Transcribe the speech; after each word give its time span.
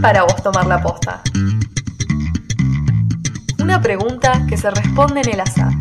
para 0.00 0.22
vos 0.22 0.42
tomar 0.42 0.66
la 0.66 0.80
posta? 0.80 1.22
Una 3.58 3.80
pregunta 3.80 4.46
que 4.48 4.56
se 4.56 4.70
responde 4.70 5.20
en 5.20 5.28
el 5.30 5.40
azar. 5.40 5.72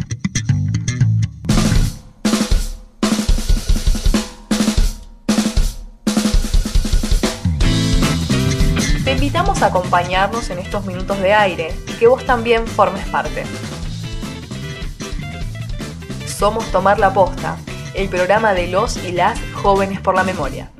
Te 9.03 9.13
invitamos 9.13 9.61
a 9.61 9.67
acompañarnos 9.67 10.49
en 10.49 10.59
estos 10.59 10.85
minutos 10.85 11.19
de 11.19 11.33
aire 11.33 11.75
y 11.87 11.93
que 11.93 12.07
vos 12.07 12.25
también 12.25 12.67
formes 12.67 13.07
parte. 13.07 13.43
Somos 16.27 16.65
Tomar 16.71 16.99
la 16.99 17.13
Posta, 17.13 17.57
el 17.95 18.07
programa 18.07 18.53
de 18.53 18.67
los 18.67 18.97
y 18.97 19.11
las 19.11 19.39
jóvenes 19.53 19.99
por 19.99 20.15
la 20.15 20.23
memoria. 20.23 20.71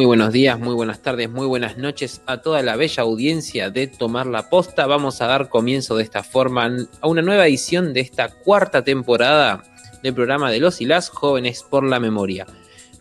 Muy 0.00 0.06
buenos 0.06 0.32
días, 0.32 0.58
muy 0.58 0.74
buenas 0.74 1.02
tardes, 1.02 1.28
muy 1.28 1.46
buenas 1.46 1.76
noches 1.76 2.22
a 2.24 2.38
toda 2.38 2.62
la 2.62 2.74
bella 2.74 3.02
audiencia 3.02 3.68
de 3.68 3.86
Tomar 3.86 4.24
la 4.24 4.48
Posta. 4.48 4.86
Vamos 4.86 5.20
a 5.20 5.26
dar 5.26 5.50
comienzo 5.50 5.94
de 5.94 6.04
esta 6.04 6.22
forma 6.22 6.74
a 7.02 7.06
una 7.06 7.20
nueva 7.20 7.46
edición 7.46 7.92
de 7.92 8.00
esta 8.00 8.30
cuarta 8.30 8.82
temporada 8.82 9.62
del 10.02 10.14
programa 10.14 10.50
de 10.50 10.58
los 10.58 10.80
y 10.80 10.86
las 10.86 11.10
jóvenes 11.10 11.62
por 11.62 11.84
la 11.84 12.00
memoria. 12.00 12.46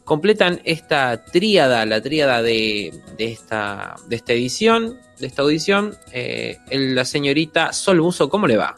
Completan 0.03 0.59
esta 0.65 1.23
tríada, 1.23 1.85
la 1.85 2.01
tríada 2.01 2.41
de, 2.41 2.91
esta, 3.17 3.95
de 4.09 4.17
esta 4.17 4.33
edición, 4.33 4.99
de 5.19 5.27
esta 5.27 5.43
audición, 5.43 5.95
eh, 6.11 6.57
la 6.69 7.05
señorita 7.05 7.71
Sol 7.71 8.01
Buzo, 8.01 8.29
¿cómo 8.29 8.45
le 8.45 8.57
va? 8.57 8.75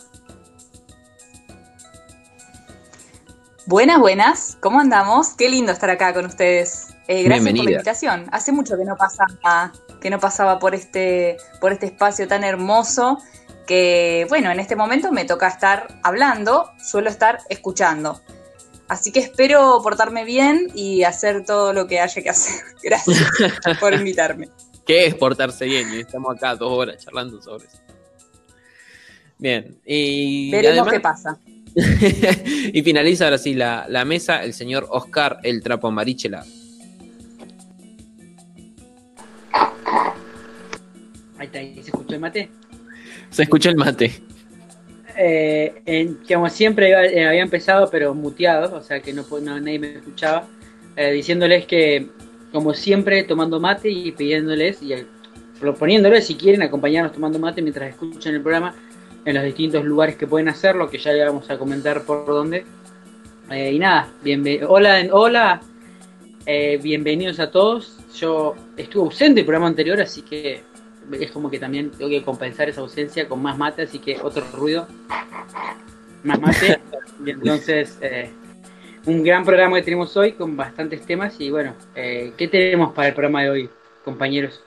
Buenas, 3.66 4.00
buenas, 4.00 4.58
¿cómo 4.61 4.80
andamos? 4.80 5.30
Qué 5.30 5.50
lindo 5.50 5.72
estar 5.72 5.89
acá 5.89 6.13
con 6.13 6.28
ustedes. 6.28 6.91
Eh, 7.12 7.23
gracias 7.23 7.50
por 7.50 7.66
la 7.66 7.72
invitación. 7.72 8.26
Hace 8.31 8.54
mucho 8.54 8.78
que 8.78 8.86
no 8.86 8.95
pasaba, 8.95 9.73
que 10.00 10.09
no 10.09 10.17
pasaba 10.17 10.59
por 10.59 10.73
este, 10.73 11.36
por 11.59 11.73
este 11.73 11.88
espacio 11.88 12.26
tan 12.26 12.45
hermoso 12.45 13.18
que, 13.68 14.26
bueno, 14.30 14.50
en 14.50 14.62
este 14.62 14.78
momento 14.78 15.12
me 15.12 15.26
toca 15.26 15.50
estar 15.50 16.00
hablando, 16.03 16.72
suelo 16.81 17.09
estar 17.09 17.40
escuchando. 17.50 18.22
Así 18.88 19.12
que 19.12 19.20
espero 19.20 19.81
portarme 19.84 20.23
bien 20.23 20.72
y 20.73 21.03
hacer 21.03 21.44
todo 21.44 21.73
lo 21.73 21.86
que 21.86 22.00
haya 22.00 22.22
que 22.22 22.30
hacer. 22.30 22.64
Gracias 22.81 23.20
por 23.81 23.94
invitarme. 23.94 24.48
¿Qué 24.86 25.08
es 25.08 25.16
portarse 25.16 25.66
bien? 25.66 25.92
Estamos 25.92 26.38
acá 26.38 26.56
dos 26.56 26.72
horas 26.72 27.03
charlando 27.03 27.42
sobre 27.42 27.66
eso. 27.66 27.80
Bien. 29.38 29.78
Y 29.86 30.50
Veremos 30.50 30.88
qué 30.88 31.02
pasa. 31.02 31.38
y 31.75 32.81
finaliza 32.84 33.25
ahora 33.25 33.38
sí 33.38 33.53
la, 33.53 33.86
la, 33.90 34.06
mesa 34.06 34.44
el 34.44 34.53
señor 34.53 34.88
Oscar 34.90 35.40
El 35.44 35.62
Trapo 35.62 35.92
Marichela. 35.92 36.46
Ahí 41.42 41.47
está, 41.47 41.59
¿se 41.59 41.89
escuchó 41.89 42.14
el 42.14 42.20
mate? 42.20 42.50
Se 43.31 43.42
escuchó 43.42 43.70
el 43.72 43.75
mate. 43.75 44.11
Eh, 45.17 46.14
como 46.31 46.47
siempre 46.50 46.92
eh, 46.92 47.25
había 47.25 47.42
empezado, 47.42 47.89
pero 47.89 48.14
muteado, 48.14 48.78
o 48.78 48.81
sea 48.84 49.00
que 49.00 49.11
no, 49.11 49.25
nadie 49.42 49.80
me 49.80 49.95
escuchaba, 49.95 50.47
eh, 50.95 51.12
diciéndoles 51.12 51.66
que, 51.66 52.09
como 52.52 52.75
siempre, 52.75 53.23
tomando 53.23 53.59
mate 53.59 53.89
y 53.89 54.12
pidiéndoles 54.12 54.84
y 54.84 54.94
proponiéndoles 55.59 56.28
si 56.28 56.36
quieren 56.36 56.62
acompañarnos 56.62 57.12
tomando 57.12 57.39
mate 57.39 57.64
mientras 57.64 57.89
escuchan 57.89 58.36
el 58.36 58.42
programa 58.42 58.75
en 59.25 59.34
los 59.34 59.44
distintos 59.44 59.84
lugares 59.84 60.17
que 60.17 60.28
pueden 60.28 60.47
hacerlo, 60.47 60.91
que 60.91 61.00
ya 61.00 61.12
le 61.12 61.25
vamos 61.25 61.50
a 61.50 61.58
comentar 61.58 62.03
por 62.03 62.28
dónde. 62.28 62.66
y 63.50 63.79
nada, 63.79 64.13
hola, 64.68 65.08
hola, 65.12 65.62
bienvenidos 66.46 67.40
a 67.40 67.50
todos. 67.50 67.97
Yo 68.16 68.53
estuve 68.78 69.06
ausente 69.06 69.40
el 69.40 69.46
programa 69.47 69.69
anterior, 69.69 70.00
así 70.00 70.22
que 70.22 70.69
es 71.19 71.31
como 71.31 71.49
que 71.49 71.59
también 71.59 71.91
tengo 71.91 72.09
que 72.09 72.23
compensar 72.23 72.69
esa 72.69 72.81
ausencia 72.81 73.27
con 73.27 73.41
más 73.41 73.57
mate, 73.57 73.83
así 73.83 73.99
que 73.99 74.19
otro 74.22 74.45
ruido, 74.53 74.88
más 76.23 76.39
mate. 76.39 76.79
y 77.25 77.29
entonces, 77.31 77.97
eh, 78.01 78.31
un 79.05 79.23
gran 79.23 79.44
programa 79.44 79.77
que 79.77 79.83
tenemos 79.83 80.16
hoy 80.17 80.33
con 80.33 80.55
bastantes 80.55 81.05
temas. 81.05 81.35
Y 81.39 81.49
bueno, 81.49 81.75
eh, 81.95 82.33
¿qué 82.38 82.47
tenemos 82.47 82.94
para 82.94 83.09
el 83.09 83.13
programa 83.13 83.44
de 83.44 83.49
hoy, 83.49 83.69
compañeros? 84.03 84.61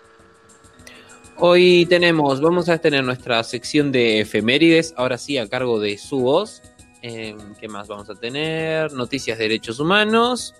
Hoy 1.37 1.87
tenemos, 1.87 2.41
vamos 2.41 2.69
a 2.69 2.79
tener 2.79 3.03
nuestra 3.03 3.43
sección 3.43 3.91
de 3.91 4.21
efemérides, 4.21 4.95
ahora 4.97 5.19
sí 5.19 5.37
a 5.37 5.49
cargo 5.49 5.81
de 5.81 5.99
su 5.99 6.21
voz. 6.21 6.63
Eh, 7.03 7.37
¿Qué 7.61 7.69
más 7.69 7.89
vamos 7.89 8.09
a 8.09 8.15
tener? 8.15 8.93
Noticias 8.93 9.37
de 9.37 9.45
derechos 9.45 9.81
humanos, 9.81 10.55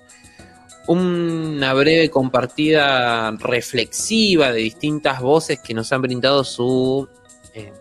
una 0.87 1.73
breve 1.73 2.11
compartida 2.11 3.31
reflexiva 3.33 4.53
de 4.53 4.61
distintas 4.61 5.21
voces 5.21 5.61
que 5.61 5.75
nos 5.75 5.93
han 5.93 6.03
brindado 6.03 6.45
su, 6.45 7.09
eh, 7.55 7.73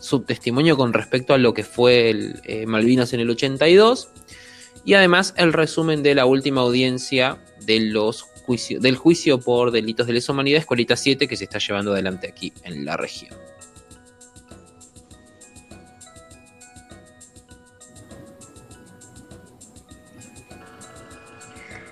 su 0.00 0.20
testimonio 0.20 0.76
con 0.76 0.92
respecto 0.92 1.34
a 1.34 1.38
lo 1.38 1.52
que 1.52 1.64
fue 1.64 2.10
el, 2.10 2.40
eh, 2.44 2.66
Malvinas 2.66 3.12
en 3.12 3.20
el 3.20 3.30
82 3.30 4.08
y 4.84 4.94
además 4.94 5.34
el 5.36 5.52
resumen 5.52 6.02
de 6.02 6.14
la 6.14 6.26
última 6.26 6.62
audiencia 6.62 7.38
de 7.64 7.80
los 7.80 8.26
del 8.78 8.96
juicio 8.96 9.40
por 9.40 9.72
delitos 9.72 10.06
de 10.06 10.12
lesa 10.12 10.30
humanidad, 10.30 10.60
Escuelita 10.60 10.94
7, 10.94 11.26
que 11.26 11.36
se 11.36 11.44
está 11.44 11.58
llevando 11.58 11.92
adelante 11.92 12.28
aquí 12.28 12.52
en 12.62 12.84
la 12.84 12.96
región. 12.96 13.34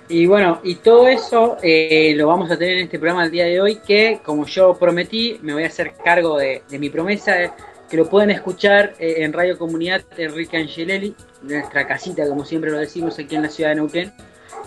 Y 0.09 0.27
bueno, 0.27 0.61
y 0.63 0.77
todo 0.77 1.09
eso 1.09 1.57
eh, 1.63 2.13
lo 2.15 2.27
vamos 2.27 2.51
a 2.51 2.59
tener 2.59 2.77
en 2.77 2.85
este 2.85 2.99
programa 2.99 3.25
el 3.25 3.31
día 3.31 3.47
de 3.47 3.61
hoy, 3.61 3.77
que 3.77 4.21
como 4.23 4.45
yo 4.45 4.75
prometí, 4.75 5.39
me 5.41 5.55
voy 5.55 5.65
a 5.65 5.69
hacer 5.69 5.95
cargo 6.05 6.37
de, 6.37 6.63
mi 6.79 6.91
promesa, 6.91 7.35
que 7.89 7.97
lo 7.97 8.11
pueden 8.11 8.31
escuchar 8.31 8.95
eh, 8.99 9.17
en 9.19 9.33
Radio 9.33 9.57
Comunidad 9.57 10.03
Enrique 10.19 10.59
Angelelli, 10.59 11.15
nuestra 11.43 11.87
casita, 11.87 12.29
como 12.29 12.45
siempre 12.45 12.71
lo 12.71 12.79
decimos, 12.79 13.19
aquí 13.19 13.35
en 13.35 13.43
la 13.43 13.49
ciudad 13.49 13.71
de 13.71 13.77
Neuquén. 13.77 14.13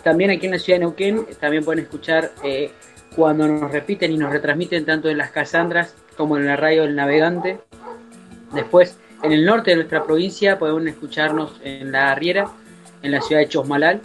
También 0.04 0.32
aquí 0.32 0.48
en 0.48 0.54
la 0.54 0.60
ciudad 0.60 0.80
de 0.80 0.86
Neuquén, 0.86 1.28
también 1.40 1.64
pueden 1.64 1.84
escuchar 1.84 2.32
eh, 2.44 2.72
cuando 3.16 3.48
nos 3.48 3.72
repiten 3.72 4.12
y 4.12 4.18
nos 4.18 4.32
retransmiten 4.32 4.86
tanto 4.86 5.08
en 5.08 5.20
las 5.20 5.30
Casandras 5.30 5.94
como 6.16 6.38
en 6.38 6.48
la 6.48 6.56
radio 6.56 6.82
del 6.82 6.96
Navegante. 6.96 7.60
Después, 8.54 8.98
en 9.22 9.32
el 9.32 9.46
norte 9.46 9.72
de 9.72 9.76
nuestra 9.78 10.04
provincia, 10.04 10.58
pueden 10.58 10.88
escucharnos 10.88 11.60
en 11.64 11.92
La 11.92 12.12
Arriera, 12.12 12.50
en 13.04 13.12
la 13.12 13.22
ciudad 13.22 13.42
de 13.42 13.50
Chosmalal 13.50 14.02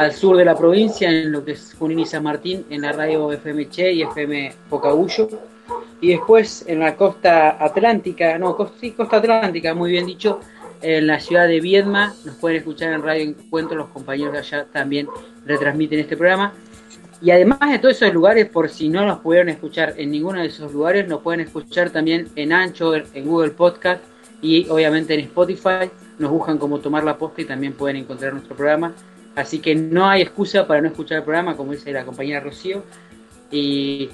al 0.00 0.14
sur 0.14 0.34
de 0.38 0.46
la 0.46 0.56
provincia, 0.56 1.10
en 1.10 1.30
lo 1.30 1.44
que 1.44 1.52
es 1.52 1.74
Junín 1.78 1.98
y 1.98 2.06
San 2.06 2.22
Martín, 2.22 2.64
en 2.70 2.80
la 2.80 2.92
radio 2.92 3.30
FM 3.32 3.68
Che 3.68 3.92
y 3.92 4.02
FM 4.02 4.50
Pocabullo. 4.70 5.28
Y 6.00 6.08
después 6.08 6.64
en 6.66 6.80
la 6.80 6.96
costa 6.96 7.62
atlántica, 7.62 8.38
no, 8.38 8.56
costa, 8.56 8.78
sí, 8.80 8.92
costa 8.92 9.18
atlántica, 9.18 9.74
muy 9.74 9.90
bien 9.90 10.06
dicho, 10.06 10.40
en 10.80 11.06
la 11.06 11.20
ciudad 11.20 11.46
de 11.46 11.60
Viedma, 11.60 12.14
nos 12.24 12.36
pueden 12.36 12.56
escuchar 12.56 12.94
en 12.94 13.02
Radio 13.02 13.24
Encuentro, 13.24 13.76
los 13.76 13.88
compañeros 13.88 14.32
de 14.32 14.38
allá 14.38 14.64
también 14.72 15.06
retransmiten 15.44 15.98
este 15.98 16.16
programa. 16.16 16.54
Y 17.20 17.30
además 17.30 17.60
de 17.70 17.78
todos 17.78 17.96
esos 17.96 18.14
lugares, 18.14 18.48
por 18.48 18.70
si 18.70 18.88
no 18.88 19.04
nos 19.04 19.18
pudieron 19.18 19.50
escuchar 19.50 19.92
en 19.98 20.10
ninguno 20.10 20.40
de 20.40 20.46
esos 20.46 20.72
lugares, 20.72 21.06
nos 21.06 21.20
pueden 21.20 21.40
escuchar 21.40 21.90
también 21.90 22.28
en 22.36 22.54
Ancho, 22.54 22.94
en 22.94 23.26
Google 23.26 23.50
Podcast 23.50 24.02
y 24.40 24.66
obviamente 24.70 25.12
en 25.12 25.20
Spotify. 25.20 25.90
Nos 26.18 26.30
buscan 26.30 26.56
como 26.56 26.78
Tomar 26.78 27.04
la 27.04 27.18
Posta 27.18 27.42
y 27.42 27.44
también 27.44 27.74
pueden 27.74 27.96
encontrar 27.96 28.32
nuestro 28.32 28.56
programa. 28.56 28.94
Así 29.36 29.60
que 29.60 29.74
no 29.74 30.08
hay 30.08 30.22
excusa 30.22 30.66
para 30.66 30.80
no 30.80 30.88
escuchar 30.88 31.18
el 31.18 31.24
programa, 31.24 31.56
como 31.56 31.72
dice 31.72 31.92
la 31.92 32.04
compañera 32.04 32.40
Rocío. 32.40 32.82
Y 33.50 34.10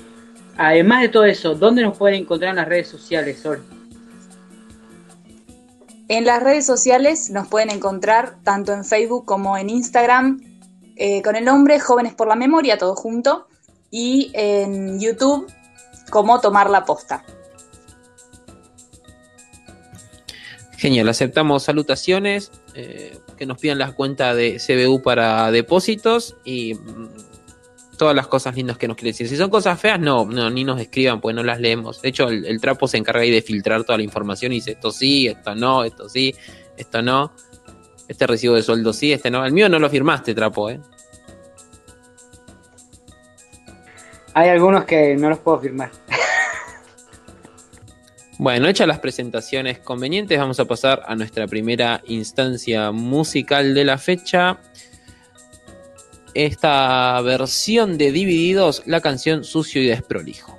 además 0.56 1.02
de 1.02 1.08
todo 1.08 1.25
eso, 1.25 1.55
¿dónde 1.55 1.82
nos 1.82 1.96
pueden 1.96 2.23
encontrar 2.23 2.50
en 2.50 2.56
las 2.56 2.69
redes 2.69 2.88
sociales, 2.88 3.41
Sol? 3.41 3.62
En 6.08 6.25
las 6.25 6.43
redes 6.43 6.64
sociales 6.64 7.31
nos 7.31 7.49
pueden 7.49 7.70
encontrar 7.70 8.37
tanto 8.44 8.73
en 8.73 8.85
Facebook 8.85 9.25
como 9.25 9.56
en 9.56 9.70
Instagram 9.70 10.41
eh, 10.94 11.20
con 11.23 11.35
el 11.35 11.44
nombre 11.44 11.81
Jóvenes 11.81 12.14
por 12.14 12.29
la 12.29 12.37
Memoria, 12.37 12.79
todo 12.79 12.94
junto, 12.94 13.49
y 13.91 14.31
en 14.35 15.00
YouTube 15.00 15.52
como 16.11 16.41
Tomar 16.41 16.70
la 16.70 16.85
Posta. 16.85 17.25
Genial, 20.76 21.08
aceptamos 21.08 21.64
salutaciones. 21.64 22.52
Eh, 22.75 23.19
que 23.37 23.47
nos 23.47 23.59
pidan 23.59 23.79
la 23.79 23.93
cuenta 23.93 24.35
de 24.35 24.59
CBU 24.59 25.03
para 25.03 25.50
depósitos 25.50 26.37
y 26.44 26.75
mm, 26.75 27.09
todas 27.97 28.15
las 28.15 28.27
cosas 28.27 28.55
lindas 28.55 28.79
que 28.79 28.88
nos 28.88 28.97
quieren 28.97 29.12
decir. 29.12 29.29
Si 29.29 29.37
son 29.37 29.50
cosas 29.50 29.81
feas, 29.81 29.99
no, 29.99 30.25
no 30.27 30.50
ni 30.50 30.65
nos 30.65 30.81
escriban, 30.81 31.21
pues 31.21 31.35
no 31.35 31.43
las 31.43 31.61
leemos. 31.61 32.03
De 32.03 32.09
hecho, 32.09 32.29
el, 32.29 32.61
trapo 32.61 32.88
se 32.88 32.97
encarga 32.99 33.23
ahí 33.23 33.31
de 33.31 33.43
filtrar 33.43 33.85
toda 33.85 33.99
la 33.99 34.05
información 34.05 34.53
y 34.53 34.56
dice 34.56 34.73
esto 34.73 34.91
sí, 34.91 35.27
esto 35.29 35.55
no, 35.55 35.85
esto 35.85 36.09
sí, 36.09 36.35
esto 36.77 37.03
no. 37.03 37.33
Este 38.09 38.27
recibo 38.27 38.55
de 38.55 38.62
sueldo 38.62 38.93
sí, 38.93 39.12
este 39.12 39.31
no. 39.31 39.44
El 39.44 39.53
mío 39.53 39.69
no 39.69 39.79
lo 39.79 39.91
firmaste, 39.91 40.35
trapo, 40.35 40.71
¿eh? 40.71 40.81
Hay 44.35 44.50
algunos 44.50 44.85
que 44.85 45.17
no 45.17 45.31
los 45.31 45.39
puedo 45.39 45.59
firmar. 45.61 45.91
Bueno, 48.38 48.69
hechas 48.69 48.87
las 48.87 48.99
presentaciones 48.99 49.79
convenientes, 49.79 50.38
vamos 50.38 50.61
a 50.61 50.67
pasar 50.67 51.03
a 51.06 51.17
nuestra 51.17 51.47
primera 51.47 52.03
instancia 52.06 52.91
musical 52.91 53.73
de 53.73 53.85
la 53.85 53.97
fecha. 53.97 54.59
Esta 56.35 57.19
versión 57.23 57.97
de 57.97 58.12
Divididos, 58.12 58.83
la 58.85 59.00
canción 59.00 59.43
Sucio 59.43 59.83
y 59.83 59.87
Desprolijo. 59.87 60.59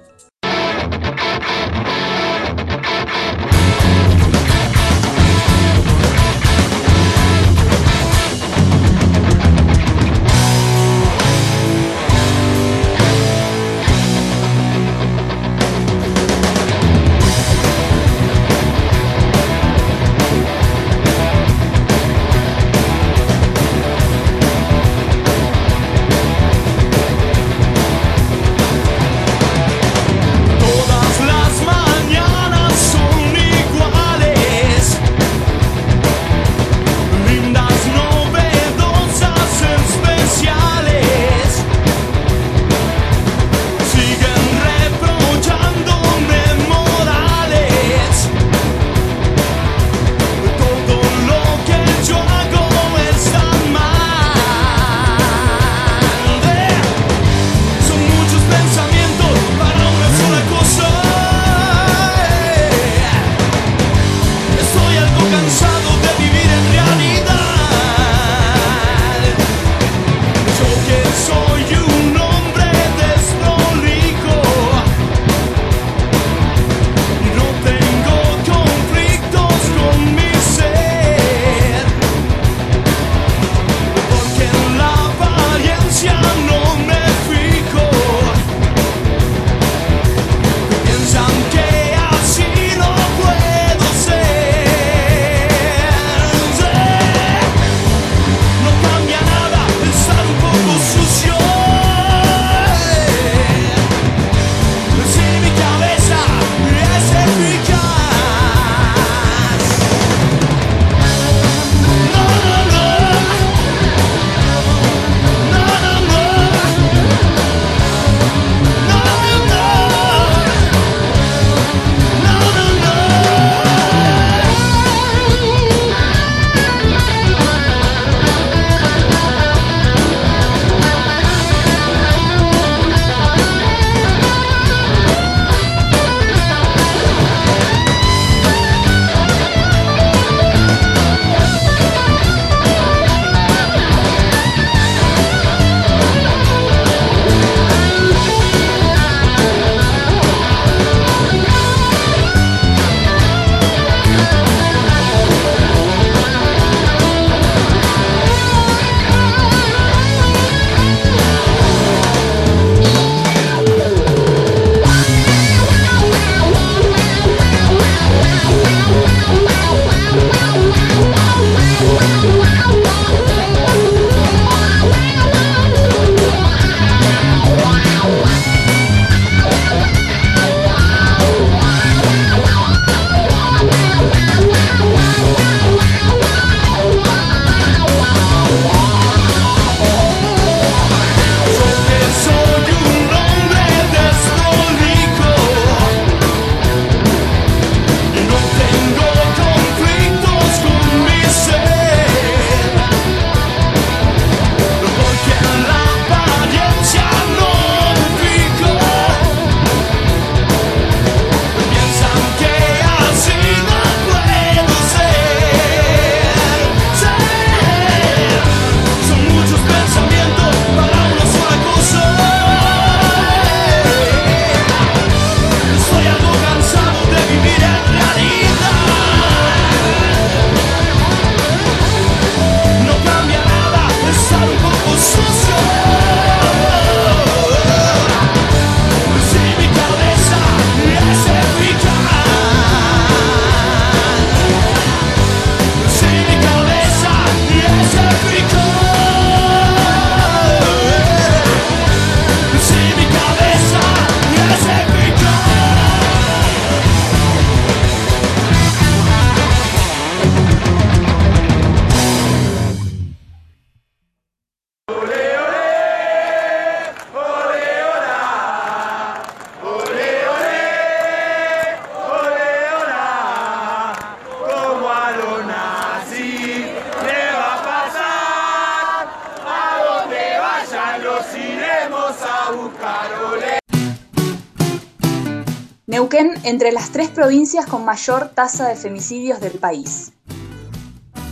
Entre 286.57 286.71
las 286.71 286.89
tres 286.89 287.09
provincias 287.09 287.67
con 287.67 287.85
mayor 287.85 288.29
tasa 288.29 288.67
de 288.67 288.75
femicidios 288.75 289.39
del 289.39 289.59
país. 289.59 290.13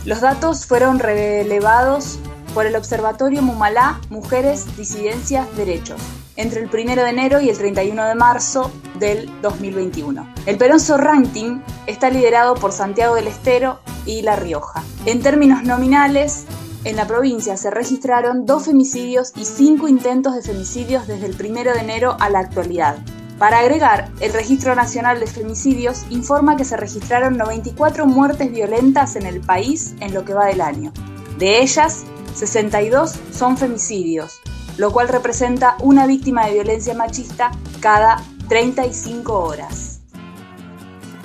Los 0.04 0.20
datos 0.20 0.66
fueron 0.66 1.00
relevados 1.00 2.20
por 2.54 2.64
el 2.64 2.76
Observatorio 2.76 3.42
Mumalá 3.42 4.00
Mujeres, 4.08 4.76
Disidencias, 4.76 5.44
Derechos 5.56 6.00
entre 6.36 6.60
el 6.60 6.70
1 6.72 7.02
de 7.02 7.10
enero 7.10 7.40
y 7.40 7.48
el 7.48 7.58
31 7.58 8.04
de 8.04 8.14
marzo 8.14 8.70
del 9.00 9.28
2021. 9.42 10.32
El 10.46 10.58
Peronzo 10.58 10.96
Ranking 10.96 11.58
está 11.88 12.08
liderado 12.08 12.54
por 12.54 12.70
Santiago 12.70 13.16
del 13.16 13.26
Estero 13.26 13.80
y 14.04 14.22
La 14.22 14.36
Rioja. 14.36 14.84
En 15.06 15.22
términos 15.22 15.64
nominales, 15.64 16.44
en 16.84 16.94
la 16.94 17.08
provincia 17.08 17.56
se 17.56 17.72
registraron 17.72 18.46
dos 18.46 18.66
femicidios 18.66 19.32
y 19.34 19.44
cinco 19.44 19.88
intentos 19.88 20.36
de 20.36 20.42
femicidios 20.42 21.08
desde 21.08 21.26
el 21.26 21.34
1 21.34 21.72
de 21.72 21.80
enero 21.80 22.16
a 22.20 22.30
la 22.30 22.38
actualidad. 22.38 22.98
Para 23.38 23.58
agregar, 23.58 24.10
el 24.20 24.32
Registro 24.32 24.74
Nacional 24.74 25.20
de 25.20 25.26
Femicidios 25.26 26.06
informa 26.08 26.56
que 26.56 26.64
se 26.64 26.76
registraron 26.76 27.36
94 27.36 28.06
muertes 28.06 28.50
violentas 28.50 29.14
en 29.14 29.26
el 29.26 29.40
país 29.40 29.94
en 30.00 30.14
lo 30.14 30.24
que 30.24 30.32
va 30.32 30.46
del 30.46 30.62
año. 30.62 30.90
De 31.38 31.60
ellas, 31.60 32.04
62 32.34 33.14
son 33.32 33.58
femicidios, 33.58 34.40
lo 34.78 34.90
cual 34.90 35.08
representa 35.08 35.76
una 35.80 36.06
víctima 36.06 36.46
de 36.46 36.54
violencia 36.54 36.94
machista 36.94 37.50
cada 37.80 38.22
35 38.48 39.38
horas. 39.38 40.00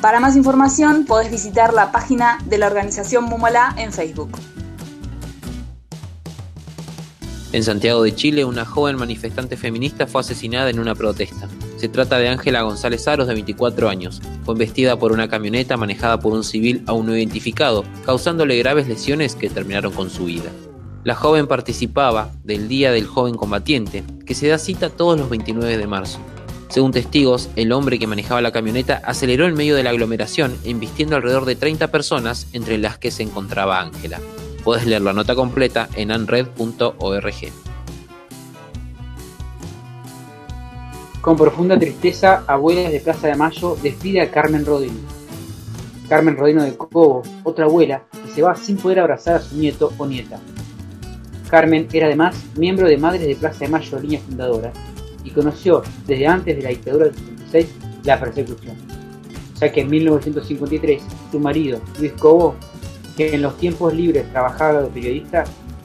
Para 0.01 0.19
más 0.19 0.35
información 0.35 1.05
podés 1.05 1.31
visitar 1.31 1.73
la 1.73 1.93
página 1.93 2.39
de 2.45 2.57
la 2.57 2.67
organización 2.67 3.23
Mumala 3.23 3.73
en 3.77 3.93
Facebook. 3.93 4.37
En 7.53 7.63
Santiago 7.63 8.03
de 8.03 8.13
Chile, 8.15 8.43
una 8.43 8.65
joven 8.65 8.97
manifestante 8.97 9.55
feminista 9.55 10.07
fue 10.07 10.21
asesinada 10.21 10.69
en 10.69 10.79
una 10.79 10.95
protesta. 10.95 11.47
Se 11.81 11.89
trata 11.89 12.19
de 12.19 12.29
Ángela 12.29 12.61
González 12.61 13.07
Aros, 13.07 13.25
de 13.25 13.33
24 13.33 13.89
años. 13.89 14.21
Fue 14.43 14.53
embestida 14.53 14.99
por 14.99 15.11
una 15.13 15.27
camioneta 15.27 15.77
manejada 15.77 16.19
por 16.19 16.31
un 16.31 16.43
civil 16.43 16.83
aún 16.85 17.07
no 17.07 17.17
identificado, 17.17 17.83
causándole 18.05 18.55
graves 18.59 18.87
lesiones 18.87 19.33
que 19.33 19.49
terminaron 19.49 19.91
con 19.91 20.11
su 20.11 20.25
vida. 20.25 20.51
La 21.03 21.15
joven 21.15 21.47
participaba 21.47 22.29
del 22.43 22.67
Día 22.67 22.91
del 22.91 23.07
Joven 23.07 23.33
Combatiente, 23.33 24.03
que 24.27 24.35
se 24.35 24.47
da 24.47 24.59
cita 24.59 24.91
todos 24.91 25.19
los 25.19 25.31
29 25.31 25.75
de 25.75 25.87
marzo. 25.87 26.19
Según 26.69 26.91
testigos, 26.91 27.49
el 27.55 27.71
hombre 27.71 27.97
que 27.97 28.05
manejaba 28.05 28.43
la 28.43 28.51
camioneta 28.51 29.01
aceleró 29.03 29.47
en 29.47 29.55
medio 29.55 29.75
de 29.75 29.81
la 29.81 29.89
aglomeración, 29.89 30.55
embistiendo 30.63 31.15
alrededor 31.15 31.45
de 31.45 31.55
30 31.55 31.87
personas, 31.87 32.45
entre 32.53 32.77
las 32.77 32.99
que 32.99 33.09
se 33.09 33.23
encontraba 33.23 33.81
Ángela. 33.81 34.19
Puedes 34.63 34.85
leer 34.85 35.01
la 35.01 35.13
nota 35.13 35.33
completa 35.33 35.89
en 35.95 36.11
anred.org. 36.11 37.70
Con 41.21 41.37
profunda 41.37 41.77
tristeza, 41.77 42.43
Abuelas 42.47 42.91
de 42.91 42.99
Plaza 42.99 43.27
de 43.27 43.35
Mayo 43.35 43.77
despide 43.83 44.21
a 44.21 44.31
Carmen 44.31 44.65
Rodino. 44.65 44.97
Carmen 46.09 46.35
Rodino 46.35 46.63
de 46.63 46.75
Cobo, 46.75 47.21
otra 47.43 47.65
abuela, 47.65 48.05
que 48.11 48.31
se 48.31 48.41
va 48.41 48.55
sin 48.55 48.77
poder 48.77 49.01
abrazar 49.01 49.35
a 49.35 49.39
su 49.39 49.55
nieto 49.55 49.93
o 49.99 50.07
nieta. 50.07 50.39
Carmen 51.47 51.87
era 51.93 52.07
además 52.07 52.35
miembro 52.57 52.87
de 52.87 52.97
Madres 52.97 53.27
de 53.27 53.35
Plaza 53.35 53.65
de 53.65 53.67
Mayo, 53.67 53.99
línea 53.99 54.19
fundadora, 54.19 54.73
y 55.23 55.29
conoció 55.29 55.83
desde 56.07 56.25
antes 56.25 56.57
de 56.57 56.63
la 56.63 56.69
dictadura 56.69 57.05
del 57.05 57.13
76 57.13 57.67
la 58.03 58.19
persecución, 58.19 58.75
ya 59.59 59.71
que 59.71 59.81
en 59.81 59.91
1953 59.91 61.03
su 61.31 61.39
marido, 61.39 61.81
Luis 61.99 62.13
Cobo, 62.13 62.55
que 63.15 63.35
en 63.35 63.43
los 63.43 63.55
tiempos 63.57 63.93
libres 63.93 64.27
trabajaba 64.31 64.81
de 64.81 64.87
periodista, 64.87 65.43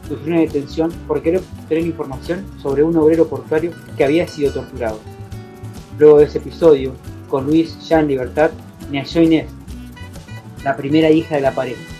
sufrió 0.08 0.32
una 0.32 0.40
detención 0.40 0.90
por 1.06 1.20
querer 1.20 1.42
obtener 1.60 1.84
información 1.84 2.46
sobre 2.62 2.82
un 2.82 2.96
obrero 2.96 3.28
portuario 3.28 3.72
que 3.98 4.04
había 4.04 4.26
sido 4.26 4.50
torturado. 4.50 4.98
Luego 5.98 6.18
de 6.18 6.24
ese 6.24 6.38
episodio, 6.38 6.92
con 7.28 7.46
Luis 7.46 7.78
ya 7.88 8.00
en 8.00 8.08
libertad, 8.08 8.50
nació 8.90 9.22
Inés, 9.22 9.46
la 10.64 10.76
primera 10.76 11.10
hija 11.10 11.36
de 11.36 11.40
la 11.40 11.52
pareja 11.52 11.96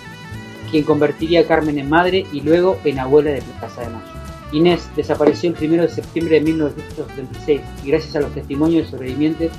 quien 0.70 0.84
convertiría 0.84 1.40
a 1.40 1.46
Carmen 1.46 1.78
en 1.78 1.88
madre 1.88 2.26
y 2.32 2.40
luego 2.40 2.78
en 2.84 2.98
abuela 2.98 3.30
de 3.30 3.42
Plaza 3.60 3.82
de 3.82 3.88
Mayo. 3.88 4.06
Inés 4.52 4.88
desapareció 4.94 5.50
el 5.50 5.72
1 5.72 5.82
de 5.82 5.88
septiembre 5.88 6.36
de 6.36 6.44
1976 6.44 7.60
y 7.84 7.88
gracias 7.88 8.16
a 8.16 8.20
los 8.20 8.32
testimonios 8.32 8.84
de 8.84 8.90
sobrevivientes, 8.90 9.52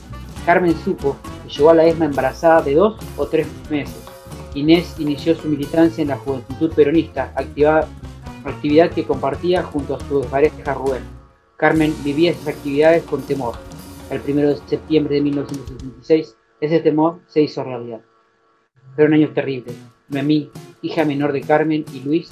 Carmen 0.46 0.76
supo 0.84 1.18
que 1.44 1.54
llegó 1.54 1.72
a 1.72 1.74
la 1.74 1.86
ESMA 1.86 2.06
embarazada 2.06 2.62
de 2.62 2.76
dos 2.76 2.98
o 3.18 3.28
tres 3.28 3.48
meses. 3.70 3.98
Inés 4.54 4.96
inició 4.98 5.36
su 5.36 5.48
militancia 5.50 6.02
en 6.02 6.08
la 6.08 6.18
Juventud 6.18 6.72
Peronista, 6.74 7.34
actividad 7.36 8.92
que 8.92 9.04
compartía 9.04 9.62
junto 9.62 9.96
a 9.96 10.00
su 10.08 10.22
pareja 10.22 10.74
Rubén. 10.74 11.04
Carmen 11.58 11.94
vivía 12.04 12.32
esas 12.32 12.48
actividades 12.48 13.04
con 13.04 13.22
temor. 13.24 13.56
El 14.10 14.22
1 14.26 14.48
de 14.48 14.58
septiembre 14.68 15.16
de 15.16 15.22
1976, 15.22 16.38
ese 16.62 16.80
temor 16.80 17.20
se 17.28 17.42
hizo 17.42 17.64
realidad. 17.64 18.02
Fueron 18.96 19.14
años 19.14 19.34
terribles. 19.34 19.76
Noemí, 20.08 20.50
hija 20.82 21.04
menor 21.04 21.34
de 21.34 21.42
Carmen 21.42 21.84
y 21.94 22.00
Luis, 22.00 22.30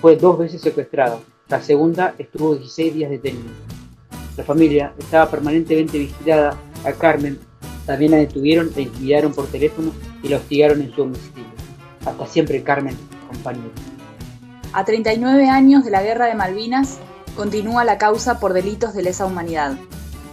fue 0.00 0.16
dos 0.16 0.38
veces 0.38 0.60
secuestrada. 0.60 1.18
La 1.48 1.62
segunda 1.62 2.14
estuvo 2.18 2.54
16 2.54 2.94
días 2.94 3.10
detenida. 3.10 3.50
La 4.36 4.44
familia 4.44 4.92
estaba 4.98 5.30
permanentemente 5.30 5.98
vigilada. 5.98 6.56
A 6.84 6.92
Carmen 6.92 7.38
también 7.86 8.10
la 8.10 8.18
detuvieron, 8.18 8.70
la 8.76 8.82
intimidaron 8.82 9.32
por 9.32 9.46
teléfono 9.46 9.92
y 10.22 10.28
la 10.28 10.36
hostigaron 10.36 10.82
en 10.82 10.90
su 10.90 11.04
domicilio. 11.04 11.46
Hasta 12.04 12.26
siempre, 12.26 12.62
Carmen, 12.62 12.96
compañero. 13.26 13.70
A 14.74 14.84
39 14.84 15.48
años 15.48 15.84
de 15.84 15.90
la 15.90 16.02
Guerra 16.02 16.26
de 16.26 16.34
Malvinas, 16.34 16.98
continúa 17.34 17.84
la 17.84 17.96
causa 17.96 18.38
por 18.38 18.52
delitos 18.52 18.92
de 18.92 19.02
lesa 19.02 19.24
humanidad. 19.24 19.78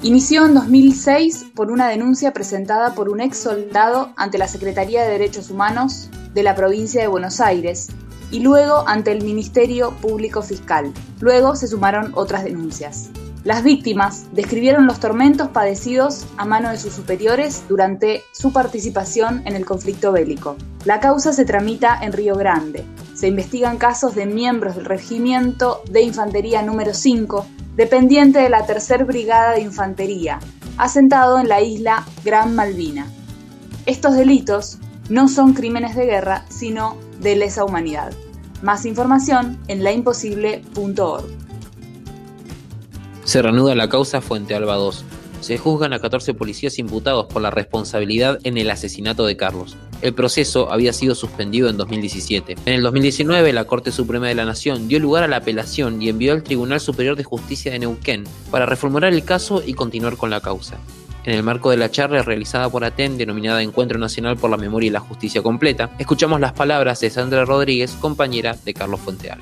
Inició 0.05 0.45
en 0.45 0.53
2006 0.53 1.47
por 1.55 1.71
una 1.71 1.87
denuncia 1.87 2.31
presentada 2.31 2.93
por 2.93 3.09
un 3.09 3.21
ex 3.21 3.39
soldado 3.39 4.13
ante 4.17 4.37
la 4.37 4.47
Secretaría 4.47 5.01
de 5.01 5.09
Derechos 5.09 5.49
Humanos 5.49 6.11
de 6.35 6.43
la 6.43 6.53
provincia 6.53 7.01
de 7.01 7.07
Buenos 7.07 7.39
Aires 7.39 7.87
y 8.29 8.41
luego 8.41 8.87
ante 8.87 9.11
el 9.11 9.23
Ministerio 9.23 9.95
Público 10.03 10.43
Fiscal. 10.43 10.93
Luego 11.21 11.55
se 11.55 11.67
sumaron 11.67 12.11
otras 12.13 12.43
denuncias. 12.43 13.09
Las 13.43 13.63
víctimas 13.63 14.27
describieron 14.31 14.85
los 14.85 14.99
tormentos 14.99 15.47
padecidos 15.47 16.27
a 16.37 16.45
mano 16.45 16.69
de 16.69 16.77
sus 16.77 16.93
superiores 16.93 17.63
durante 17.67 18.21
su 18.31 18.53
participación 18.53 19.41
en 19.47 19.55
el 19.55 19.65
conflicto 19.65 20.11
bélico. 20.11 20.55
La 20.83 20.99
causa 20.99 21.33
se 21.33 21.45
tramita 21.45 21.97
en 21.99 22.13
Río 22.13 22.35
Grande. 22.35 22.85
Se 23.15 23.27
investigan 23.27 23.77
casos 23.77 24.13
de 24.13 24.25
miembros 24.25 24.75
del 24.75 24.83
Regimiento 24.83 25.81
de 25.89 26.01
Infantería 26.01 26.61
número 26.61 26.93
5, 26.93 27.45
dependiente 27.77 28.39
de 28.39 28.49
la 28.49 28.65
Tercer 28.65 29.05
Brigada 29.05 29.53
de 29.53 29.61
Infantería, 29.61 30.39
asentado 30.77 31.39
en 31.39 31.47
la 31.47 31.61
isla 31.61 32.05
Gran 32.25 32.55
Malvina. 32.55 33.07
Estos 33.85 34.15
delitos 34.15 34.79
no 35.07 35.29
son 35.29 35.53
crímenes 35.53 35.95
de 35.95 36.05
guerra, 36.05 36.43
sino 36.49 36.97
de 37.21 37.37
lesa 37.37 37.63
humanidad. 37.63 38.11
Más 38.61 38.85
información 38.85 39.59
en 39.69 39.83
laimposible.org. 39.85 41.25
Se 43.23 43.41
reanuda 43.41 43.75
la 43.75 43.87
causa 43.87 44.19
Fuente 44.19 44.55
Alba 44.55 44.75
2. 44.75 45.05
Se 45.45 45.59
juzgan 45.59 45.93
a 45.93 45.99
14 45.99 46.33
policías 46.33 46.79
imputados 46.79 47.27
por 47.27 47.39
la 47.39 47.51
responsabilidad 47.51 48.39
en 48.45 48.57
el 48.57 48.71
asesinato 48.71 49.27
de 49.27 49.37
Carlos. 49.37 49.77
El 50.01 50.15
proceso 50.15 50.71
había 50.71 50.91
sido 50.91 51.13
suspendido 51.13 51.69
en 51.69 51.77
2017. 51.77 52.55
En 52.65 52.73
el 52.73 52.81
2019, 52.81 53.53
la 53.53 53.65
Corte 53.65 53.91
Suprema 53.91 54.27
de 54.27 54.33
la 54.33 54.45
Nación 54.45 54.87
dio 54.87 54.99
lugar 54.99 55.23
a 55.23 55.27
la 55.27 55.37
apelación 55.37 56.01
y 56.01 56.09
envió 56.09 56.33
al 56.33 56.41
Tribunal 56.41 56.79
Superior 56.79 57.15
de 57.15 57.25
Justicia 57.25 57.71
de 57.71 57.77
Neuquén 57.77 58.23
para 58.49 58.65
reformular 58.65 59.13
el 59.13 59.23
caso 59.23 59.61
y 59.63 59.75
continuar 59.75 60.17
con 60.17 60.31
la 60.31 60.41
causa 60.41 60.79
en 61.25 61.33
el 61.35 61.43
marco 61.43 61.69
de 61.69 61.77
la 61.77 61.91
charla 61.91 62.23
realizada 62.23 62.69
por 62.69 62.83
ATEN 62.83 63.17
denominada 63.17 63.61
Encuentro 63.61 63.99
Nacional 63.99 64.37
por 64.37 64.49
la 64.49 64.57
Memoria 64.57 64.87
y 64.87 64.91
la 64.91 64.99
Justicia 64.99 65.41
Completa, 65.41 65.91
escuchamos 65.97 66.39
las 66.39 66.53
palabras 66.53 66.99
de 66.99 67.09
Sandra 67.09 67.45
Rodríguez, 67.45 67.97
compañera 67.99 68.55
de 68.63 68.73
Carlos 68.73 68.99
Fuenteal. 68.99 69.39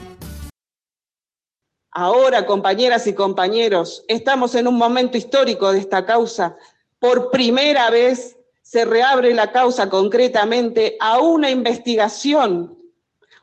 Ahora, 1.95 2.47
compañeras 2.47 3.05
y 3.05 3.13
compañeros, 3.13 4.03
estamos 4.07 4.55
en 4.55 4.67
un 4.67 4.75
momento 4.75 5.15
histórico 5.15 5.71
de 5.71 5.77
esta 5.77 6.07
causa. 6.07 6.57
Por 6.97 7.29
primera 7.29 7.91
vez 7.91 8.35
se 8.63 8.83
reabre 8.83 9.31
la 9.35 9.51
causa 9.51 9.91
concretamente 9.91 10.97
a 10.99 11.19
una 11.19 11.51
investigación. 11.51 12.79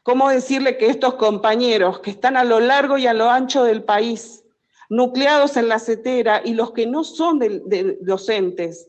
¿Cómo 0.03 0.31
decirle 0.31 0.79
que 0.79 0.89
estos 0.89 1.15
compañeros 1.15 2.01
que 2.01 2.11
están 2.11 2.37
a 2.37 2.43
lo 2.43 2.59
largo 2.59 2.99
y 2.99 3.07
a 3.07 3.15
lo 3.15 3.31
ancho 3.31 3.63
del 3.63 3.85
país 3.85 4.43
nucleados 4.89 5.57
en 5.57 5.69
la 5.69 5.79
CETERA 5.79 6.43
y 6.45 6.55
los 6.55 6.73
que 6.73 6.89
no 6.89 7.05
son 7.05 7.39
de, 7.39 7.99
docentes, 8.01 8.89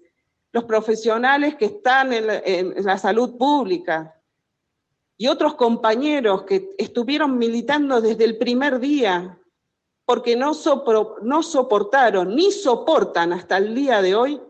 los 0.52 0.64
profesionales 0.64 1.54
que 1.56 1.66
están 1.66 2.14
en 2.14 2.84
la, 2.84 2.98
salud 2.98 3.38
pública 3.38 4.20
y 5.18 5.28
otros 5.28 5.54
compañeros 5.54 6.46
que 6.46 6.72
estuvieron 6.80 7.38
militando 7.38 8.02
desde 8.02 8.24
el 8.24 8.40
primer 8.40 8.80
día 8.80 9.38
porque 10.12 10.36
no, 10.36 10.54
soportaron 10.54 12.36
ni 12.36 12.52
soportan 12.52 13.32
hasta 13.32 13.56
el 13.56 13.74
día 13.74 14.02
de 14.02 14.14
hoy 14.14 14.42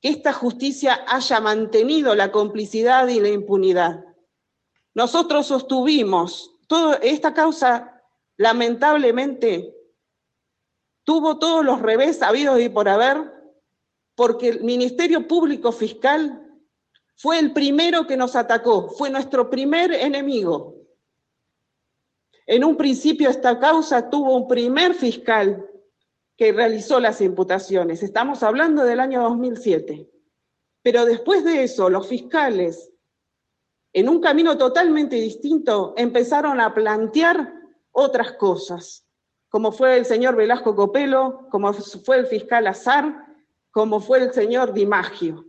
que 0.00 0.08
esta 0.08 0.32
justicia 0.32 1.04
haya 1.06 1.38
mantenido 1.38 2.16
la 2.16 2.32
complicidad 2.32 3.06
y 3.06 3.20
la 3.20 3.28
impunidad. 3.28 4.04
Nosotros 4.94 5.46
sostuvimos 5.46 6.56
esta 7.02 7.32
causa, 7.32 8.02
lamentablemente, 8.36 9.76
tuvo 11.04 11.38
todos 11.38 11.64
los 11.64 11.80
revés 11.80 12.20
habidos 12.20 12.60
y 12.60 12.68
por 12.68 12.88
haber, 12.88 13.32
porque 14.16 14.48
el 14.48 14.64
Ministerio 14.64 15.28
Público 15.28 15.70
Fiscal 15.70 16.50
fue 17.14 17.38
el 17.38 17.52
primero 17.52 18.08
que 18.08 18.16
nos 18.16 18.34
atacó, 18.34 18.88
fue 18.88 19.08
nuestro 19.08 19.48
primer 19.48 19.92
enemigo. 19.92 20.81
En 22.52 22.64
un 22.64 22.76
principio 22.76 23.30
esta 23.30 23.58
causa 23.58 24.10
tuvo 24.10 24.36
un 24.36 24.46
primer 24.46 24.92
fiscal 24.92 25.66
que 26.36 26.52
realizó 26.52 27.00
las 27.00 27.22
imputaciones. 27.22 28.02
Estamos 28.02 28.42
hablando 28.42 28.84
del 28.84 29.00
año 29.00 29.22
2007. 29.22 30.06
Pero 30.82 31.06
después 31.06 31.44
de 31.44 31.62
eso, 31.62 31.88
los 31.88 32.06
fiscales, 32.06 32.92
en 33.94 34.06
un 34.10 34.20
camino 34.20 34.58
totalmente 34.58 35.16
distinto, 35.16 35.94
empezaron 35.96 36.60
a 36.60 36.74
plantear 36.74 37.54
otras 37.90 38.32
cosas, 38.32 39.06
como 39.48 39.72
fue 39.72 39.96
el 39.96 40.04
señor 40.04 40.36
Velasco 40.36 40.76
Copelo, 40.76 41.48
como 41.50 41.72
fue 41.72 42.18
el 42.18 42.26
fiscal 42.26 42.66
Azar, 42.66 43.28
como 43.70 43.98
fue 43.98 44.18
el 44.18 44.34
señor 44.34 44.74
Dimagio. 44.74 45.46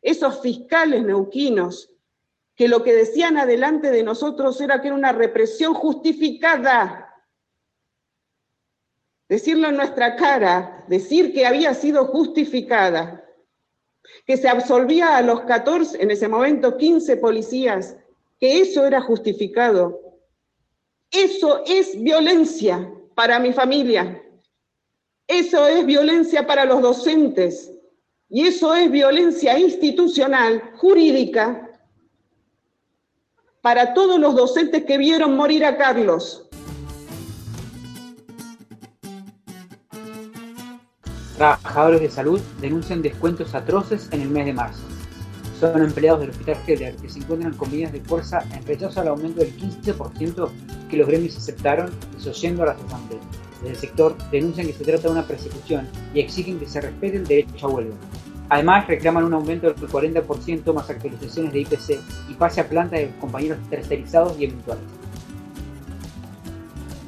Esos 0.00 0.40
fiscales 0.40 1.04
neuquinos 1.04 1.93
que 2.56 2.68
lo 2.68 2.82
que 2.82 2.94
decían 2.94 3.36
adelante 3.36 3.90
de 3.90 4.02
nosotros 4.02 4.60
era 4.60 4.80
que 4.80 4.88
era 4.88 4.96
una 4.96 5.12
represión 5.12 5.74
justificada. 5.74 7.12
Decirlo 9.28 9.68
en 9.68 9.76
nuestra 9.76 10.16
cara, 10.16 10.84
decir 10.88 11.32
que 11.32 11.46
había 11.46 11.74
sido 11.74 12.06
justificada, 12.06 13.24
que 14.26 14.36
se 14.36 14.48
absolvía 14.48 15.16
a 15.16 15.22
los 15.22 15.40
14, 15.42 16.02
en 16.02 16.10
ese 16.10 16.28
momento 16.28 16.76
15 16.76 17.16
policías, 17.16 17.96
que 18.38 18.60
eso 18.60 18.86
era 18.86 19.00
justificado. 19.00 20.00
Eso 21.10 21.62
es 21.66 22.00
violencia 22.00 22.92
para 23.14 23.38
mi 23.38 23.52
familia. 23.52 24.22
Eso 25.26 25.66
es 25.66 25.86
violencia 25.86 26.46
para 26.46 26.64
los 26.64 26.82
docentes. 26.82 27.72
Y 28.28 28.46
eso 28.46 28.74
es 28.74 28.90
violencia 28.90 29.58
institucional, 29.58 30.72
jurídica, 30.76 31.73
para 33.64 33.94
todos 33.94 34.20
los 34.20 34.36
docentes 34.36 34.84
que 34.84 34.98
vieron 34.98 35.36
morir 35.36 35.64
a 35.64 35.78
Carlos. 35.78 36.46
Trabajadores 41.38 42.02
de 42.02 42.10
salud 42.10 42.40
denuncian 42.60 43.00
descuentos 43.00 43.54
atroces 43.54 44.10
en 44.12 44.20
el 44.20 44.28
mes 44.28 44.44
de 44.44 44.52
marzo. 44.52 44.82
Son 45.58 45.82
empleados 45.82 46.20
del 46.20 46.28
Hospital 46.28 46.58
Heller 46.66 46.96
que 46.96 47.08
se 47.08 47.20
encuentran 47.20 47.54
con 47.54 47.70
medidas 47.70 47.92
de 47.92 48.02
fuerza 48.02 48.44
en 48.52 48.66
rechazo 48.66 49.00
al 49.00 49.08
aumento 49.08 49.40
del 49.40 49.56
15% 49.56 50.50
que 50.90 50.96
los 50.98 51.08
gremios 51.08 51.38
aceptaron, 51.38 51.90
desoyendo 52.14 52.64
a 52.64 52.66
las 52.66 52.76
asambleas. 52.82 53.24
Desde 53.62 53.70
el 53.70 53.76
sector 53.76 54.30
denuncian 54.30 54.66
que 54.66 54.74
se 54.74 54.84
trata 54.84 55.04
de 55.04 55.12
una 55.12 55.26
persecución 55.26 55.88
y 56.12 56.20
exigen 56.20 56.58
que 56.58 56.68
se 56.68 56.82
respete 56.82 57.16
el 57.16 57.26
derecho 57.26 57.66
a 57.66 57.70
huelga. 57.70 57.94
Además, 58.48 58.86
reclaman 58.86 59.24
un 59.24 59.34
aumento 59.34 59.72
del 59.72 59.88
40% 59.88 60.74
más 60.74 60.90
actualizaciones 60.90 61.52
de 61.52 61.60
IPC 61.60 62.00
y 62.28 62.34
pase 62.34 62.60
a 62.60 62.68
planta 62.68 62.96
de 62.96 63.10
compañeros 63.20 63.58
tercerizados 63.70 64.38
y 64.38 64.44
eventuales. 64.44 64.84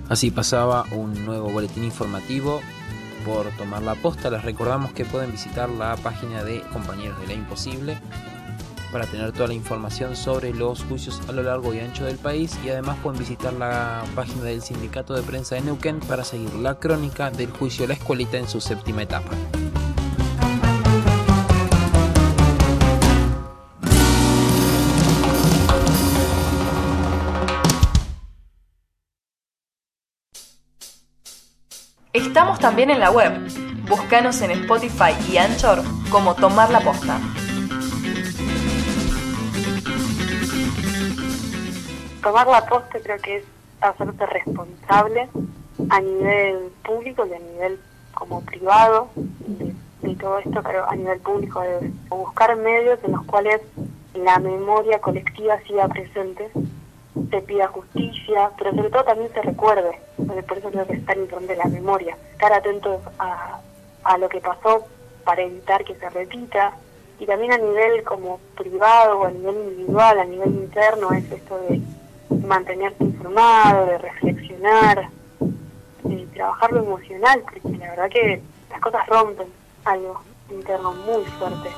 Así 0.08 0.30
pasaba 0.30 0.84
un 0.92 1.26
nuevo 1.26 1.50
boletín 1.50 1.84
informativo 1.84 2.60
por 3.24 3.46
tomar 3.56 3.82
la 3.82 3.96
posta. 3.96 4.30
Les 4.30 4.42
recordamos 4.44 4.92
que 4.92 5.04
pueden 5.04 5.32
visitar 5.32 5.68
la 5.68 5.96
página 5.96 6.44
de 6.44 6.60
Compañeros 6.72 7.20
de 7.20 7.26
la 7.26 7.32
Imposible 7.34 7.98
para 8.92 9.04
tener 9.06 9.32
toda 9.32 9.48
la 9.48 9.54
información 9.54 10.14
sobre 10.14 10.54
los 10.54 10.84
juicios 10.84 11.20
a 11.28 11.32
lo 11.32 11.42
largo 11.42 11.74
y 11.74 11.80
ancho 11.80 12.04
del 12.04 12.18
país 12.18 12.56
y 12.64 12.70
además 12.70 12.96
pueden 13.02 13.18
visitar 13.18 13.52
la 13.52 14.04
página 14.14 14.44
del 14.44 14.62
Sindicato 14.62 15.12
de 15.14 15.22
Prensa 15.22 15.56
de 15.56 15.62
Neuquén 15.62 15.98
para 16.00 16.24
seguir 16.24 16.54
la 16.54 16.78
crónica 16.78 17.30
del 17.30 17.50
juicio 17.50 17.86
La 17.88 17.94
Escuelita 17.94 18.38
en 18.38 18.48
su 18.48 18.60
séptima 18.60 19.02
etapa. 19.02 19.32
Estamos 32.16 32.58
también 32.58 32.88
en 32.88 32.98
la 32.98 33.10
web. 33.10 33.30
Búscanos 33.86 34.40
en 34.40 34.50
Spotify 34.52 35.12
y 35.30 35.36
Anchor 35.36 35.82
como 36.10 36.34
Tomar 36.34 36.70
la 36.70 36.80
Posta. 36.80 37.20
Tomar 42.22 42.46
la 42.46 42.64
posta 42.64 42.98
creo 43.02 43.18
que 43.18 43.36
es 43.36 43.44
hacerte 43.82 44.24
responsable 44.24 45.28
a 45.90 46.00
nivel 46.00 46.70
público 46.86 47.26
y 47.26 47.34
a 47.34 47.38
nivel 47.38 47.78
como 48.14 48.40
privado 48.40 49.10
de, 49.14 50.14
todo 50.14 50.38
esto, 50.38 50.62
pero 50.62 50.88
a 50.88 50.96
nivel 50.96 51.20
público 51.20 51.60
de 51.60 51.92
buscar 52.08 52.56
medios 52.56 52.98
en 53.04 53.12
los 53.12 53.26
cuales 53.26 53.60
la 54.14 54.38
memoria 54.38 55.00
colectiva 55.00 55.58
siga 55.66 55.86
presente 55.88 56.50
se 57.30 57.40
pida 57.42 57.68
justicia, 57.68 58.50
pero 58.58 58.74
sobre 58.74 58.90
todo 58.90 59.04
también 59.04 59.32
se 59.32 59.42
recuerde, 59.42 59.98
por 60.16 60.58
eso 60.58 60.70
creo 60.70 60.86
que 60.86 60.94
es 60.94 61.06
tan 61.06 61.18
importante 61.18 61.56
la 61.56 61.66
memoria, 61.66 62.16
estar 62.32 62.52
atentos 62.52 63.00
a, 63.18 63.60
a 64.04 64.18
lo 64.18 64.28
que 64.28 64.40
pasó 64.40 64.86
para 65.24 65.42
evitar 65.42 65.84
que 65.84 65.94
se 65.94 66.08
repita, 66.10 66.74
y 67.18 67.26
también 67.26 67.52
a 67.52 67.58
nivel 67.58 68.02
como 68.04 68.38
privado 68.56 69.20
o 69.20 69.26
a 69.26 69.30
nivel 69.30 69.56
individual, 69.56 70.18
a 70.18 70.24
nivel 70.24 70.50
interno, 70.50 71.12
es 71.12 71.30
esto 71.30 71.58
de 71.68 71.80
mantenerte 72.46 73.04
informado, 73.04 73.86
de 73.86 73.98
reflexionar, 73.98 75.08
de 76.02 76.26
trabajar 76.34 76.72
lo 76.72 76.82
emocional, 76.82 77.42
porque 77.42 77.78
la 77.78 77.90
verdad 77.90 78.10
que 78.10 78.42
las 78.70 78.80
cosas 78.80 79.06
rompen 79.06 79.46
algo 79.84 80.20
interno 80.50 80.92
muy 80.92 81.24
fuerte. 81.24 81.70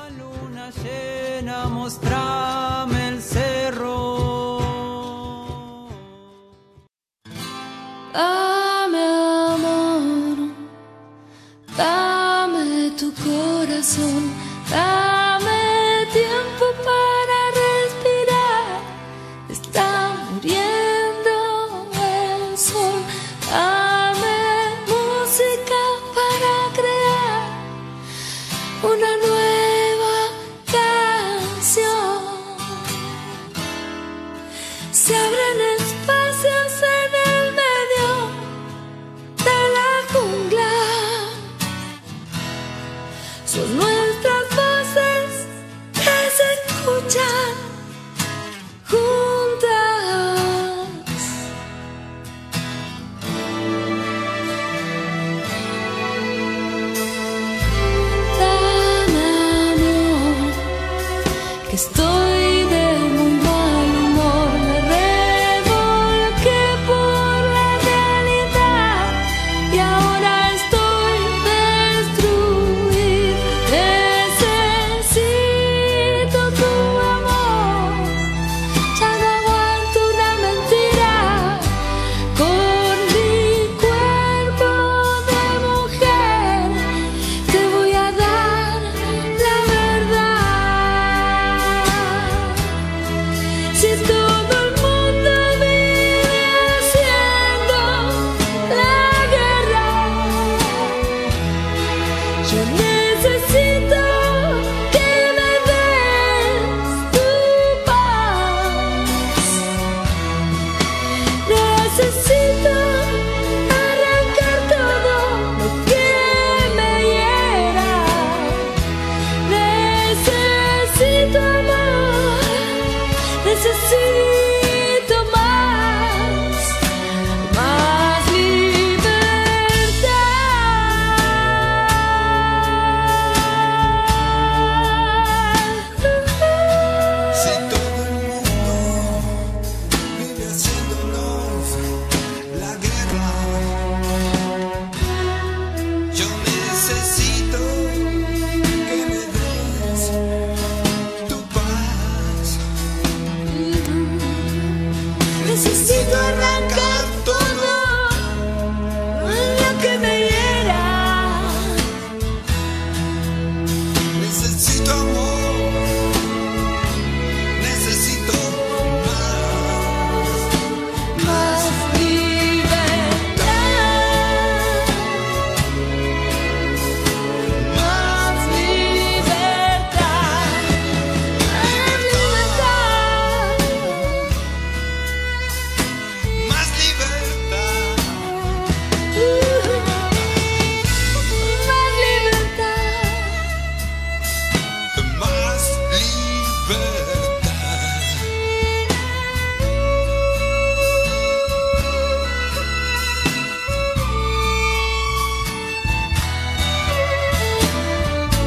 el 2.92 3.22
cerro. 3.22 4.67
Dame 8.18 8.98
amor, 9.54 10.36
dame 11.76 12.90
tu 12.98 13.12
corazón, 13.12 14.22
dame 14.68 16.04
tiempo 16.12 16.57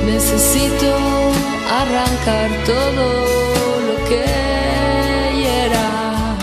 Necesito 0.06 0.96
arrancar 1.70 2.50
todo 2.66 3.06
lo 3.88 3.96
que 4.10 4.26
hiera. 5.38 6.36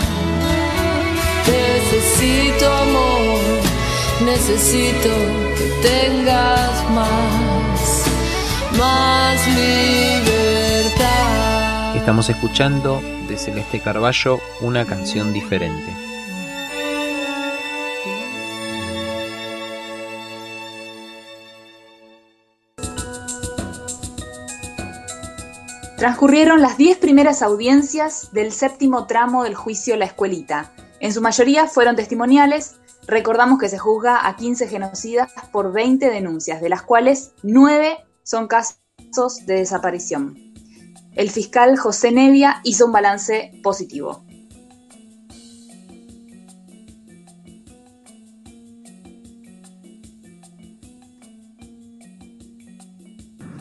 Necesito 1.47 2.65
amor, 2.71 3.39
necesito 4.25 5.09
que 5.57 5.65
tengas 5.87 6.89
más, 6.91 7.79
más 8.77 9.47
libertad. 9.47 11.09
Estamos 11.95 12.29
escuchando 12.29 13.01
de 13.27 13.37
Celeste 13.37 13.79
Carballo 13.79 14.39
una 14.61 14.85
canción 14.85 15.33
diferente. 15.33 16.08
Transcurrieron 25.99 26.61
las 26.61 26.77
diez 26.77 26.97
primeras 26.97 27.41
audiencias 27.41 28.29
del 28.31 28.53
séptimo 28.53 29.05
tramo 29.05 29.43
del 29.43 29.53
juicio 29.53 29.97
La 29.97 30.05
Escuelita. 30.05 30.71
En 31.01 31.13
su 31.13 31.19
mayoría 31.19 31.67
fueron 31.67 31.97
testimoniales. 31.97 32.79
Recordamos 33.05 33.59
que 33.59 33.67
se 33.67 33.77
juzga 33.77 34.25
a 34.25 34.37
15 34.37 34.69
genocidas 34.69 35.29
por 35.51 35.73
20 35.73 36.09
denuncias, 36.09 36.61
de 36.61 36.69
las 36.69 36.83
cuales 36.83 37.33
9 37.43 37.97
son 38.23 38.47
casos 38.47 38.79
de 39.45 39.55
desaparición. 39.55 40.37
El 41.15 41.29
fiscal 41.29 41.77
José 41.77 42.13
Nevia 42.13 42.61
hizo 42.63 42.85
un 42.85 42.93
balance 42.93 43.51
positivo. 43.61 44.23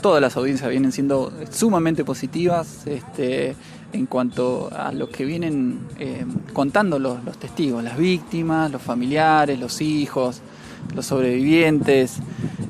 Todas 0.01 0.21
las 0.21 0.37
audiencias 0.37 0.71
vienen 0.71 0.93
siendo 0.93 1.33
sumamente 1.51 2.05
positivas 2.05 2.87
este, 2.87 3.55
en 3.93 4.07
cuanto 4.07 4.71
a 4.75 4.93
lo 4.93 5.09
que 5.09 5.25
vienen 5.25 5.81
eh, 5.99 6.25
contando 6.53 6.99
los, 6.99 7.19
testigos, 7.39 7.83
las 7.83 7.97
víctimas, 7.97 8.71
los 8.71 8.83
familiares, 8.83 9.59
los 9.59 9.81
hijos, 9.81 10.41
los 10.95 11.07
sobrevivientes. 11.07 12.19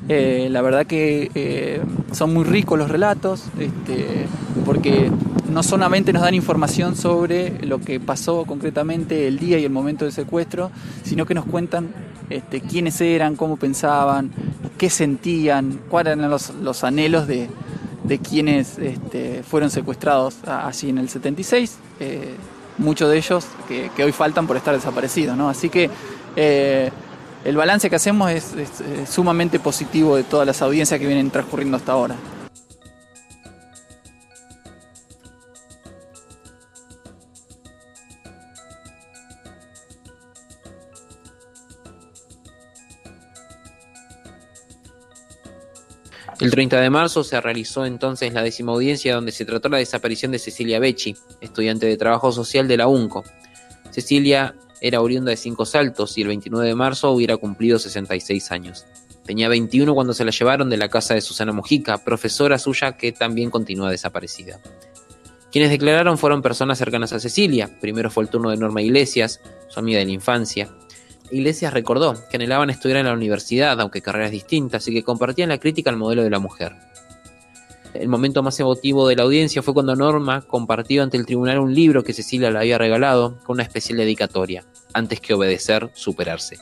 Eh, 0.07 0.47
la 0.49 0.61
verdad 0.61 0.85
que 0.85 1.29
eh, 1.35 1.81
son 2.11 2.33
muy 2.33 2.43
ricos 2.43 2.79
los 2.79 2.89
relatos, 2.89 3.45
este, 3.59 4.25
porque 4.65 5.11
no 5.49 5.63
solamente 5.63 6.13
nos 6.13 6.21
dan 6.21 6.33
información 6.33 6.95
sobre 6.95 7.65
lo 7.65 7.79
que 7.79 7.99
pasó 7.99 8.45
concretamente 8.45 9.27
el 9.27 9.39
día 9.39 9.57
y 9.57 9.65
el 9.65 9.71
momento 9.71 10.05
del 10.05 10.13
secuestro, 10.13 10.71
sino 11.03 11.25
que 11.25 11.33
nos 11.33 11.45
cuentan 11.45 11.89
este, 12.29 12.61
quiénes 12.61 12.99
eran, 13.01 13.35
cómo 13.35 13.57
pensaban, 13.57 14.31
qué 14.77 14.89
sentían, 14.89 15.79
cuáles 15.89 16.17
eran 16.17 16.29
los, 16.29 16.83
anhelos 16.83 17.27
de, 17.27 17.49
quienes 18.27 18.77
este, 18.79 19.43
fueron 19.43 19.69
secuestrados 19.69 20.37
así 20.45 20.89
en 20.89 20.97
el 20.97 21.09
76, 21.09 21.77
eh, 21.99 22.33
muchos 22.77 23.09
de 23.09 23.17
ellos 23.17 23.45
que, 23.67 24.03
hoy 24.03 24.11
faltan 24.11 24.47
por 24.47 24.57
estar 24.57 24.73
desaparecidos. 24.73 25.37
¿no? 25.37 25.49
Así 25.49 25.69
que 25.69 25.89
eh, 26.35 26.89
el 27.45 27.55
balance 27.55 27.89
que 27.89 27.95
hacemos 27.95 28.31
es 28.31 28.53
sumamente 29.09 29.59
positivo 29.59 30.15
de 30.15 30.23
todas 30.23 30.45
las 30.45 30.61
audiencias 30.61 30.99
que 30.99 31.07
vienen 31.07 31.29
transcurriendo 31.31 31.77
hasta 31.77 31.91
ahora. 31.91 32.15
El 46.49 46.55
30 46.55 46.81
de 46.81 46.89
marzo 46.89 47.23
se 47.23 47.39
realizó 47.39 47.85
entonces 47.85 48.33
la 48.33 48.41
décima 48.41 48.71
audiencia 48.71 49.13
donde 49.13 49.31
se 49.31 49.45
trató 49.45 49.69
la 49.69 49.77
desaparición 49.77 50.31
de 50.31 50.39
Cecilia 50.39 50.79
Becci, 50.79 51.15
estudiante 51.41 51.85
de 51.85 51.95
trabajo 51.95 52.31
social 52.31 52.67
de 52.67 52.75
la 52.75 52.87
UNCO. 52.87 53.23
Cecilia 53.91 54.55
era 54.81 54.99
oriunda 55.01 55.29
de 55.29 55.37
Cinco 55.37 55.67
Saltos 55.67 56.17
y 56.17 56.23
el 56.23 56.29
29 56.29 56.65
de 56.65 56.73
marzo 56.73 57.11
hubiera 57.11 57.37
cumplido 57.37 57.77
66 57.77 58.51
años. 58.51 58.87
Tenía 59.27 59.47
21 59.47 59.93
cuando 59.93 60.15
se 60.15 60.25
la 60.25 60.31
llevaron 60.31 60.71
de 60.71 60.77
la 60.77 60.89
casa 60.89 61.13
de 61.13 61.21
Susana 61.21 61.53
Mojica, 61.53 62.03
profesora 62.03 62.57
suya 62.57 62.97
que 62.97 63.11
también 63.11 63.51
continúa 63.51 63.91
desaparecida. 63.91 64.59
Quienes 65.51 65.69
declararon 65.69 66.17
fueron 66.17 66.41
personas 66.41 66.79
cercanas 66.79 67.13
a 67.13 67.19
Cecilia. 67.19 67.77
Primero 67.79 68.09
fue 68.09 68.23
el 68.23 68.31
turno 68.31 68.49
de 68.49 68.57
Norma 68.57 68.81
Iglesias, 68.81 69.39
su 69.67 69.79
amiga 69.79 69.99
de 69.99 70.05
la 70.05 70.13
infancia. 70.13 70.67
Iglesias 71.31 71.73
recordó 71.73 72.15
que 72.29 72.37
anhelaban 72.37 72.69
estudiar 72.69 72.99
en 72.99 73.05
la 73.05 73.13
universidad, 73.13 73.79
aunque 73.79 74.01
carreras 74.01 74.31
distintas, 74.31 74.87
y 74.87 74.93
que 74.93 75.03
compartían 75.03 75.49
la 75.49 75.59
crítica 75.59 75.89
al 75.89 75.97
modelo 75.97 76.23
de 76.23 76.29
la 76.29 76.39
mujer. 76.39 76.75
El 77.93 78.07
momento 78.07 78.43
más 78.43 78.59
emotivo 78.59 79.07
de 79.07 79.15
la 79.15 79.23
audiencia 79.23 79.61
fue 79.61 79.73
cuando 79.73 79.95
Norma 79.95 80.41
compartió 80.41 81.01
ante 81.01 81.17
el 81.17 81.25
tribunal 81.25 81.59
un 81.59 81.73
libro 81.73 82.03
que 82.03 82.13
Cecilia 82.13 82.51
le 82.51 82.59
había 82.59 82.77
regalado 82.77 83.39
con 83.43 83.55
una 83.55 83.63
especial 83.63 83.97
dedicatoria, 83.97 84.63
antes 84.93 85.19
que 85.19 85.33
obedecer, 85.33 85.89
superarse. 85.93 86.57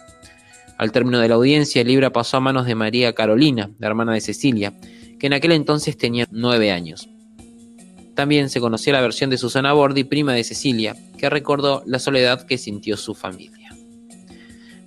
Al 0.77 0.91
término 0.91 1.19
de 1.19 1.27
la 1.27 1.35
audiencia, 1.35 1.81
el 1.81 1.87
libro 1.87 2.11
pasó 2.11 2.37
a 2.37 2.41
manos 2.41 2.65
de 2.65 2.75
María 2.75 3.13
Carolina, 3.13 3.71
la 3.79 3.87
hermana 3.87 4.13
de 4.13 4.21
Cecilia, 4.21 4.73
que 5.19 5.27
en 5.27 5.33
aquel 5.33 5.51
entonces 5.51 5.97
tenía 5.97 6.27
nueve 6.31 6.71
años. 6.71 7.09
También 8.15 8.49
se 8.49 8.59
conoció 8.59 8.93
la 8.93 9.01
versión 9.01 9.29
de 9.29 9.37
Susana 9.37 9.73
Bordi, 9.73 10.03
prima 10.03 10.33
de 10.33 10.43
Cecilia, 10.43 10.95
que 11.17 11.29
recordó 11.29 11.83
la 11.85 11.99
soledad 11.99 12.45
que 12.45 12.57
sintió 12.57 12.95
su 12.95 13.15
familia. 13.15 13.56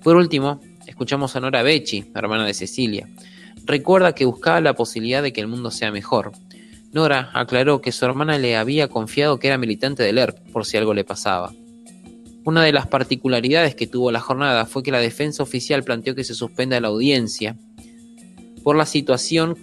Por 0.03 0.17
último, 0.17 0.61
escuchamos 0.87 1.37
a 1.37 1.41
Nora 1.41 1.63
Becci, 1.63 2.11
hermana 2.15 2.47
de 2.47 2.55
Cecilia. 2.55 3.09
Recuerda 3.65 4.15
que 4.15 4.25
buscaba 4.25 4.61
la 4.61 4.75
posibilidad 4.75 5.23
de 5.23 5.33
que 5.33 5.41
el 5.41 5.47
mundo 5.47 5.71
sea 5.71 5.93
mejor. 5.93 6.33
Nora 6.93 7.31
aclaró 7.35 7.81
que 7.81 7.93
su 7.93 8.05
hermana 8.05 8.39
le 8.39 8.57
había 8.57 8.89
confiado 8.89 9.39
que 9.39 9.49
era 9.49 9.59
militante 9.59 10.03
del 10.03 10.19
ERP 10.19 10.39
por 10.53 10.65
si 10.65 10.77
algo 10.77 10.95
le 10.95 11.05
pasaba. 11.05 11.53
Una 12.45 12.65
de 12.65 12.73
las 12.73 12.87
particularidades 12.87 13.75
que 13.75 13.87
tuvo 13.87 14.11
la 14.11 14.21
jornada 14.21 14.65
fue 14.65 14.83
que 14.83 14.91
la 14.91 14.99
defensa 14.99 15.43
oficial 15.43 15.85
planteó 15.85 16.15
que 16.15 16.25
se 16.25 16.35
suspenda 16.35 16.81
la 16.81 16.89
audiencia 16.89 17.57
por 18.63 18.77
la 18.77 18.87
situación 18.87 19.57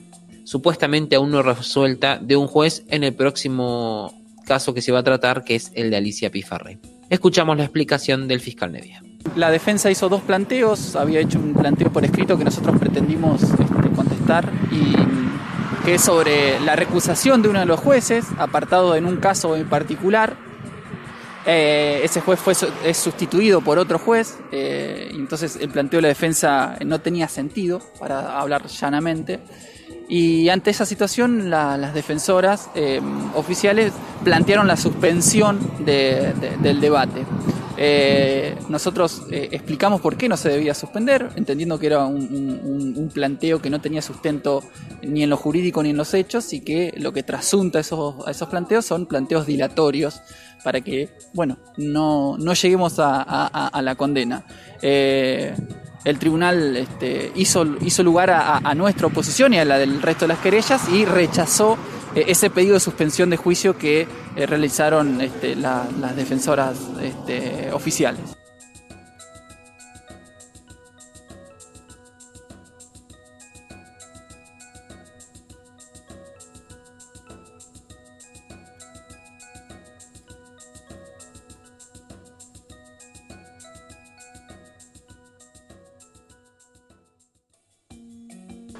supuestamente 0.44 1.16
aún 1.16 1.32
no 1.32 1.42
resuelta 1.42 2.20
de 2.20 2.36
un 2.36 2.48
juez 2.48 2.86
en 2.88 3.04
el 3.04 3.14
próximo 3.14 4.14
caso 4.46 4.74
que 4.74 4.82
se 4.82 4.92
va 4.92 5.00
a 5.00 5.04
tratar, 5.04 5.44
que 5.44 5.56
es 5.56 5.72
el 5.76 5.90
de 5.90 5.98
Alicia 5.98 6.32
Pifarre. 6.32 6.80
Escuchamos 7.10 7.58
la 7.58 7.64
explicación 7.64 8.28
del 8.28 8.40
fiscal 8.40 8.72
Nevia. 8.72 9.04
La 9.36 9.52
defensa 9.52 9.92
hizo 9.92 10.10
dos 10.10 10.22
planteos, 10.22 10.96
había 10.96 11.20
hecho 11.20 11.40
un 11.40 11.54
planteo 11.54 11.92
por 11.92 12.04
escrito 12.04 12.38
que 12.38 12.44
nosotros 12.44 12.78
pretendimos 12.80 13.44
este, 13.44 13.66
contestar 13.96 14.52
y 14.72 14.96
que 15.86 15.96
es 15.96 16.02
sobre 16.02 16.60
la 16.60 16.76
recusación 16.76 17.42
de 17.42 17.50
uno 17.50 17.60
de 17.60 17.66
los 17.66 17.80
jueces, 17.80 18.26
apartado 18.38 18.96
en 18.96 19.06
un 19.06 19.18
caso 19.18 19.56
en 19.56 19.70
particular. 19.70 20.36
Eh, 21.46 22.02
ese 22.04 22.20
juez 22.20 22.40
fue 22.40 22.54
es 22.84 22.98
sustituido 22.98 23.62
por 23.62 23.80
otro 23.80 23.98
juez, 24.00 24.38
eh, 24.52 25.10
entonces 25.14 25.58
el 25.62 25.70
planteo 25.70 26.00
de 26.00 26.02
la 26.02 26.08
defensa 26.10 26.76
no 26.86 27.00
tenía 27.00 27.30
sentido, 27.30 27.82
para 28.00 28.38
hablar 28.38 28.68
llanamente. 28.68 29.40
Y 30.10 30.50
ante 30.50 30.72
esa 30.72 30.86
situación, 30.86 31.50
las 31.50 31.94
defensoras 31.94 32.70
eh, 32.76 33.02
oficiales 33.36 33.94
plantearon 34.24 34.68
la 34.68 34.78
suspensión 34.78 35.60
del 35.86 36.82
debate. 36.82 37.26
Eh, 37.80 38.56
nosotros 38.70 39.24
eh, 39.32 39.50
explicamos 39.52 40.02
por 40.02 40.18
qué 40.18 40.28
no 40.28 40.36
se 40.36 40.50
debía 40.50 40.74
suspender, 40.74 41.30
entendiendo 41.36 41.78
que 41.78 41.88
era 41.88 42.06
un, 42.06 43.12
planteo 43.14 43.62
que 43.62 43.70
no 43.70 43.80
tenía 43.80 44.02
sustento 44.02 44.64
ni 45.02 45.24
en 45.24 45.30
lo 45.30 45.38
jurídico 45.38 45.82
ni 45.82 45.92
en 45.92 45.98
los 45.98 46.14
hechos 46.14 46.52
y 46.54 46.62
que 46.62 46.94
lo 46.98 47.14
que 47.14 47.24
trasunta 47.24 47.80
esos, 47.80 48.28
a 48.28 48.32
esos 48.32 48.50
planteos 48.50 48.86
son 48.86 49.06
planteos 49.06 49.46
dilatorios 49.46 50.22
para 50.64 50.82
que, 50.82 51.10
bueno, 51.34 51.58
no, 51.78 52.38
lleguemos 52.54 52.96
a, 52.98 53.80
la 53.82 53.96
condena. 53.96 54.44
Eh, 54.82 55.56
el 56.04 56.20
tribunal 56.20 56.78
este, 56.78 57.32
hizo, 57.36 57.64
lugar 58.04 58.32
a, 58.32 58.74
nuestra 58.76 59.08
oposición 59.08 59.54
y 59.54 59.60
a 59.60 59.66
la 59.66 59.78
del 59.78 60.02
resto 60.02 60.26
de 60.26 60.30
las 60.30 60.40
querellas 60.40 60.88
y 60.90 61.06
rechazó 61.06 61.78
ese 62.16 62.50
pedido 62.50 62.74
de 62.76 62.80
suspensión 62.80 63.30
de 63.30 63.38
juicio 63.38 63.78
que 63.78 64.08
eh, 64.36 64.46
realizaron 64.46 65.22
este, 65.22 65.56
las 65.56 66.16
defensoras 66.16 66.78
este, 67.02 67.72
oficiales. 67.72 68.38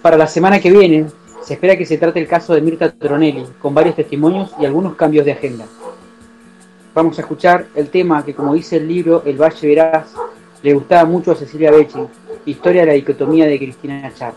Para 0.02 0.16
la 0.16 0.28
semana 0.28 0.62
que 0.62 0.72
viene 0.72 1.08
se 1.48 1.54
espera 1.54 1.78
que 1.78 1.86
se 1.86 1.98
trate 1.98 2.20
el 2.20 2.28
caso 2.28 2.54
de 2.54 2.60
Mirta 2.60 2.92
Tronelli, 2.92 3.46
con 3.62 3.74
varios 3.74 3.96
testimonios 3.96 4.52
y 4.60 4.66
algunos 4.66 4.98
cambios 4.98 5.24
de 5.24 5.32
agenda. 5.32 5.66
Vamos 6.94 7.18
a 7.18 7.22
escuchar 7.22 7.68
el 7.74 7.88
tema 7.88 8.26
que, 8.26 8.36
como 8.36 8.54
dice 8.54 8.76
el 8.76 8.86
libro 8.86 9.24
El 9.26 9.42
Valle 9.42 9.66
Verás, 9.66 10.14
le 10.62 10.74
gustaba 10.74 11.06
mucho 11.06 11.32
a 11.32 11.36
Cecilia 11.36 11.72
Becci, 11.72 12.06
Historia 12.48 12.82
de 12.82 12.88
la 12.88 12.94
dicotomía 12.96 13.46
de 13.46 13.58
Cristina 13.60 14.12
Char. 14.14 14.34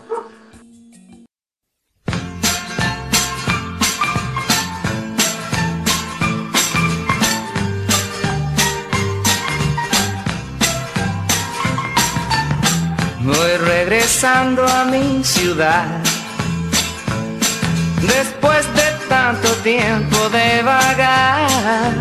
Voy 13.25 13.57
regresando 13.65 14.65
a 14.65 14.85
mi 14.85 15.25
ciudad 15.25 16.10
Después 18.01 18.65
de 18.73 19.07
tanto 19.07 19.49
tiempo 19.63 20.29
de 20.29 20.63
vagar, 20.63 21.91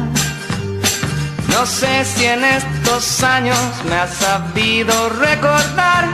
no 1.48 1.66
sé 1.66 2.04
si 2.04 2.24
en 2.24 2.42
estos 2.42 3.22
años 3.22 3.58
me 3.88 3.96
has 3.96 4.14
sabido 4.14 5.10
recordar. 5.10 6.06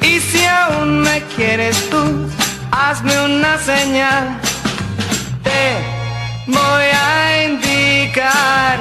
Y 0.00 0.18
si 0.18 0.44
aún 0.44 1.00
me 1.02 1.22
quieres 1.36 1.88
tú, 1.88 2.28
hazme 2.72 3.12
una 3.24 3.58
señal. 3.58 4.40
Te 5.44 5.76
voy 6.48 6.88
a 6.92 7.44
indicar. 7.44 8.78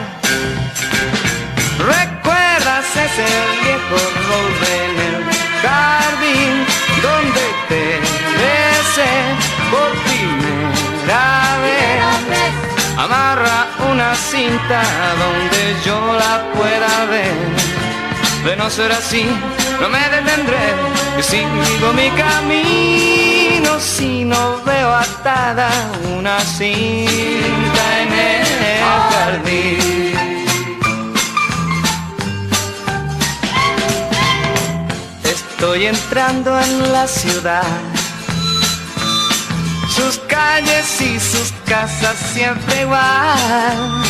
¿Recuerdas 1.77 2.85
ese 3.05 3.27
viejo 3.61 3.99
roble 4.27 4.71
en 4.85 4.95
el 5.07 5.23
jardín 5.61 6.65
donde 7.01 7.43
te 7.69 7.83
besé 8.39 9.52
Amarra 12.97 13.67
una 13.91 14.15
cinta 14.15 14.81
donde 15.23 15.75
yo 15.85 15.99
la 16.13 16.51
pueda 16.53 17.05
ver. 17.05 17.33
De 18.45 18.55
no 18.55 18.69
ser 18.69 18.91
así, 18.91 19.25
no 19.81 19.89
me 19.89 19.99
detendré. 20.09 20.75
Y 21.17 21.23
sigo 21.23 21.93
mi 21.93 22.09
camino 22.11 23.79
si 23.79 24.23
no 24.23 24.57
veo 24.65 24.93
atada 24.93 25.69
una 26.17 26.39
cinta 26.39 27.83
en 28.01 28.13
el 28.13 28.83
jardín. 29.11 30.13
Estoy 35.23 35.85
entrando 35.87 36.59
en 36.59 36.91
la 36.91 37.07
ciudad. 37.07 37.92
Sus 39.95 40.17
calles 40.27 41.01
y 41.01 41.19
sus 41.19 41.51
casas 41.67 42.17
siempre 42.33 42.81
igual. 42.81 44.03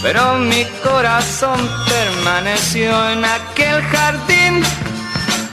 Pero 0.00 0.38
mi 0.38 0.64
corazón 0.82 1.58
permaneció 1.88 3.10
en 3.10 3.24
aquel 3.24 3.82
jardín 3.82 4.62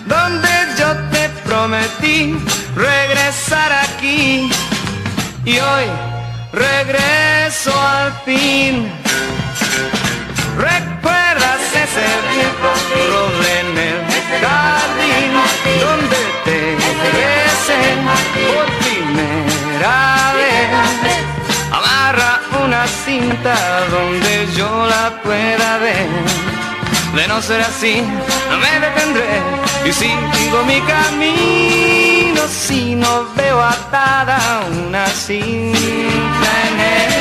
donde 0.06 0.50
yo 0.78 0.96
te 1.12 1.30
prometí 1.48 2.38
regresar 2.76 3.72
aquí. 3.72 4.50
Y 5.46 5.58
hoy 5.58 5.86
regreso 6.54 7.74
al 7.80 8.14
fin. 8.24 8.88
¿Recuerdas 10.58 11.62
ese 11.74 12.08
viejo 12.34 12.70
roble 13.10 13.56
por 18.46 18.66
primera 18.84 20.34
vez? 20.40 20.70
Amarra 21.72 22.42
una 22.64 22.88
cinta 22.88 23.56
donde 23.90 24.48
yo 24.56 24.86
la 24.88 25.22
pueda 25.24 25.78
ver. 25.80 26.10
De 27.16 27.28
no 27.28 27.42
ser 27.42 27.62
así, 27.62 28.04
no 28.50 28.58
me 28.58 28.80
detendré 28.80 29.42
y 29.86 29.94
sigo 29.94 30.64
mi 30.66 30.82
camino 30.82 32.42
si 32.48 32.96
no 32.96 33.26
veo 33.36 33.62
atada 33.62 34.40
una 34.88 35.08
cinta 35.08 36.50
en 36.68 36.80
el 36.80 37.15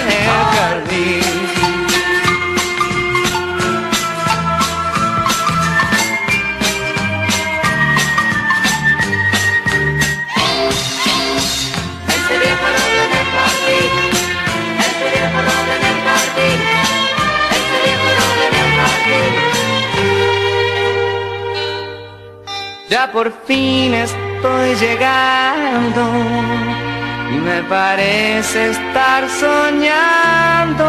parece 27.68 28.70
estar 28.70 29.28
soñando. 29.28 30.84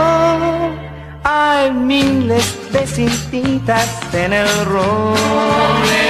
Hay 1.24 1.72
miles 1.72 2.58
de 2.72 2.86
cintitas 2.86 3.88
en 4.14 4.34
el 4.34 4.48
roble 4.66 6.05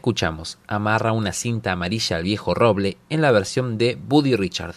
Escuchamos 0.00 0.56
Amarra 0.66 1.12
una 1.12 1.34
cinta 1.34 1.72
amarilla 1.72 2.16
al 2.16 2.22
viejo 2.22 2.54
roble 2.54 2.96
en 3.10 3.20
la 3.20 3.32
versión 3.32 3.76
de 3.76 3.98
Buddy 4.02 4.34
Richard. 4.34 4.76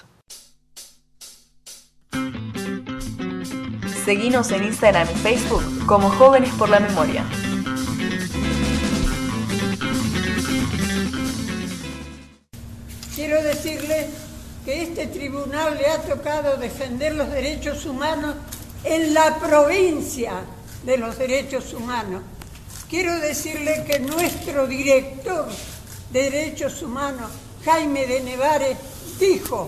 Seguinos 4.03 4.51
en 4.51 4.65
Instagram 4.65 5.07
y 5.09 5.15
Facebook 5.15 5.63
como 5.85 6.09
Jóvenes 6.09 6.49
por 6.55 6.67
la 6.67 6.81
Memoria. 6.81 7.23
Quiero 13.15 13.41
decirle 13.43 14.09
que 14.65 14.83
este 14.83 15.07
tribunal 15.07 15.77
le 15.77 15.85
ha 15.85 16.01
tocado 16.01 16.57
defender 16.57 17.15
los 17.15 17.31
derechos 17.31 17.85
humanos 17.85 18.35
en 18.83 19.13
la 19.13 19.37
provincia 19.37 20.33
de 20.85 20.97
los 20.97 21.17
derechos 21.17 21.73
humanos. 21.73 22.23
Quiero 22.93 23.19
decirle 23.19 23.83
que 23.87 23.97
nuestro 23.97 24.67
director 24.67 25.47
de 26.11 26.29
derechos 26.29 26.79
humanos, 26.83 27.31
Jaime 27.65 28.05
de 28.05 28.21
Nevares, 28.21 28.77
dijo, 29.19 29.67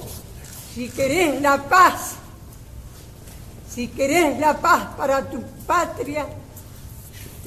si 0.75 0.89
querés 0.89 1.41
la 1.41 1.57
paz, 1.63 2.11
si 3.67 3.87
querés 3.87 4.37
la 4.37 4.55
paz 4.55 4.89
para 4.95 5.27
tu 5.27 5.41
patria, 5.65 6.27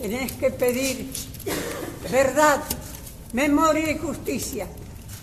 tenés 0.03 0.33
que 0.33 0.51
pedir 0.51 1.13
verdad, 2.11 2.61
memoria 3.33 3.93
y 3.93 3.99
justicia. 3.99 4.67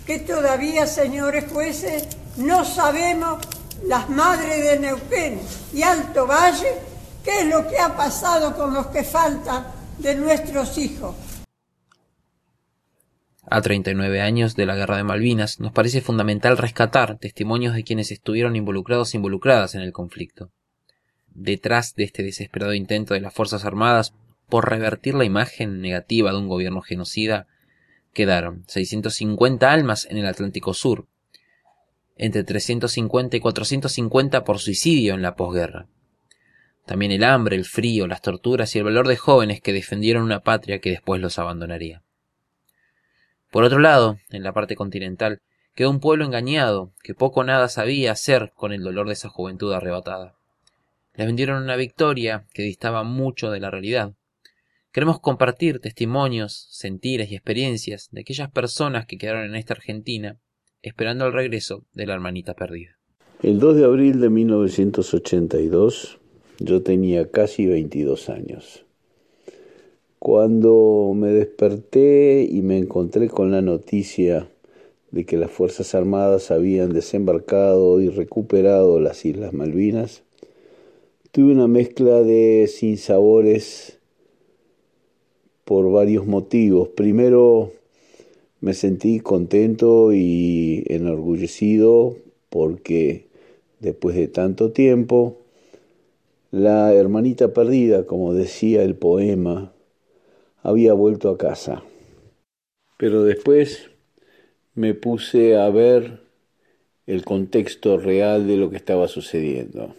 Que 0.06 0.20
todavía, 0.20 0.86
señores 0.86 1.52
jueces, 1.52 2.04
no 2.38 2.64
sabemos 2.64 3.46
las 3.84 4.08
madres 4.08 4.64
de 4.64 4.78
Neuquén 4.78 5.38
y 5.74 5.82
Alto 5.82 6.26
Valle 6.26 6.78
qué 7.22 7.40
es 7.40 7.46
lo 7.46 7.68
que 7.68 7.78
ha 7.78 7.94
pasado 7.94 8.56
con 8.56 8.72
los 8.72 8.86
que 8.86 9.04
faltan 9.04 9.75
de 9.98 10.14
nuestros 10.14 10.78
hijos. 10.78 11.14
A 13.48 13.60
39 13.60 14.20
años 14.20 14.56
de 14.56 14.66
la 14.66 14.74
Guerra 14.74 14.96
de 14.96 15.04
Malvinas, 15.04 15.60
nos 15.60 15.72
parece 15.72 16.00
fundamental 16.00 16.58
rescatar 16.58 17.16
testimonios 17.18 17.74
de 17.74 17.84
quienes 17.84 18.10
estuvieron 18.10 18.56
involucrados 18.56 19.14
e 19.14 19.18
involucradas 19.18 19.74
en 19.74 19.82
el 19.82 19.92
conflicto. 19.92 20.50
Detrás 21.28 21.94
de 21.94 22.04
este 22.04 22.22
desesperado 22.22 22.74
intento 22.74 23.14
de 23.14 23.20
las 23.20 23.32
Fuerzas 23.32 23.64
Armadas 23.64 24.14
por 24.48 24.68
revertir 24.68 25.14
la 25.14 25.24
imagen 25.24 25.80
negativa 25.80 26.32
de 26.32 26.38
un 26.38 26.48
gobierno 26.48 26.82
genocida, 26.82 27.46
quedaron 28.12 28.64
650 28.66 29.70
almas 29.70 30.06
en 30.10 30.18
el 30.18 30.26
Atlántico 30.26 30.74
Sur, 30.74 31.06
entre 32.16 32.44
350 32.44 33.36
y 33.36 33.40
450 33.40 34.44
por 34.44 34.58
suicidio 34.58 35.14
en 35.14 35.22
la 35.22 35.36
posguerra. 35.36 35.86
También 36.86 37.10
el 37.10 37.24
hambre, 37.24 37.56
el 37.56 37.64
frío, 37.64 38.06
las 38.06 38.22
torturas 38.22 38.74
y 38.74 38.78
el 38.78 38.84
valor 38.84 39.08
de 39.08 39.16
jóvenes 39.16 39.60
que 39.60 39.72
defendieron 39.72 40.22
una 40.22 40.40
patria 40.40 40.78
que 40.78 40.90
después 40.90 41.20
los 41.20 41.38
abandonaría. 41.38 42.02
Por 43.50 43.64
otro 43.64 43.80
lado, 43.80 44.18
en 44.30 44.44
la 44.44 44.52
parte 44.52 44.76
continental, 44.76 45.40
quedó 45.74 45.90
un 45.90 45.98
pueblo 45.98 46.24
engañado 46.24 46.92
que 47.02 47.14
poco 47.14 47.40
o 47.40 47.44
nada 47.44 47.68
sabía 47.68 48.12
hacer 48.12 48.52
con 48.54 48.72
el 48.72 48.84
dolor 48.84 49.08
de 49.08 49.14
esa 49.14 49.28
juventud 49.28 49.72
arrebatada. 49.72 50.36
Les 51.14 51.26
vendieron 51.26 51.62
una 51.62 51.76
victoria 51.76 52.46
que 52.54 52.62
distaba 52.62 53.02
mucho 53.02 53.50
de 53.50 53.58
la 53.58 53.70
realidad. 53.70 54.12
Queremos 54.92 55.18
compartir 55.18 55.80
testimonios, 55.80 56.68
sentires 56.70 57.30
y 57.30 57.34
experiencias 57.34 58.08
de 58.12 58.20
aquellas 58.20 58.50
personas 58.50 59.06
que 59.06 59.18
quedaron 59.18 59.44
en 59.44 59.56
esta 59.56 59.74
Argentina 59.74 60.38
esperando 60.82 61.26
el 61.26 61.32
regreso 61.32 61.84
de 61.94 62.06
la 62.06 62.14
hermanita 62.14 62.54
perdida. 62.54 62.96
El 63.42 63.58
2 63.58 63.76
de 63.76 63.84
abril 63.84 64.20
de 64.20 64.30
1982 64.30 66.20
yo 66.58 66.82
tenía 66.82 67.30
casi 67.30 67.66
22 67.66 68.28
años. 68.28 68.84
Cuando 70.18 71.12
me 71.14 71.28
desperté 71.28 72.48
y 72.50 72.62
me 72.62 72.78
encontré 72.78 73.28
con 73.28 73.50
la 73.50 73.62
noticia 73.62 74.48
de 75.10 75.24
que 75.24 75.36
las 75.36 75.50
Fuerzas 75.50 75.94
Armadas 75.94 76.50
habían 76.50 76.92
desembarcado 76.92 78.00
y 78.00 78.08
recuperado 78.08 78.98
las 78.98 79.24
Islas 79.24 79.52
Malvinas, 79.52 80.22
tuve 81.30 81.52
una 81.52 81.68
mezcla 81.68 82.22
de 82.22 82.66
sinsabores 82.66 83.98
por 85.64 85.90
varios 85.90 86.26
motivos. 86.26 86.88
Primero, 86.88 87.72
me 88.60 88.72
sentí 88.72 89.20
contento 89.20 90.12
y 90.12 90.84
enorgullecido 90.86 92.16
porque 92.48 93.26
después 93.80 94.16
de 94.16 94.28
tanto 94.28 94.72
tiempo, 94.72 95.36
la 96.56 96.94
hermanita 96.94 97.52
perdida, 97.52 98.06
como 98.06 98.32
decía 98.32 98.82
el 98.82 98.96
poema, 98.96 99.74
había 100.62 100.94
vuelto 100.94 101.28
a 101.28 101.36
casa. 101.36 101.82
Pero 102.96 103.24
después 103.24 103.90
me 104.74 104.94
puse 104.94 105.58
a 105.58 105.68
ver 105.68 106.22
el 107.06 107.24
contexto 107.26 107.98
real 107.98 108.46
de 108.46 108.56
lo 108.56 108.70
que 108.70 108.76
estaba 108.76 109.06
sucediendo. 109.06 109.94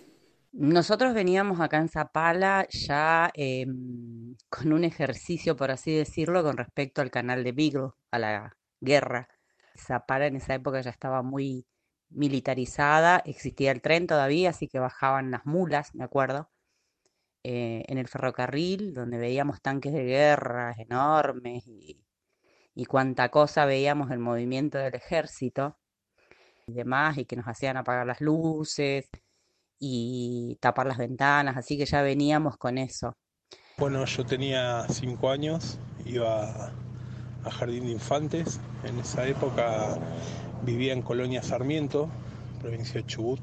Nosotros 0.52 1.14
veníamos 1.14 1.60
acá 1.62 1.78
en 1.78 1.90
Zapala 1.90 2.68
ya 2.72 3.30
eh, 3.36 3.68
con 4.50 4.74
un 4.74 4.84
ejercicio, 4.84 5.56
por 5.56 5.70
así 5.70 5.94
decirlo, 5.94 6.42
con 6.42 6.58
respecto 6.58 7.04
al 7.04 7.12
canal 7.12 7.44
de 7.44 7.52
Beagle, 7.52 7.92
a 8.10 8.18
la 8.18 8.58
guerra. 8.82 9.30
Zapala 9.78 10.26
en 10.26 10.38
esa 10.38 10.56
época 10.56 10.82
ya 10.82 10.90
estaba 10.90 11.22
muy 11.22 11.68
militarizada, 12.10 13.22
existía 13.26 13.72
el 13.72 13.82
tren 13.82 14.08
todavía, 14.08 14.52
así 14.52 14.68
que 14.68 14.80
bajaban 14.80 15.32
las 15.32 15.46
mulas, 15.46 15.94
me 15.94 16.04
acuerdo, 16.04 16.50
eh, 17.44 17.84
en 17.88 17.98
el 17.98 18.08
ferrocarril, 18.08 18.94
donde 18.94 19.18
veíamos 19.18 19.62
tanques 19.62 19.94
de 19.94 20.04
guerra 20.04 20.76
enormes 20.78 21.66
y, 21.68 22.04
y 22.74 22.86
cuánta 22.86 23.30
cosa 23.30 23.66
veíamos 23.66 24.12
el 24.12 24.20
movimiento 24.20 24.78
del 24.78 24.96
ejército 24.96 25.78
y 26.68 26.74
demás, 26.74 27.18
y 27.18 27.26
que 27.26 27.36
nos 27.36 27.48
hacían 27.48 27.78
apagar 27.78 28.06
las 28.06 28.22
luces 28.22 29.10
y 29.80 30.58
tapar 30.60 30.88
las 30.88 30.98
ventanas, 30.98 31.56
así 31.58 31.78
que 31.78 31.86
ya 31.86 32.02
veníamos 32.02 32.58
con 32.58 32.78
eso. 32.78 33.14
Bueno, 33.78 34.04
yo 34.06 34.26
tenía 34.26 34.88
cinco 34.90 35.30
años, 35.30 35.80
iba 36.06 36.72
a 37.44 37.52
Jardín 37.52 37.86
de 37.86 37.92
Infantes, 37.92 38.60
en 38.84 39.00
esa 39.00 39.28
época 39.28 39.98
vivía 40.64 40.94
en 40.94 41.02
Colonia 41.02 41.44
Sarmiento, 41.44 42.10
provincia 42.62 43.02
de 43.02 43.06
Chubut, 43.06 43.40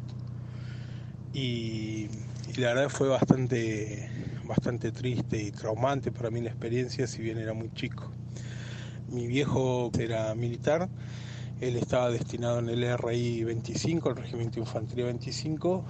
y, 1.33 2.09
la 2.57 2.75
verdad 2.75 2.89
fue 2.89 3.09
bastante, 3.09 4.09
bastante 4.45 4.93
triste 4.93 5.43
y 5.43 5.51
traumante 5.51 6.13
para 6.13 6.31
mí 6.31 6.41
la 6.41 6.51
experiencia, 6.51 7.07
si 7.07 7.23
bien 7.23 7.39
era 7.39 7.53
muy 7.53 7.73
chico. 7.73 8.11
Mi 9.09 9.27
viejo 9.27 9.91
era 9.99 10.35
militar, 10.35 10.89
él 11.61 11.77
estaba 11.77 12.11
destinado 12.11 12.61
en 12.61 12.69
el 12.69 12.99
RI 12.99 13.45
25, 13.45 14.11
el 14.11 14.17
Regimiento 14.17 14.61
Infantería 14.61 15.07
25, 15.07 15.85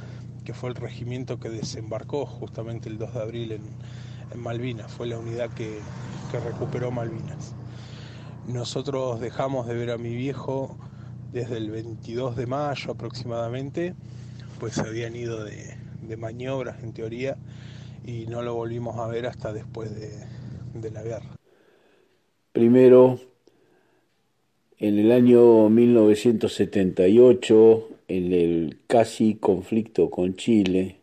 que 0.44 0.54
fue 0.54 0.70
el 0.70 0.74
regimiento 0.76 1.38
que 1.38 1.48
desembarcó 1.50 2.26
justamente 2.26 2.88
el 2.88 2.98
2 2.98 3.14
de 3.14 3.20
abril 3.20 3.52
en, 3.52 3.62
Malvinas, 4.34 4.90
fue 4.90 5.06
la 5.06 5.18
unidad 5.18 5.50
que 5.50 5.78
recuperó 6.44 6.90
Malvinas. 6.90 7.54
Nosotros 8.48 9.20
dejamos 9.20 9.66
de 9.66 9.74
ver 9.74 9.90
a 9.90 9.98
mi 9.98 10.14
viejo 10.14 10.76
desde 11.34 11.56
el 11.56 11.72
22 11.72 12.36
de 12.36 12.46
mayo 12.46 12.92
aproximadamente, 12.92 13.94
pues 14.60 14.74
se 14.74 14.82
habían 14.82 15.16
ido 15.16 15.44
de, 15.44 15.74
de 16.00 16.16
maniobras 16.16 16.80
en 16.84 16.92
teoría 16.92 17.36
y 18.06 18.26
no 18.26 18.40
lo 18.40 18.54
volvimos 18.54 18.96
a 18.98 19.08
ver 19.08 19.26
hasta 19.26 19.52
después 19.52 19.92
de, 19.96 20.10
de 20.74 20.90
la 20.92 21.02
guerra. 21.02 21.34
Primero, 22.52 23.18
en 24.78 24.98
el 24.98 25.10
año 25.10 25.68
1978, 25.68 27.88
en 28.06 28.32
el 28.32 28.78
casi 28.86 29.34
conflicto 29.34 30.10
con 30.10 30.36
Chile, 30.36 31.00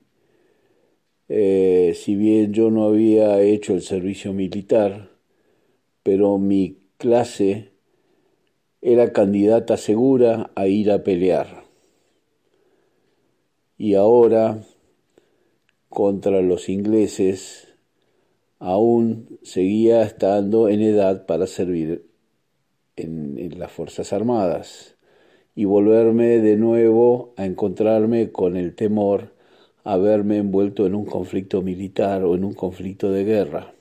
eh, 1.27 1.93
si 1.93 2.15
bien 2.15 2.53
yo 2.53 2.71
no 2.71 2.85
había 2.85 3.41
hecho 3.41 3.73
el 3.73 3.81
servicio 3.81 4.31
militar, 4.31 5.09
pero 6.03 6.37
mi 6.37 6.77
clase 6.97 7.70
era 8.81 9.13
candidata 9.13 9.77
segura 9.77 10.51
a 10.55 10.67
ir 10.67 10.91
a 10.91 11.03
pelear. 11.03 11.63
Y 13.77 13.95
ahora, 13.95 14.61
contra 15.89 16.41
los 16.41 16.69
ingleses, 16.69 17.67
aún 18.59 19.39
seguía 19.43 20.03
estando 20.03 20.69
en 20.69 20.81
edad 20.81 21.25
para 21.25 21.47
servir 21.47 22.07
en, 22.95 23.59
las 23.59 23.71
Fuerzas 23.71 24.13
Armadas 24.13 24.95
y 25.55 25.65
volverme 25.65 26.39
de 26.39 26.57
nuevo 26.57 27.33
a 27.37 27.45
encontrarme 27.45 28.31
con 28.31 28.55
el 28.55 28.75
temor 28.75 29.33
a 29.83 29.97
verme 29.97 30.37
envuelto 30.37 30.85
en 30.85 30.93
un 30.95 31.05
conflicto 31.05 31.61
militar 31.61 32.23
o 32.23 32.35
en 32.35 32.43
un 32.43 32.53
conflicto 32.53 33.11
de 33.11 33.23
guerra. 33.23 33.73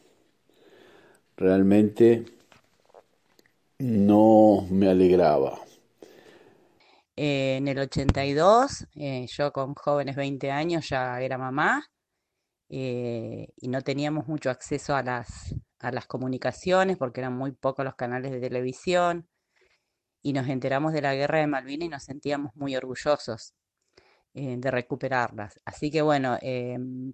Realmente 1.36 2.24
no 3.81 4.66
me 4.70 4.89
alegraba. 4.89 5.59
En 7.16 7.66
el 7.66 7.78
82, 7.78 8.87
eh, 8.95 9.26
yo 9.26 9.53
con 9.53 9.74
jóvenes 9.74 10.16
20 10.16 10.51
años 10.51 10.89
ya 10.89 11.20
era 11.20 11.39
mamá 11.39 11.87
eh, 12.68 13.49
y 13.57 13.68
no 13.68 13.83
teníamos 13.83 14.26
mucho 14.26 14.51
acceso 14.51 14.95
a 14.95 15.03
las, 15.03 15.55
a 15.78 15.93
las 15.93 16.07
comunicaciones 16.07 16.99
porque 16.99 17.20
eran 17.20 17.37
muy 17.37 17.53
pocos 17.53 17.85
los 17.85 17.95
canales 17.95 18.33
de 18.33 18.41
televisión 18.41 19.28
y 20.22 20.35
nos 20.35 20.49
enteramos 20.49 20.93
de 20.93 21.03
la 21.03 21.14
guerra 21.14 21.39
de 21.39 21.47
Malvinas 21.47 21.87
y 21.87 21.89
nos 21.91 22.05
sentíamos 22.05 22.55
muy 22.57 22.76
orgullosos 22.76 23.55
eh, 24.35 24.57
de 24.59 24.70
recuperarlas. 24.70 25.59
Así 25.64 25.91
que 25.91 26.03
bueno, 26.03 26.39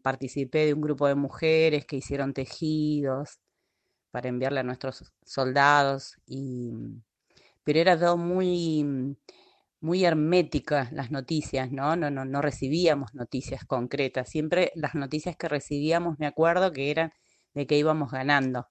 participé 0.03 0.67
de 0.67 0.75
un 0.75 0.81
grupo 0.81 1.07
de 1.07 1.15
mujeres 1.15 1.87
que 1.87 1.97
hicieron 1.97 2.35
tejidos 2.35 3.39
para 4.17 4.31
enviarle 4.31 4.61
a 4.61 4.63
nuestros 4.63 5.13
soldados, 5.27 6.17
y, 6.27 6.73
pero 7.63 7.81
era 7.81 8.01
todo 8.01 8.17
muy, 8.17 9.15
muy 9.81 10.07
herméticas 10.07 10.91
las 10.91 11.11
noticias, 11.11 11.71
¿no? 11.71 11.97
No, 11.97 12.11
no, 12.11 12.25
no 12.25 12.41
recibíamos 12.41 13.13
noticias 13.13 13.67
concretas. 13.67 14.31
Siempre 14.31 14.73
las 14.75 14.95
noticias 14.95 15.37
que 15.37 15.49
recibíamos, 15.49 16.19
me 16.19 16.27
acuerdo 16.27 16.73
que 16.73 16.91
eran 16.91 17.13
de 17.53 17.67
que 17.67 17.77
íbamos 17.77 18.11
ganando. 18.11 18.69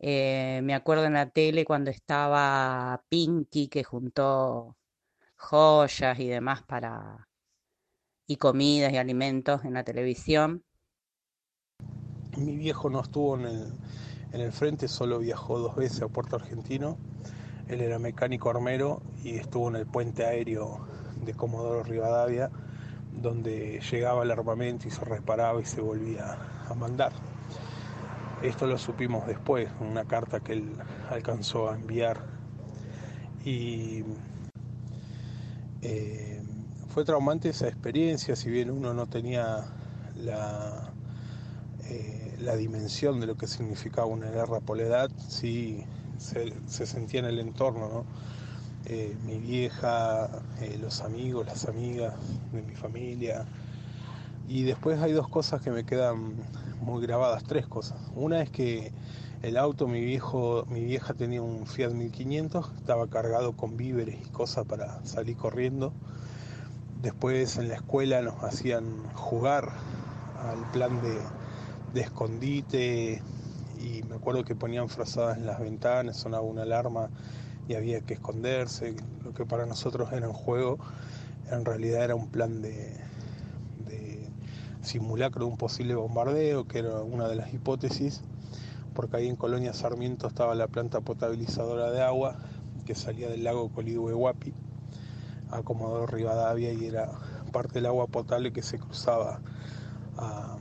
Eh, 0.00 0.58
me 0.64 0.74
acuerdo 0.74 1.04
en 1.04 1.12
la 1.12 1.30
tele 1.30 1.64
cuando 1.64 1.92
estaba 1.92 3.00
Pinky 3.08 3.68
que 3.68 3.84
juntó 3.84 4.76
joyas 5.36 6.18
y 6.18 6.26
demás 6.26 6.64
para 6.64 7.28
y 8.26 8.38
comidas 8.38 8.92
y 8.92 8.96
alimentos 8.96 9.64
en 9.64 9.74
la 9.74 9.84
televisión. 9.84 10.64
Mi 12.36 12.56
viejo 12.56 12.90
no 12.90 13.02
estuvo 13.02 13.36
en 13.38 13.44
el, 13.46 13.72
en 14.34 14.40
el 14.40 14.50
frente, 14.50 14.88
solo 14.88 15.20
viajó 15.20 15.60
dos 15.60 15.76
veces 15.76 16.02
a 16.02 16.08
Puerto 16.08 16.34
Argentino. 16.34 16.98
Él 17.68 17.80
era 17.80 18.00
mecánico 18.00 18.50
armero 18.50 19.00
y 19.22 19.36
estuvo 19.36 19.68
en 19.68 19.76
el 19.76 19.86
puente 19.86 20.26
aéreo 20.26 20.80
de 21.24 21.34
Comodoro 21.34 21.84
Rivadavia, 21.84 22.50
donde 23.12 23.80
llegaba 23.92 24.24
el 24.24 24.32
armamento 24.32 24.88
y 24.88 24.90
se 24.90 25.04
reparaba 25.04 25.60
y 25.60 25.64
se 25.64 25.80
volvía 25.80 26.36
a 26.68 26.74
mandar. 26.74 27.12
Esto 28.42 28.66
lo 28.66 28.76
supimos 28.76 29.24
después, 29.26 29.70
una 29.80 30.04
carta 30.04 30.40
que 30.40 30.54
él 30.54 30.72
alcanzó 31.10 31.70
a 31.70 31.76
enviar. 31.76 32.20
Y 33.44 34.02
eh, 35.80 36.42
fue 36.88 37.04
traumante 37.04 37.50
esa 37.50 37.68
experiencia, 37.68 38.34
si 38.34 38.50
bien 38.50 38.70
uno 38.70 38.94
no 38.94 39.06
tenía 39.06 39.64
la, 40.16 40.93
eh, 41.90 42.36
la 42.40 42.56
dimensión 42.56 43.20
de 43.20 43.26
lo 43.26 43.36
que 43.36 43.46
significaba 43.46 44.06
una 44.06 44.30
guerra 44.30 44.60
por 44.60 44.76
la 44.76 44.84
edad, 44.84 45.10
sí 45.28 45.84
se, 46.18 46.52
se 46.66 46.86
sentía 46.86 47.20
en 47.20 47.26
el 47.26 47.38
entorno, 47.38 47.88
¿no? 47.88 48.04
eh, 48.86 49.16
mi 49.24 49.38
vieja, 49.38 50.28
eh, 50.60 50.78
los 50.80 51.00
amigos, 51.00 51.46
las 51.46 51.66
amigas 51.66 52.14
de 52.52 52.62
mi 52.62 52.74
familia. 52.74 53.46
Y 54.46 54.64
después 54.64 55.00
hay 55.00 55.12
dos 55.12 55.28
cosas 55.28 55.62
que 55.62 55.70
me 55.70 55.84
quedan 55.84 56.34
muy 56.80 57.02
grabadas, 57.02 57.44
tres 57.44 57.66
cosas. 57.66 57.98
Una 58.14 58.42
es 58.42 58.50
que 58.50 58.92
el 59.42 59.56
auto, 59.56 59.88
mi 59.88 60.04
viejo, 60.04 60.66
mi 60.68 60.84
vieja 60.84 61.14
tenía 61.14 61.40
un 61.40 61.66
Fiat 61.66 61.92
1500, 61.92 62.72
estaba 62.76 63.06
cargado 63.08 63.52
con 63.52 63.76
víveres 63.76 64.16
y 64.22 64.28
cosas 64.30 64.66
para 64.66 65.04
salir 65.04 65.36
corriendo. 65.36 65.92
Después 67.00 67.56
en 67.56 67.68
la 67.68 67.76
escuela 67.76 68.20
nos 68.22 68.42
hacían 68.42 69.02
jugar 69.14 69.72
al 70.42 70.70
plan 70.72 71.00
de, 71.00 71.18
de 71.94 72.00
escondite 72.00 73.22
y 73.78 74.02
me 74.02 74.16
acuerdo 74.16 74.44
que 74.44 74.54
ponían 74.54 74.88
frazadas 74.88 75.38
en 75.38 75.46
las 75.46 75.60
ventanas, 75.60 76.16
sonaba 76.16 76.42
una 76.42 76.62
alarma 76.62 77.08
y 77.68 77.74
había 77.74 78.00
que 78.00 78.14
esconderse, 78.14 78.92
lo 78.92 79.22
porque 79.22 79.46
para 79.46 79.64
nosotros 79.64 80.12
era 80.12 80.28
un 80.28 80.34
juego, 80.34 80.78
en 81.50 81.64
realidad 81.64 82.04
era 82.04 82.14
un 82.14 82.28
plan 82.28 82.60
de, 82.60 83.00
de 83.86 84.28
simulacro 84.82 85.46
de 85.46 85.52
un 85.52 85.56
posible 85.56 85.94
bombardeo, 85.94 86.66
que 86.66 86.80
era 86.80 87.00
una 87.00 87.28
de 87.28 87.36
las 87.36 87.54
hipótesis, 87.54 88.22
porque 88.94 89.16
ahí 89.16 89.28
en 89.28 89.36
Colonia 89.36 89.72
Sarmiento 89.72 90.26
estaba 90.26 90.54
la 90.54 90.66
planta 90.66 91.00
potabilizadora 91.00 91.90
de 91.90 92.02
agua 92.02 92.36
que 92.84 92.94
salía 92.94 93.28
del 93.28 93.44
lago 93.44 93.70
Colidue-Huapi 93.70 94.52
a 95.50 95.62
Comodoro 95.62 96.06
Rivadavia 96.06 96.72
y 96.72 96.86
era 96.86 97.10
parte 97.52 97.74
del 97.74 97.86
agua 97.86 98.08
potable 98.08 98.52
que 98.52 98.62
se 98.62 98.78
cruzaba 98.78 99.40
a, 100.16 100.58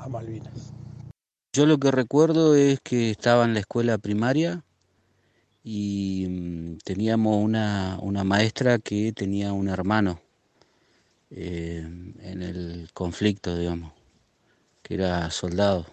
a 0.00 0.08
Malvinas. 0.08 0.72
Yo 1.52 1.66
lo 1.66 1.78
que 1.78 1.90
recuerdo 1.90 2.54
es 2.54 2.80
que 2.80 3.10
estaba 3.10 3.44
en 3.44 3.54
la 3.54 3.60
escuela 3.60 3.98
primaria 3.98 4.64
y 5.64 6.26
mm, 6.28 6.78
teníamos 6.84 7.36
una, 7.42 7.98
una 8.00 8.24
maestra 8.24 8.78
que 8.78 9.12
tenía 9.12 9.52
un 9.52 9.68
hermano 9.68 10.20
eh, 11.30 11.80
en 12.20 12.42
el 12.42 12.90
conflicto, 12.92 13.56
digamos, 13.56 13.92
que 14.82 14.94
era 14.94 15.30
soldado. 15.30 15.86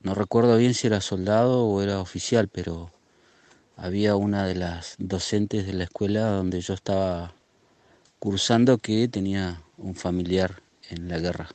No 0.00 0.14
recuerdo 0.14 0.56
bien 0.56 0.74
si 0.74 0.86
era 0.86 1.00
soldado 1.00 1.64
o 1.64 1.82
era 1.82 2.00
oficial, 2.00 2.48
pero 2.48 2.90
había 3.76 4.16
una 4.16 4.46
de 4.46 4.54
las 4.54 4.96
docentes 4.98 5.66
de 5.66 5.72
la 5.72 5.84
escuela 5.84 6.28
donde 6.30 6.60
yo 6.60 6.74
estaba 6.74 7.34
cursando 8.18 8.78
que 8.78 9.08
tenía 9.08 9.62
un 9.78 9.94
familiar 9.94 10.62
en 10.90 11.08
la 11.08 11.18
guerra. 11.18 11.48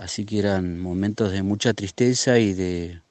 Así 0.00 0.24
que 0.24 0.38
eran 0.38 0.80
momentos 0.80 1.30
de 1.30 1.42
mucha 1.42 1.74
tristeza 1.74 2.38
y 2.38 2.54
de, 2.54 3.02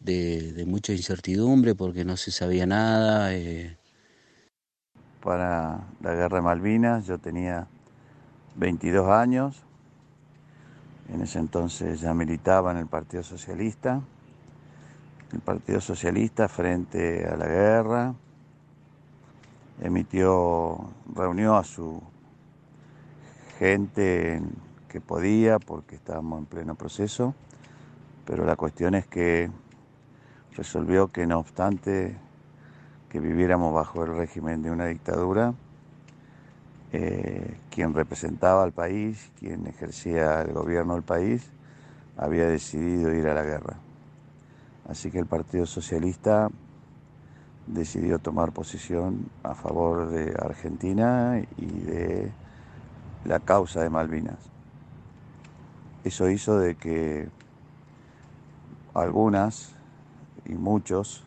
de, 0.00 0.64
mucha 0.66 0.92
incertidumbre 0.92 1.76
porque 1.76 2.04
no 2.04 2.16
se 2.16 2.32
sabía 2.32 2.66
nada. 2.66 3.32
Eh. 3.32 3.78
Para 5.22 5.86
la 6.00 6.14
guerra 6.14 6.38
de 6.38 6.42
Malvinas 6.42 7.06
yo 7.06 7.18
tenía 7.18 7.68
22 8.56 9.08
años, 9.08 9.62
en 11.12 11.20
ese 11.20 11.38
entonces 11.38 12.00
ya 12.00 12.12
militaba 12.12 12.72
en 12.72 12.78
el 12.78 12.86
Partido 12.86 13.22
Socialista 13.22 14.02
el 15.34 15.40
Partido 15.40 15.80
Socialista 15.80 16.48
frente 16.48 17.26
a 17.26 17.36
la 17.36 17.46
guerra, 17.46 18.14
emitió, 19.80 20.90
reunió 21.14 21.56
a 21.56 21.64
su 21.64 22.00
gente 23.58 24.40
que 24.94 25.00
podía 25.00 25.58
porque 25.58 25.96
estábamos 25.96 26.38
en 26.38 26.46
pleno 26.46 26.76
proceso, 26.76 27.34
pero 28.24 28.44
la 28.44 28.54
cuestión 28.54 28.94
es 28.94 29.04
que 29.04 29.50
resolvió 30.56 31.08
que 31.08 31.26
no 31.26 31.40
obstante 31.40 32.16
que 33.08 33.18
viviéramos 33.18 33.74
bajo 33.74 34.04
el 34.04 34.16
régimen 34.16 34.62
de 34.62 34.70
una 34.70 34.86
dictadura, 34.86 35.52
eh, 36.92 37.56
quien 37.72 37.92
representaba 37.92 38.62
al 38.62 38.70
país, 38.70 39.32
quien 39.40 39.66
ejercía 39.66 40.42
el 40.42 40.52
gobierno 40.52 40.94
del 40.94 41.02
país, 41.02 41.50
había 42.16 42.46
decidido 42.46 43.12
ir 43.12 43.26
a 43.26 43.34
la 43.34 43.42
guerra. 43.42 43.74
Así 44.88 45.10
que 45.10 45.18
el 45.18 45.26
Partido 45.26 45.66
Socialista 45.66 46.48
decidió 47.66 48.20
tomar 48.20 48.52
posición 48.52 49.28
a 49.42 49.56
favor 49.56 50.08
de 50.10 50.36
Argentina 50.38 51.42
y 51.56 51.80
de 51.80 52.30
la 53.24 53.40
causa 53.40 53.82
de 53.82 53.90
Malvinas. 53.90 54.53
Eso 56.04 56.28
hizo 56.28 56.58
de 56.58 56.76
que 56.76 57.28
algunas 58.92 59.74
y 60.44 60.54
muchos, 60.54 61.24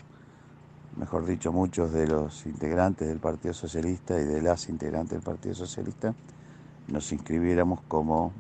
mejor 0.96 1.26
dicho 1.26 1.52
muchos 1.52 1.92
de 1.92 2.08
los 2.08 2.46
integrantes 2.46 3.08
del 3.08 3.20
Partido 3.20 3.54
Socialista 3.54 4.20
y 4.20 4.24
de 4.24 4.42
las 4.42 4.70
integrantes 4.70 5.12
del 5.12 5.24
Partido 5.24 5.56
Socialista, 5.56 6.14
nos 6.88 7.12
inscribiéramos 7.12 7.82
como 7.88 8.32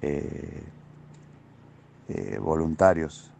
eh, 0.00 0.62
eh, 2.08 2.38
voluntarios 2.38 3.32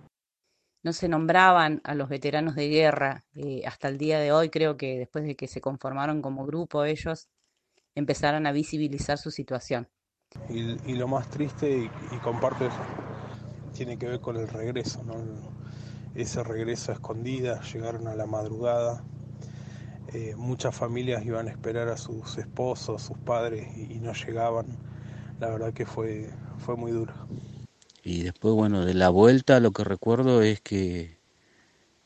no 0.83 0.93
se 0.93 1.09
nombraban 1.09 1.81
a 1.85 1.95
los 1.95 2.09
veteranos 2.09 2.55
de 2.55 2.69
guerra. 2.69 3.25
Eh, 3.35 3.63
hasta 3.67 3.89
el 3.89 3.99
día 3.99 4.19
de 4.19 4.33
hoy 4.33 4.51
creo 4.51 4.77
que 4.77 4.99
después 4.99 5.25
de 5.25 5.37
que 5.37 5.47
se 5.47 5.61
conformaron 5.61 6.23
como 6.23 6.45
grupo 6.45 6.85
ellos 6.85 7.29
empezaron 7.95 8.47
a 8.47 8.53
visibilizar 8.53 9.19
su 9.19 9.31
situación. 9.31 9.89
Y, 10.49 10.95
lo 10.95 11.09
más 11.09 11.29
triste, 11.29 11.91
y, 12.11 12.17
comparto 12.19 12.67
eso, 12.67 12.77
tiene 13.75 13.97
que 13.97 14.07
ver 14.07 14.21
con 14.21 14.37
el 14.37 14.49
regreso, 14.49 15.03
¿no? 15.05 15.15
ese 16.15 16.43
regreso 16.43 16.93
a 16.93 16.95
escondidas, 16.97 17.73
llegaron 17.73 18.07
a 18.07 18.15
la 18.15 18.27
madrugada, 18.27 19.03
eh, 20.13 20.35
muchas 20.37 20.75
familias 20.75 21.25
iban 21.25 21.49
a 21.49 21.51
esperar 21.51 21.89
a 21.89 21.97
sus 21.97 22.37
esposos, 22.37 23.03
sus 23.03 23.17
padres 23.19 23.67
y, 23.77 23.95
y 23.95 23.99
no 23.99 24.13
llegaban. 24.13 24.67
La 25.41 25.49
verdad 25.49 25.73
que 25.73 25.87
fue, 25.87 26.29
fue 26.59 26.77
muy 26.77 26.93
duro. 26.93 27.15
Y 28.05 28.25
después, 28.25 28.55
bueno, 28.55 28.85
de 28.85 28.95
la 28.95 29.09
vuelta 29.09 29.59
lo 29.61 29.71
que 29.71 29.85
recuerdo 29.85 30.43
es 30.43 30.61
que, 30.61 31.17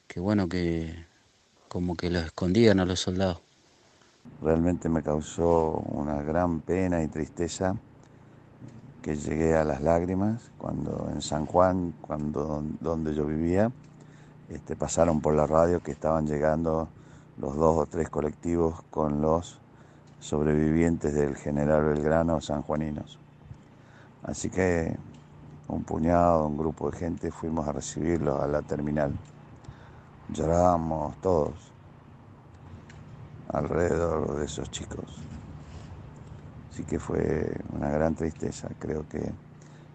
que 0.07 0.21
bueno, 0.21 0.49
que 0.49 1.05
como 1.69 1.97
que 1.97 2.11
los 2.11 2.25
escondían 2.25 2.81
a 2.81 2.85
los 2.85 3.01
soldados. 3.01 3.41
Realmente 4.43 4.89
me 4.89 5.03
causó 5.03 5.83
una 5.89 6.23
gran 6.23 6.61
pena 6.61 7.03
y 7.03 7.09
tristeza 7.09 7.77
que 9.07 9.15
llegué 9.15 9.55
a 9.55 9.63
las 9.63 9.83
lágrimas 9.83 10.51
cuando 10.59 11.09
en 11.13 11.23
San 11.23 11.47
Juan, 11.47 11.95
cuando 12.01 12.65
donde 12.81 13.15
yo 13.15 13.25
vivía, 13.25 13.71
este, 14.49 14.75
pasaron 14.75 15.21
por 15.21 15.37
la 15.37 15.47
radio 15.47 15.81
que 15.81 15.93
estaban 15.93 16.27
llegando 16.27 16.89
los 17.39 17.55
dos 17.55 17.77
o 17.77 17.87
tres 17.87 18.11
colectivos 18.11 18.83
con 18.91 19.23
los 19.23 19.61
sobrevivientes 20.19 21.15
del 21.15 21.37
general 21.37 21.85
Belgrano 21.85 22.41
sanjuaninos. 22.41 23.21
Así 24.25 24.51
que 24.51 24.97
un 25.69 25.85
puñado, 25.85 26.45
un 26.49 26.59
grupo 26.59 26.91
de 26.91 26.99
gente, 26.99 27.31
fuimos 27.31 27.69
a 27.69 27.71
recibirlos 27.71 28.41
a 28.41 28.49
la 28.49 28.63
terminal. 28.63 29.13
Llorábamos 30.31 31.17
todos 31.21 31.53
alrededor 33.51 34.35
de 34.35 34.47
esos 34.47 34.69
chicos. 34.73 35.23
Así 36.77 36.85
que 36.85 36.99
fue 36.99 37.57
una 37.73 37.89
gran 37.89 38.15
tristeza. 38.15 38.69
Creo 38.79 39.09
que 39.09 39.33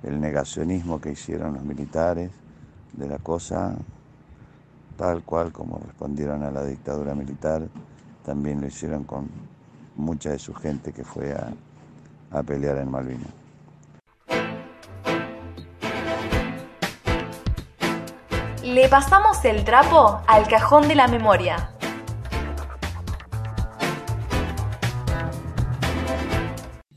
el 0.02 0.20
negacionismo 0.20 1.00
que 1.00 1.12
hicieron 1.12 1.54
los 1.54 1.64
militares 1.64 2.32
de 2.94 3.08
la 3.08 3.20
cosa, 3.20 3.76
tal 4.98 5.22
cual 5.22 5.52
como 5.52 5.78
respondieron 5.78 6.42
a 6.42 6.50
la 6.50 6.66
dictadura 6.66 7.14
militar, 7.14 7.68
también 8.26 8.62
lo 8.62 8.66
hicieron 8.66 9.04
con 9.04 9.30
mucha 9.96 10.32
de 10.32 10.40
su 10.40 10.56
gente 10.56 10.92
que 10.92 11.04
fue 11.04 11.34
a, 11.34 11.54
a 12.32 12.42
pelear 12.42 12.80
en 12.80 12.90
Malvinas. 12.90 13.30
Le 18.64 18.90
pasamos 18.90 19.46
el 19.46 19.64
trapo 19.66 20.20
al 20.28 20.48
cajón 20.48 20.88
de 20.88 20.96
la 20.96 21.08
memoria. 21.08 21.76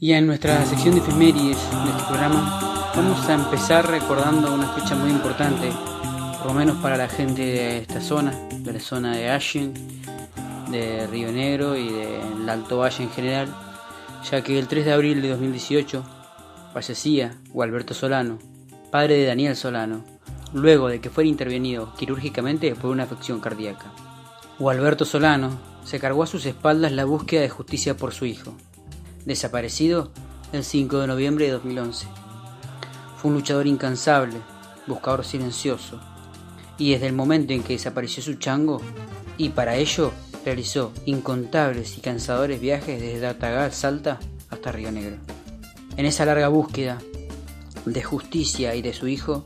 Y 0.04 0.12
en 0.12 0.26
nuestra 0.26 0.62
sección 0.66 0.96
de 0.96 1.00
efemérides 1.00 1.56
de 1.56 1.90
este 1.90 2.04
programa 2.06 2.92
vamos 2.94 3.26
a 3.26 3.32
empezar 3.32 3.90
recordando 3.90 4.52
una 4.52 4.68
fecha 4.74 4.94
muy 4.94 5.08
importante, 5.08 5.72
por 6.36 6.48
lo 6.48 6.52
menos 6.52 6.76
para 6.82 6.98
la 6.98 7.08
gente 7.08 7.40
de 7.40 7.78
esta 7.78 8.02
zona, 8.02 8.38
de 8.54 8.70
la 8.74 8.80
zona 8.80 9.16
de 9.16 9.30
Ashen, 9.30 9.72
de 10.70 11.06
Río 11.06 11.32
Negro 11.32 11.74
y 11.74 11.88
del 11.88 12.46
Alto 12.50 12.76
Valle 12.76 13.02
en 13.02 13.10
general, 13.12 13.48
ya 14.30 14.42
que 14.42 14.58
el 14.58 14.68
3 14.68 14.84
de 14.84 14.92
abril 14.92 15.22
de 15.22 15.30
2018 15.30 16.04
fallecía 16.74 17.38
Gualberto 17.48 17.94
Solano, 17.94 18.38
padre 18.90 19.16
de 19.16 19.24
Daniel 19.24 19.56
Solano, 19.56 20.04
luego 20.52 20.88
de 20.88 21.00
que 21.00 21.08
fuera 21.08 21.30
intervenido 21.30 21.94
quirúrgicamente 21.94 22.74
por 22.74 22.90
una 22.90 23.04
afección 23.04 23.40
cardíaca. 23.40 23.90
Alberto 24.60 25.06
Solano 25.06 25.58
se 25.82 25.98
cargó 25.98 26.24
a 26.24 26.26
sus 26.26 26.44
espaldas 26.44 26.92
la 26.92 27.06
búsqueda 27.06 27.40
de 27.40 27.48
justicia 27.48 27.96
por 27.96 28.12
su 28.12 28.26
hijo, 28.26 28.54
desaparecido 29.24 30.10
el 30.52 30.64
5 30.64 30.98
de 30.98 31.06
noviembre 31.06 31.46
de 31.46 31.52
2011. 31.52 32.06
Fue 33.16 33.30
un 33.30 33.36
luchador 33.36 33.66
incansable, 33.66 34.36
buscador 34.86 35.24
silencioso, 35.24 36.00
y 36.78 36.92
desde 36.92 37.06
el 37.06 37.12
momento 37.12 37.52
en 37.52 37.62
que 37.62 37.74
desapareció 37.74 38.22
su 38.22 38.34
chango, 38.34 38.80
y 39.36 39.50
para 39.50 39.76
ello 39.76 40.12
realizó 40.44 40.92
incontables 41.06 41.96
y 41.96 42.00
cansadores 42.00 42.60
viajes 42.60 43.00
desde 43.00 43.20
Datagal, 43.20 43.72
Salta, 43.72 44.20
hasta 44.50 44.72
Río 44.72 44.92
Negro. 44.92 45.16
En 45.96 46.06
esa 46.06 46.24
larga 46.24 46.48
búsqueda 46.48 46.98
de 47.86 48.02
justicia 48.02 48.74
y 48.74 48.82
de 48.82 48.92
su 48.92 49.08
hijo, 49.08 49.44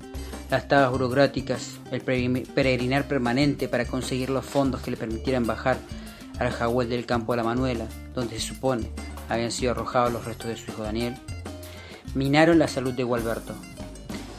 las 0.50 0.66
tabas 0.66 0.90
burocráticas, 0.90 1.78
el 1.90 2.00
peregrinar 2.00 3.06
permanente 3.06 3.68
para 3.68 3.86
conseguir 3.86 4.30
los 4.30 4.44
fondos 4.44 4.80
que 4.80 4.90
le 4.90 4.96
permitieran 4.96 5.46
bajar 5.46 5.78
al 6.38 6.50
jahuel 6.50 6.88
del 6.88 7.06
campo 7.06 7.32
de 7.32 7.36
la 7.38 7.44
Manuela, 7.44 7.86
donde 8.14 8.38
se 8.38 8.46
supone 8.46 8.90
habían 9.28 9.50
sido 9.50 9.72
arrojados 9.72 10.12
los 10.12 10.24
restos 10.24 10.48
de 10.48 10.56
su 10.56 10.70
hijo 10.70 10.82
Daniel, 10.82 11.16
minaron 12.14 12.58
la 12.58 12.68
salud 12.68 12.92
de 12.92 13.04
Gualberto. 13.04 13.54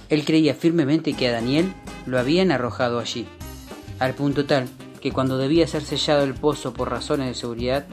Él 0.10 0.26
creía 0.26 0.56
firmemente 0.56 1.14
que 1.14 1.28
a 1.28 1.32
Daniel 1.32 1.74
lo 2.06 2.20
habían 2.20 2.52
arrojado 2.52 3.00
allí, 3.00 3.28
al 4.00 4.16
punto 4.16 4.46
tal 4.46 4.68
que 5.02 5.12
cuando 5.12 5.38
debía 5.38 5.68
ser 5.68 5.84
sellado 5.84 6.24
el 6.24 6.34
pozo 6.34 6.74
por 6.74 6.90
razones 6.90 7.28
de 7.28 7.36
seguridad, 7.36 7.86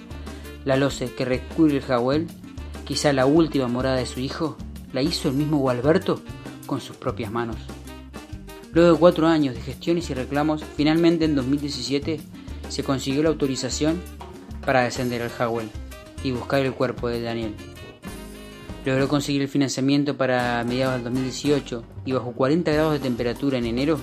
la 0.65 0.77
loce 0.77 1.13
que 1.15 1.25
recubre 1.25 1.77
el 1.77 1.83
Jawel, 1.83 2.27
quizá 2.85 3.13
la 3.13 3.27
última 3.27 3.69
morada 3.69 3.97
de 3.97 4.07
su 4.07 4.21
hijo, 4.21 4.57
la 4.93 5.03
hizo 5.03 5.29
el 5.29 5.35
mismo 5.35 5.59
Gualberto 5.59 6.21
con 6.67 6.81
sus 6.81 6.97
propias 6.97 7.31
manos. 7.31 7.57
Luego 8.73 8.93
de 8.93 8.99
cuatro 8.99 9.29
años 9.29 9.55
de 9.55 9.61
gestiones 9.61 10.11
y 10.11 10.15
reclamos, 10.15 10.65
finalmente 10.77 11.25
en 11.25 11.37
2017 11.37 12.21
se 12.69 12.83
consiguió 12.83 13.23
la 13.23 13.29
autorización 13.29 14.01
para 14.65 14.83
descender 14.83 15.23
al 15.23 15.31
Jawel 15.31 15.71
y 16.27 16.33
buscar 16.33 16.61
el 16.61 16.75
cuerpo 16.75 17.09
de 17.09 17.23
Daniel. 17.23 17.55
Logró 18.85 19.07
conseguir 19.07 19.43
el 19.43 19.49
financiamiento 19.49 20.17
para 20.17 20.65
mediados 20.65 20.95
del 20.95 21.05
2018 21.05 21.85
y 22.05 22.13
bajo 22.13 22.33
40 22.33 22.73
grados 22.73 22.95
de 22.95 22.99
temperatura 22.99 23.59
en 23.59 23.67
enero 23.67 23.99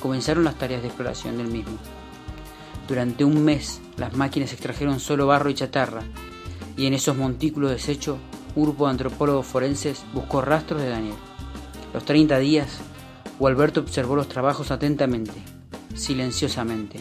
comenzaron 0.00 0.44
las 0.44 0.56
tareas 0.56 0.80
de 0.80 0.88
exploración 0.88 1.36
del 1.36 1.48
mismo. 1.48 1.76
Durante 2.88 3.22
un 3.22 3.44
mes 3.44 3.82
las 3.98 4.14
máquinas 4.14 4.52
extrajeron 4.54 4.98
solo 4.98 5.26
barro 5.26 5.50
y 5.50 5.54
chatarra 5.54 6.02
y 6.74 6.86
en 6.86 6.94
esos 6.94 7.18
montículos 7.18 7.70
deshechos 7.70 8.16
un 8.54 8.62
grupo 8.62 8.86
de 8.86 8.92
antropólogos 8.92 9.46
forenses 9.46 10.04
buscó 10.14 10.40
rastros 10.40 10.80
de 10.80 10.88
Daniel. 10.88 11.16
Los 11.92 12.04
30 12.04 12.38
días, 12.38 12.80
Gualberto 13.38 13.80
observó 13.80 14.16
los 14.16 14.28
trabajos 14.28 14.70
atentamente, 14.70 15.34
silenciosamente. 15.94 16.98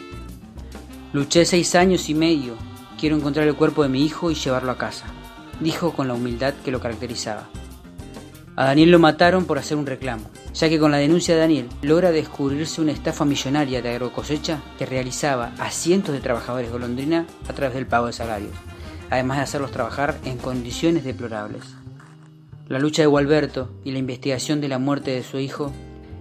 Luché 1.14 1.46
seis 1.46 1.74
años 1.76 2.10
y 2.10 2.14
medio, 2.14 2.56
quiero 2.98 3.16
encontrar 3.16 3.48
el 3.48 3.56
cuerpo 3.56 3.84
de 3.84 3.90
mi 3.90 4.04
hijo 4.04 4.32
y 4.32 4.36
llevarlo 4.36 4.72
a 4.72 4.78
casa, 4.78 5.06
dijo 5.60 5.94
con 5.94 6.08
la 6.08 6.14
humildad 6.14 6.54
que 6.66 6.72
lo 6.72 6.80
caracterizaba. 6.80 7.48
A 8.56 8.66
Daniel 8.66 8.90
lo 8.90 9.00
mataron 9.00 9.46
por 9.46 9.60
hacer 9.60 9.78
un 9.78 9.86
reclamo, 9.86 10.30
ya 10.54 10.68
que 10.68 10.80
con 10.80 10.92
la 10.92 10.98
denuncia 10.98 11.36
de 11.36 11.42
Daniel 11.42 11.70
logra 11.84 12.12
descubrirse 12.12 12.82
una 12.82 12.92
estafa 12.92 13.24
millonaria 13.24 13.84
de 13.84 13.90
agrocosecha 13.92 14.64
que 14.80 14.88
realizaba 14.88 15.54
a 15.60 15.70
cientos 15.70 16.14
de 16.14 16.22
trabajadores 16.22 16.72
golondrina 16.72 17.28
a 17.48 17.54
través 17.54 17.76
del 17.76 17.86
pago 17.86 18.08
de 18.08 18.14
salarios, 18.14 18.54
además 19.12 19.38
de 19.38 19.44
hacerlos 19.44 19.72
trabajar 19.72 20.18
en 20.26 20.38
condiciones 20.38 21.04
deplorables. 21.04 21.64
La 22.68 22.80
lucha 22.80 23.04
de 23.04 23.08
Gualberto 23.08 23.70
y 23.86 23.92
la 23.92 24.00
investigación 24.00 24.60
de 24.60 24.70
la 24.70 24.80
muerte 24.80 25.12
de 25.12 25.24
su 25.24 25.38
hijo, 25.38 25.72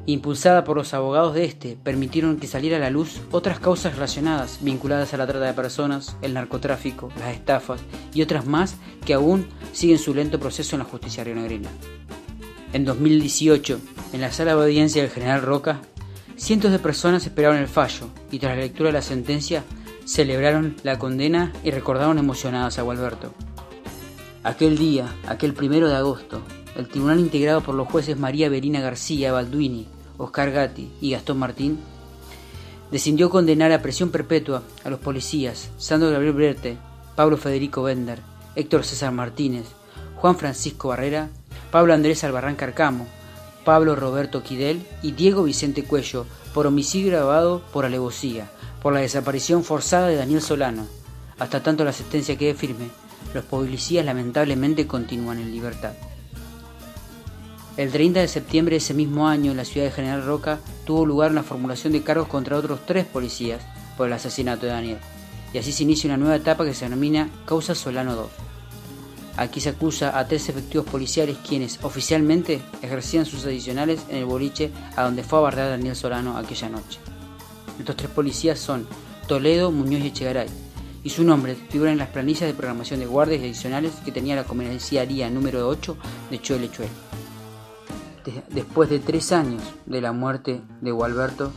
impulsada 0.06 0.64
por 0.64 0.76
los 0.76 0.94
abogados 0.94 1.34
de 1.34 1.44
este, 1.44 1.76
permitieron 1.82 2.38
que 2.38 2.46
saliera 2.46 2.76
a 2.76 2.80
la 2.80 2.90
luz 2.90 3.20
otras 3.32 3.58
causas 3.58 3.94
relacionadas 3.94 4.58
vinculadas 4.62 5.12
a 5.12 5.16
la 5.16 5.26
trata 5.26 5.44
de 5.44 5.52
personas, 5.52 6.16
el 6.22 6.34
narcotráfico, 6.34 7.10
las 7.18 7.34
estafas 7.34 7.80
y 8.14 8.22
otras 8.22 8.46
más 8.46 8.76
que 9.04 9.14
aún 9.14 9.48
siguen 9.72 9.98
su 9.98 10.14
lento 10.14 10.38
proceso 10.38 10.76
en 10.76 10.80
la 10.80 10.88
justicia 10.88 11.24
rionegrina. 11.24 11.68
En 12.72 12.84
2018, 12.84 13.80
en 14.12 14.20
la 14.20 14.32
sala 14.32 14.54
de 14.54 14.62
audiencia 14.62 15.02
del 15.02 15.10
general 15.10 15.42
Roca, 15.42 15.80
cientos 16.36 16.70
de 16.70 16.78
personas 16.78 17.26
esperaron 17.26 17.58
el 17.58 17.68
fallo 17.68 18.08
y 18.30 18.38
tras 18.38 18.56
la 18.56 18.62
lectura 18.62 18.90
de 18.90 18.94
la 18.94 19.02
sentencia 19.02 19.64
celebraron 20.04 20.76
la 20.84 20.98
condena 20.98 21.52
y 21.64 21.72
recordaron 21.72 22.18
emocionadas 22.18 22.78
a 22.78 22.82
Gualberto. 22.82 23.34
Aquel 24.44 24.78
día, 24.78 25.12
aquel 25.26 25.54
primero 25.54 25.88
de 25.88 25.96
agosto, 25.96 26.40
el 26.76 26.86
tribunal 26.86 27.18
integrado 27.18 27.62
por 27.62 27.74
los 27.74 27.88
jueces 27.88 28.18
María 28.18 28.48
Verina 28.48 28.80
García 28.80 29.32
Balduini, 29.32 29.88
Oscar 30.18 30.50
Gatti 30.50 30.90
y 31.00 31.12
Gastón 31.12 31.38
Martín 31.38 31.78
decidió 32.90 33.30
condenar 33.30 33.72
a 33.72 33.82
presión 33.82 34.10
perpetua 34.10 34.62
a 34.84 34.90
los 34.90 35.00
policías 35.00 35.70
Sandro 35.78 36.10
Gabriel 36.10 36.34
Brerte, 36.34 36.76
Pablo 37.14 37.36
Federico 37.36 37.82
Bender, 37.82 38.20
Héctor 38.54 38.84
César 38.84 39.12
Martínez, 39.12 39.66
Juan 40.16 40.36
Francisco 40.36 40.88
Barrera 40.88 41.30
Pablo 41.70 41.94
Andrés 41.94 42.24
Albarrán 42.24 42.56
Carcamo, 42.56 43.06
Pablo 43.64 43.96
Roberto 43.96 44.42
Quidel 44.42 44.86
y 45.02 45.12
Diego 45.12 45.42
Vicente 45.42 45.84
Cuello 45.84 46.24
por 46.54 46.66
homicidio 46.66 47.10
grabado 47.10 47.62
por 47.72 47.84
alevosía, 47.84 48.48
por 48.80 48.94
la 48.94 49.00
desaparición 49.00 49.64
forzada 49.64 50.08
de 50.08 50.16
Daniel 50.16 50.40
Solano. 50.40 50.86
Hasta 51.38 51.62
tanto 51.62 51.84
la 51.84 51.92
sentencia 51.92 52.38
quede 52.38 52.54
firme, 52.54 52.88
los 53.34 53.44
policías 53.44 54.06
lamentablemente 54.06 54.86
continúan 54.86 55.38
en 55.38 55.50
libertad. 55.50 55.92
El 57.76 57.92
30 57.92 58.20
de 58.20 58.28
septiembre 58.28 58.74
de 58.74 58.78
ese 58.78 58.94
mismo 58.94 59.28
año, 59.28 59.50
en 59.50 59.58
la 59.58 59.66
ciudad 59.66 59.86
de 59.86 59.92
General 59.92 60.24
Roca, 60.24 60.60
tuvo 60.86 61.04
lugar 61.04 61.30
una 61.30 61.42
formulación 61.42 61.92
de 61.92 62.02
cargos 62.02 62.26
contra 62.26 62.56
otros 62.56 62.80
tres 62.86 63.04
policías 63.04 63.60
por 63.98 64.06
el 64.06 64.14
asesinato 64.14 64.64
de 64.64 64.72
Daniel, 64.72 64.98
y 65.52 65.58
así 65.58 65.72
se 65.72 65.82
inicia 65.82 66.08
una 66.08 66.16
nueva 66.16 66.36
etapa 66.36 66.64
que 66.64 66.72
se 66.72 66.86
denomina 66.86 67.28
Causa 67.44 67.74
Solano 67.74 68.16
2. 68.16 68.30
Aquí 69.36 69.60
se 69.60 69.68
acusa 69.68 70.18
a 70.18 70.26
tres 70.26 70.48
efectivos 70.48 70.86
policiales 70.86 71.36
quienes 71.46 71.78
oficialmente 71.82 72.62
ejercían 72.80 73.26
sus 73.26 73.44
adicionales 73.44 74.00
en 74.08 74.16
el 74.16 74.24
boliche 74.24 74.70
a 74.96 75.02
donde 75.02 75.22
fue 75.22 75.46
a 75.46 75.50
Daniel 75.54 75.94
Solano 75.94 76.38
aquella 76.38 76.70
noche. 76.70 76.98
Estos 77.78 77.96
tres 77.96 78.10
policías 78.10 78.58
son 78.58 78.86
Toledo, 79.28 79.70
Muñoz 79.70 80.00
y 80.00 80.06
Echegaray, 80.06 80.48
y 81.04 81.10
su 81.10 81.24
nombre 81.24 81.54
figura 81.54 81.92
en 81.92 81.98
las 81.98 82.08
planillas 82.08 82.48
de 82.48 82.54
programación 82.54 83.00
de 83.00 83.06
guardias 83.06 83.42
adicionales 83.42 83.92
que 84.02 84.12
tenía 84.12 84.34
la 84.34 84.44
comisaría 84.44 85.28
número 85.28 85.68
8 85.68 85.94
de 86.30 86.40
Chuel 86.40 86.70
Chuel. 86.70 86.88
Después 88.50 88.90
de 88.90 88.98
tres 88.98 89.30
años 89.32 89.62
de 89.86 90.00
la 90.00 90.12
muerte 90.12 90.60
de 90.80 90.90
Gualberto, 90.90 91.52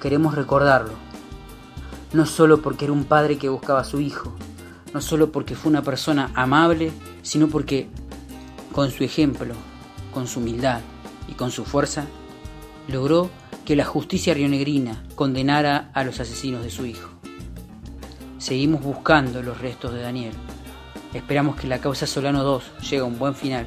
queremos 0.00 0.34
recordarlo, 0.34 0.92
no 2.12 2.24
solo 2.24 2.62
porque 2.62 2.84
era 2.84 2.92
un 2.92 3.04
padre 3.04 3.36
que 3.36 3.48
buscaba 3.48 3.80
a 3.80 3.84
su 3.84 4.00
hijo, 4.00 4.32
no 4.94 5.00
solo 5.00 5.32
porque 5.32 5.56
fue 5.56 5.70
una 5.70 5.82
persona 5.82 6.30
amable, 6.34 6.92
sino 7.22 7.48
porque 7.48 7.88
con 8.72 8.90
su 8.90 9.02
ejemplo, 9.02 9.54
con 10.14 10.28
su 10.28 10.40
humildad 10.40 10.80
y 11.28 11.32
con 11.32 11.50
su 11.50 11.64
fuerza, 11.64 12.06
logró 12.86 13.30
que 13.64 13.74
la 13.74 13.84
justicia 13.84 14.34
rionegrina 14.34 15.02
condenara 15.16 15.90
a 15.92 16.04
los 16.04 16.20
asesinos 16.20 16.62
de 16.62 16.70
su 16.70 16.86
hijo. 16.86 17.10
Seguimos 18.38 18.82
buscando 18.82 19.42
los 19.42 19.60
restos 19.60 19.92
de 19.92 20.02
Daniel. 20.02 20.32
Esperamos 21.12 21.56
que 21.56 21.66
la 21.66 21.80
causa 21.80 22.06
Solano 22.06 22.44
2 22.44 22.62
llegue 22.82 22.98
a 22.98 23.04
un 23.04 23.18
buen 23.18 23.34
final, 23.34 23.66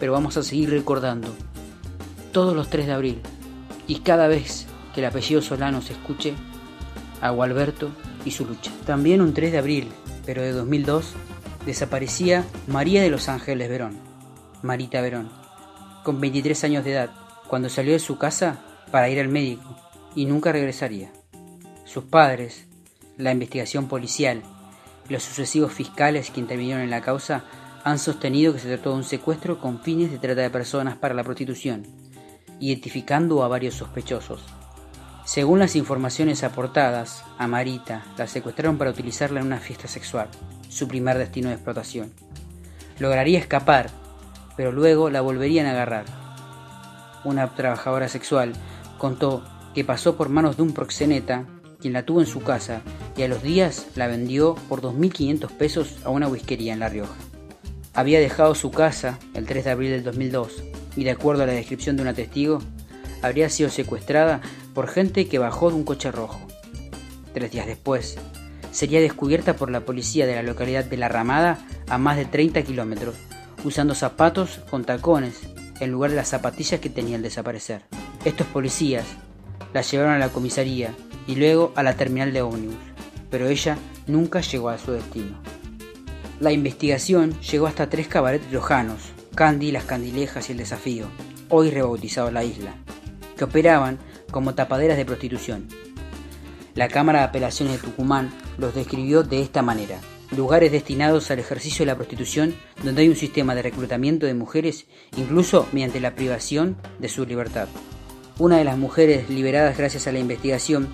pero 0.00 0.12
vamos 0.12 0.36
a 0.36 0.42
seguir 0.42 0.70
recordando 0.70 1.28
todos 2.32 2.56
los 2.56 2.68
3 2.70 2.86
de 2.86 2.92
abril 2.92 3.20
y 3.86 4.00
cada 4.00 4.26
vez 4.26 4.66
que 4.94 5.00
el 5.00 5.06
apellido 5.06 5.42
Solano 5.42 5.82
se 5.82 5.92
escuche, 5.92 6.34
a 7.20 7.30
Gualberto 7.30 7.90
y 8.24 8.30
su 8.32 8.46
lucha. 8.46 8.72
También 8.86 9.20
un 9.20 9.34
3 9.34 9.52
de 9.52 9.58
abril 9.58 9.88
pero 10.26 10.42
de 10.42 10.52
2002 10.52 11.12
desaparecía 11.66 12.44
María 12.66 13.02
de 13.02 13.10
los 13.10 13.28
Ángeles 13.28 13.68
Verón, 13.68 13.98
Marita 14.62 15.00
Verón, 15.00 15.30
con 16.02 16.20
23 16.20 16.64
años 16.64 16.84
de 16.84 16.92
edad, 16.92 17.10
cuando 17.46 17.68
salió 17.68 17.92
de 17.92 17.98
su 17.98 18.16
casa 18.16 18.60
para 18.90 19.08
ir 19.10 19.20
al 19.20 19.28
médico 19.28 19.76
y 20.14 20.24
nunca 20.24 20.50
regresaría. 20.50 21.12
Sus 21.84 22.04
padres, 22.04 22.66
la 23.18 23.32
investigación 23.32 23.86
policial 23.86 24.42
los 25.10 25.24
sucesivos 25.24 25.72
fiscales 25.72 26.30
que 26.30 26.40
intervinieron 26.40 26.82
en 26.82 26.90
la 26.90 27.02
causa 27.02 27.44
han 27.84 27.98
sostenido 27.98 28.52
que 28.52 28.58
se 28.58 28.68
trató 28.68 28.90
de 28.90 28.96
un 28.96 29.04
secuestro 29.04 29.58
con 29.58 29.80
fines 29.80 30.10
de 30.10 30.18
trata 30.18 30.42
de 30.42 30.50
personas 30.50 30.96
para 30.96 31.14
la 31.14 31.24
prostitución, 31.24 31.86
identificando 32.58 33.42
a 33.42 33.48
varios 33.48 33.74
sospechosos. 33.74 34.44
Según 35.24 35.60
las 35.60 35.76
informaciones 35.76 36.42
aportadas, 36.44 37.24
a 37.38 37.46
Marita 37.46 38.04
la 38.18 38.26
secuestraron 38.26 38.78
para 38.78 38.90
utilizarla 38.90 39.40
en 39.40 39.46
una 39.46 39.58
fiesta 39.58 39.88
sexual, 39.88 40.28
su 40.68 40.88
primer 40.88 41.18
destino 41.18 41.48
de 41.48 41.54
explotación. 41.54 42.12
Lograría 42.98 43.38
escapar, 43.38 43.90
pero 44.56 44.72
luego 44.72 45.08
la 45.08 45.20
volverían 45.20 45.66
a 45.66 45.70
agarrar. 45.70 46.04
Una 47.24 47.54
trabajadora 47.54 48.08
sexual 48.08 48.52
contó 48.98 49.44
que 49.74 49.84
pasó 49.84 50.16
por 50.16 50.28
manos 50.28 50.56
de 50.56 50.62
un 50.62 50.74
proxeneta, 50.74 51.46
quien 51.80 51.92
la 51.92 52.04
tuvo 52.04 52.20
en 52.20 52.26
su 52.26 52.42
casa, 52.42 52.82
y 53.16 53.22
a 53.22 53.28
los 53.28 53.42
días 53.42 53.86
la 53.94 54.06
vendió 54.06 54.54
por 54.68 54.82
2.500 54.82 55.48
pesos 55.52 55.96
a 56.04 56.10
una 56.10 56.28
whiskería 56.28 56.72
en 56.72 56.80
La 56.80 56.88
Rioja. 56.88 57.29
Había 57.92 58.20
dejado 58.20 58.54
su 58.54 58.70
casa 58.70 59.18
el 59.34 59.46
3 59.46 59.64
de 59.64 59.70
abril 59.70 59.90
del 59.90 60.04
2002, 60.04 60.62
y 60.96 61.04
de 61.04 61.10
acuerdo 61.10 61.42
a 61.42 61.46
la 61.46 61.52
descripción 61.52 61.96
de 61.96 62.02
una 62.02 62.14
testigo, 62.14 62.60
habría 63.20 63.48
sido 63.48 63.68
secuestrada 63.68 64.40
por 64.74 64.86
gente 64.86 65.26
que 65.26 65.38
bajó 65.38 65.70
de 65.70 65.76
un 65.76 65.84
coche 65.84 66.12
rojo. 66.12 66.40
Tres 67.34 67.50
días 67.50 67.66
después, 67.66 68.16
sería 68.70 69.00
descubierta 69.00 69.54
por 69.54 69.70
la 69.70 69.80
policía 69.80 70.26
de 70.26 70.36
la 70.36 70.42
localidad 70.42 70.84
de 70.84 70.96
La 70.96 71.08
Ramada 71.08 71.58
a 71.88 71.98
más 71.98 72.16
de 72.16 72.26
30 72.26 72.62
kilómetros, 72.62 73.16
usando 73.64 73.94
zapatos 73.94 74.60
con 74.70 74.84
tacones 74.84 75.40
en 75.80 75.90
lugar 75.90 76.10
de 76.10 76.16
las 76.16 76.28
zapatillas 76.28 76.80
que 76.80 76.90
tenía 76.90 77.16
al 77.16 77.22
desaparecer. 77.22 77.82
Estos 78.24 78.46
policías 78.46 79.04
la 79.72 79.82
llevaron 79.82 80.14
a 80.14 80.18
la 80.18 80.28
comisaría 80.28 80.94
y 81.26 81.34
luego 81.34 81.72
a 81.74 81.82
la 81.82 81.96
terminal 81.96 82.32
de 82.32 82.42
ómnibus, 82.42 82.76
pero 83.30 83.48
ella 83.48 83.78
nunca 84.06 84.40
llegó 84.40 84.68
a 84.68 84.78
su 84.78 84.92
destino. 84.92 85.40
La 86.40 86.52
investigación 86.52 87.38
llegó 87.42 87.66
hasta 87.66 87.90
tres 87.90 88.08
cabarets 88.08 88.50
rojanos, 88.50 89.12
Candy, 89.34 89.72
Las 89.72 89.84
Candilejas 89.84 90.48
y 90.48 90.52
El 90.52 90.58
Desafío, 90.58 91.04
hoy 91.50 91.68
rebautizado 91.68 92.30
La 92.30 92.44
Isla, 92.44 92.76
que 93.36 93.44
operaban 93.44 93.98
como 94.30 94.54
tapaderas 94.54 94.96
de 94.96 95.04
prostitución. 95.04 95.68
La 96.74 96.88
Cámara 96.88 97.18
de 97.18 97.24
Apelaciones 97.26 97.74
de 97.74 97.86
Tucumán 97.86 98.30
los 98.56 98.74
describió 98.74 99.22
de 99.22 99.42
esta 99.42 99.60
manera. 99.60 100.00
Lugares 100.34 100.72
destinados 100.72 101.30
al 101.30 101.40
ejercicio 101.40 101.82
de 101.82 101.92
la 101.92 101.96
prostitución 101.96 102.54
donde 102.82 103.02
hay 103.02 103.10
un 103.10 103.16
sistema 103.16 103.54
de 103.54 103.60
reclutamiento 103.60 104.24
de 104.24 104.32
mujeres 104.32 104.86
incluso 105.18 105.68
mediante 105.72 106.00
la 106.00 106.14
privación 106.14 106.78
de 107.00 107.10
su 107.10 107.26
libertad. 107.26 107.68
Una 108.38 108.56
de 108.56 108.64
las 108.64 108.78
mujeres 108.78 109.28
liberadas 109.28 109.76
gracias 109.76 110.06
a 110.06 110.12
la 110.12 110.20
investigación 110.20 110.88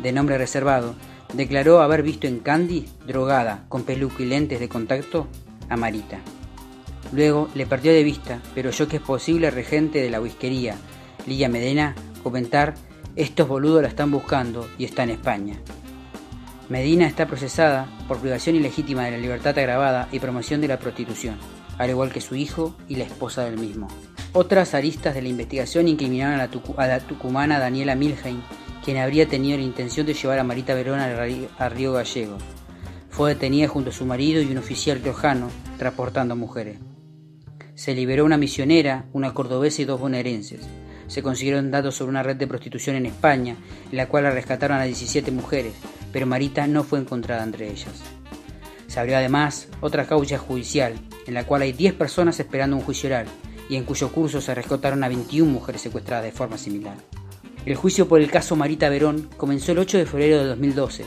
de 0.00 0.12
nombre 0.12 0.38
reservado, 0.38 0.94
declaró 1.32 1.80
haber 1.80 2.02
visto 2.02 2.26
en 2.26 2.40
Candy, 2.40 2.86
drogada, 3.06 3.64
con 3.68 3.84
peluca 3.84 4.22
y 4.22 4.26
lentes 4.26 4.60
de 4.60 4.68
contacto, 4.68 5.26
a 5.68 5.76
Marita. 5.76 6.20
Luego 7.12 7.48
le 7.54 7.66
perdió 7.66 7.92
de 7.92 8.04
vista, 8.04 8.40
pero 8.54 8.70
yo 8.70 8.88
que 8.88 8.96
es 8.96 9.02
posible 9.02 9.50
regente 9.50 10.00
de 10.00 10.10
la 10.10 10.20
whiskería, 10.20 10.76
Lilla 11.26 11.48
Medina, 11.48 11.94
comentar, 12.22 12.74
estos 13.16 13.46
boludos 13.46 13.82
la 13.82 13.88
están 13.88 14.10
buscando 14.10 14.66
y 14.78 14.84
está 14.84 15.02
en 15.02 15.10
España. 15.10 15.56
Medina 16.68 17.06
está 17.06 17.26
procesada 17.26 17.86
por 18.08 18.18
privación 18.18 18.56
ilegítima 18.56 19.04
de 19.04 19.10
la 19.10 19.18
libertad 19.18 19.58
agravada 19.58 20.08
y 20.10 20.20
promoción 20.20 20.62
de 20.62 20.68
la 20.68 20.78
prostitución, 20.78 21.36
al 21.76 21.90
igual 21.90 22.10
que 22.10 22.22
su 22.22 22.34
hijo 22.34 22.74
y 22.88 22.96
la 22.96 23.04
esposa 23.04 23.44
del 23.44 23.58
mismo. 23.58 23.88
Otras 24.32 24.72
aristas 24.72 25.14
de 25.14 25.20
la 25.20 25.28
investigación 25.28 25.88
incriminaron 25.88 26.40
a 26.40 26.86
la, 26.86 27.00
tucumana 27.00 27.58
Daniela 27.58 27.94
Milheim, 27.94 28.40
quien 28.84 28.96
habría 28.96 29.28
tenido 29.28 29.56
la 29.56 29.64
intención 29.64 30.06
de 30.06 30.14
llevar 30.14 30.38
a 30.38 30.44
Marita 30.44 30.74
Verón 30.74 30.98
a 31.00 31.68
Río 31.68 31.92
Gallego. 31.92 32.38
Fue 33.10 33.34
detenida 33.34 33.68
junto 33.68 33.90
a 33.90 33.92
su 33.92 34.06
marido 34.06 34.42
y 34.42 34.50
un 34.50 34.58
oficial 34.58 35.00
riojano, 35.02 35.50
transportando 35.78 36.34
mujeres. 36.34 36.78
Se 37.74 37.94
liberó 37.94 38.24
una 38.24 38.36
misionera, 38.36 39.06
una 39.12 39.34
cordobesa 39.34 39.82
y 39.82 39.84
dos 39.84 40.00
bonaerenses. 40.00 40.60
Se 41.08 41.22
consiguieron 41.22 41.70
datos 41.70 41.96
sobre 41.96 42.10
una 42.10 42.22
red 42.22 42.36
de 42.36 42.46
prostitución 42.46 42.96
en 42.96 43.06
España, 43.06 43.56
en 43.90 43.96
la 43.96 44.08
cual 44.08 44.32
rescataron 44.32 44.78
a 44.78 44.84
17 44.84 45.30
mujeres, 45.30 45.74
pero 46.12 46.26
Marita 46.26 46.66
no 46.66 46.84
fue 46.84 47.00
encontrada 47.00 47.44
entre 47.44 47.70
ellas. 47.70 48.02
Se 48.86 48.98
abrió 48.98 49.16
además 49.16 49.68
otra 49.80 50.06
causa 50.06 50.38
judicial, 50.38 50.94
en 51.26 51.34
la 51.34 51.44
cual 51.44 51.62
hay 51.62 51.72
10 51.72 51.94
personas 51.94 52.40
esperando 52.40 52.76
un 52.76 52.82
juicio 52.82 53.08
oral, 53.08 53.26
y 53.68 53.76
en 53.76 53.84
cuyo 53.84 54.10
curso 54.10 54.40
se 54.40 54.54
rescataron 54.54 55.04
a 55.04 55.08
21 55.08 55.50
mujeres 55.50 55.82
secuestradas 55.82 56.24
de 56.24 56.32
forma 56.32 56.58
similar. 56.58 56.96
El 57.64 57.76
juicio 57.76 58.08
por 58.08 58.20
el 58.20 58.28
caso 58.28 58.56
Marita 58.56 58.88
Verón 58.88 59.28
comenzó 59.36 59.70
el 59.70 59.78
8 59.78 59.98
de 59.98 60.06
febrero 60.06 60.38
de 60.38 60.46
2012. 60.46 61.04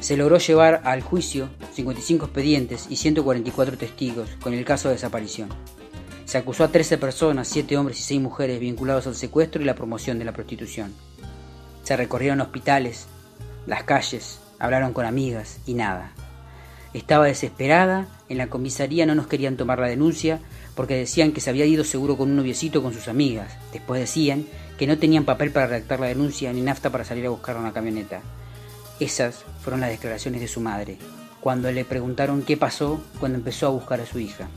Se 0.00 0.16
logró 0.16 0.38
llevar 0.38 0.80
al 0.84 1.02
juicio 1.02 1.50
55 1.74 2.24
expedientes 2.24 2.86
y 2.88 2.96
144 2.96 3.76
testigos 3.76 4.30
con 4.40 4.54
el 4.54 4.64
caso 4.64 4.88
de 4.88 4.94
desaparición. 4.94 5.50
Se 6.24 6.38
acusó 6.38 6.64
a 6.64 6.68
13 6.68 6.96
personas, 6.96 7.48
7 7.48 7.76
hombres 7.76 8.00
y 8.00 8.02
6 8.04 8.22
mujeres 8.22 8.58
vinculados 8.58 9.06
al 9.06 9.16
secuestro 9.16 9.60
y 9.60 9.66
la 9.66 9.74
promoción 9.74 10.18
de 10.18 10.24
la 10.24 10.32
prostitución. 10.32 10.94
Se 11.82 11.94
recorrieron 11.94 12.40
hospitales, 12.40 13.06
las 13.66 13.82
calles, 13.82 14.40
hablaron 14.58 14.94
con 14.94 15.04
amigas 15.04 15.58
y 15.66 15.74
nada. 15.74 16.12
Estaba 16.94 17.26
desesperada, 17.26 18.08
en 18.30 18.38
la 18.38 18.48
comisaría 18.48 19.04
no 19.04 19.14
nos 19.14 19.26
querían 19.26 19.58
tomar 19.58 19.78
la 19.78 19.88
denuncia 19.88 20.40
porque 20.74 20.96
decían 20.96 21.32
que 21.32 21.42
se 21.42 21.50
había 21.50 21.66
ido 21.66 21.84
seguro 21.84 22.16
con 22.16 22.30
un 22.30 22.36
noviecito 22.36 22.82
con 22.82 22.94
sus 22.94 23.08
amigas. 23.08 23.58
Después 23.72 24.00
decían 24.00 24.46
que 24.78 24.86
no 24.86 24.96
tenían 24.96 25.24
papel 25.24 25.50
para 25.50 25.66
redactar 25.66 25.98
la 25.98 26.06
denuncia 26.06 26.52
ni 26.52 26.60
nafta 26.60 26.90
para 26.90 27.04
salir 27.04 27.26
a 27.26 27.30
buscar 27.30 27.56
una 27.56 27.72
camioneta. 27.72 28.22
Esas 29.00 29.44
fueron 29.60 29.80
las 29.80 29.90
declaraciones 29.90 30.40
de 30.40 30.48
su 30.48 30.60
madre, 30.60 30.98
cuando 31.40 31.70
le 31.70 31.84
preguntaron 31.84 32.42
qué 32.42 32.56
pasó 32.56 33.02
cuando 33.18 33.38
empezó 33.38 33.66
a 33.66 33.70
buscar 33.70 34.00
a 34.00 34.06
su 34.06 34.20
hija. 34.20 34.48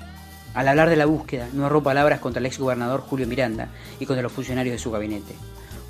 Al 0.54 0.68
hablar 0.68 0.90
de 0.90 0.96
la 0.96 1.08
búsqueda, 1.08 1.50
no 1.54 1.66
arró 1.66 1.82
palabras 1.82 2.20
contra 2.20 2.40
el 2.40 2.46
ex 2.46 2.60
gobernador 2.60 3.02
Julio 3.02 3.26
Miranda 3.26 3.70
y 4.00 4.06
contra 4.06 4.22
los 4.22 4.32
funcionarios 4.32 4.74
de 4.74 4.80
su 4.80 4.92
gabinete. 4.92 5.34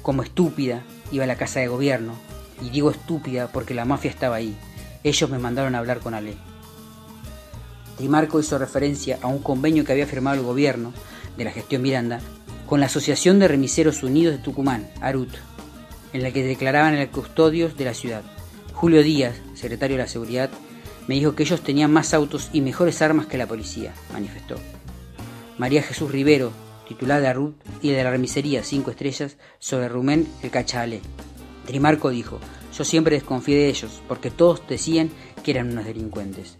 Como 0.01 0.23
estúpida, 0.23 0.83
iba 1.11 1.25
a 1.25 1.27
la 1.27 1.35
casa 1.35 1.59
de 1.59 1.67
gobierno, 1.67 2.13
y 2.61 2.69
digo 2.69 2.89
estúpida 2.89 3.47
porque 3.51 3.73
la 3.73 3.85
mafia 3.85 4.11
estaba 4.11 4.37
ahí. 4.37 4.55
Ellos 5.03 5.29
me 5.29 5.39
mandaron 5.39 5.75
a 5.75 5.79
hablar 5.79 5.99
con 5.99 6.13
Ale. 6.13 6.35
Trimarco 7.97 8.39
hizo 8.39 8.57
referencia 8.57 9.17
a 9.21 9.27
un 9.27 9.39
convenio 9.39 9.83
que 9.83 9.91
había 9.91 10.07
firmado 10.07 10.37
el 10.37 10.45
gobierno 10.45 10.93
de 11.37 11.43
la 11.43 11.51
gestión 11.51 11.81
Miranda 11.81 12.21
con 12.71 12.79
la 12.79 12.85
Asociación 12.85 13.37
de 13.37 13.49
Remiseros 13.49 14.01
Unidos 14.01 14.37
de 14.37 14.41
Tucumán, 14.41 14.87
ARUT, 15.01 15.27
en 16.13 16.23
la 16.23 16.31
que 16.31 16.41
declaraban 16.41 16.93
el 16.93 17.09
custodios 17.09 17.75
de 17.75 17.83
la 17.83 17.93
ciudad. 17.93 18.21
Julio 18.71 19.03
Díaz, 19.03 19.35
secretario 19.55 19.97
de 19.97 20.03
la 20.03 20.07
Seguridad, 20.07 20.49
me 21.05 21.15
dijo 21.15 21.35
que 21.35 21.43
ellos 21.43 21.63
tenían 21.63 21.91
más 21.91 22.13
autos 22.13 22.49
y 22.53 22.61
mejores 22.61 23.01
armas 23.01 23.25
que 23.25 23.37
la 23.37 23.45
policía, 23.45 23.93
manifestó. 24.13 24.55
María 25.57 25.83
Jesús 25.83 26.13
Rivero, 26.13 26.53
titular 26.87 27.19
de 27.19 27.27
Arut 27.27 27.57
y 27.81 27.89
de 27.89 28.05
la 28.05 28.11
remisería 28.11 28.63
Cinco 28.63 28.91
Estrellas, 28.91 29.35
sobre 29.59 29.89
Rumén 29.89 30.25
el 30.41 30.49
Cachale. 30.49 31.01
Trimarco 31.65 32.09
dijo, 32.09 32.39
yo 32.73 32.85
siempre 32.85 33.17
desconfié 33.17 33.57
de 33.57 33.67
ellos, 33.67 34.01
porque 34.07 34.31
todos 34.31 34.65
decían 34.69 35.09
que 35.43 35.51
eran 35.51 35.73
unos 35.73 35.83
delincuentes. 35.83 36.55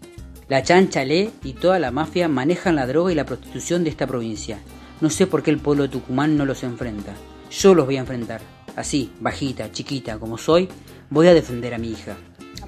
La 0.50 0.62
Chanchalé 0.62 1.30
y 1.42 1.54
toda 1.54 1.78
la 1.78 1.90
mafia 1.90 2.28
manejan 2.28 2.76
la 2.76 2.86
droga 2.86 3.12
y 3.12 3.14
la 3.14 3.24
prostitución 3.24 3.82
de 3.82 3.88
esta 3.88 4.06
provincia. 4.06 4.58
No 5.02 5.10
sé 5.10 5.26
por 5.26 5.42
qué 5.42 5.50
el 5.50 5.58
pueblo 5.58 5.82
de 5.82 5.88
Tucumán 5.88 6.36
no 6.36 6.46
los 6.46 6.62
enfrenta. 6.62 7.12
Yo 7.50 7.74
los 7.74 7.86
voy 7.86 7.96
a 7.96 8.00
enfrentar. 8.02 8.40
Así, 8.76 9.10
bajita, 9.18 9.72
chiquita 9.72 10.20
como 10.20 10.38
soy, 10.38 10.68
voy 11.10 11.26
a 11.26 11.34
defender 11.34 11.74
a 11.74 11.78
mi 11.78 11.90
hija. 11.90 12.16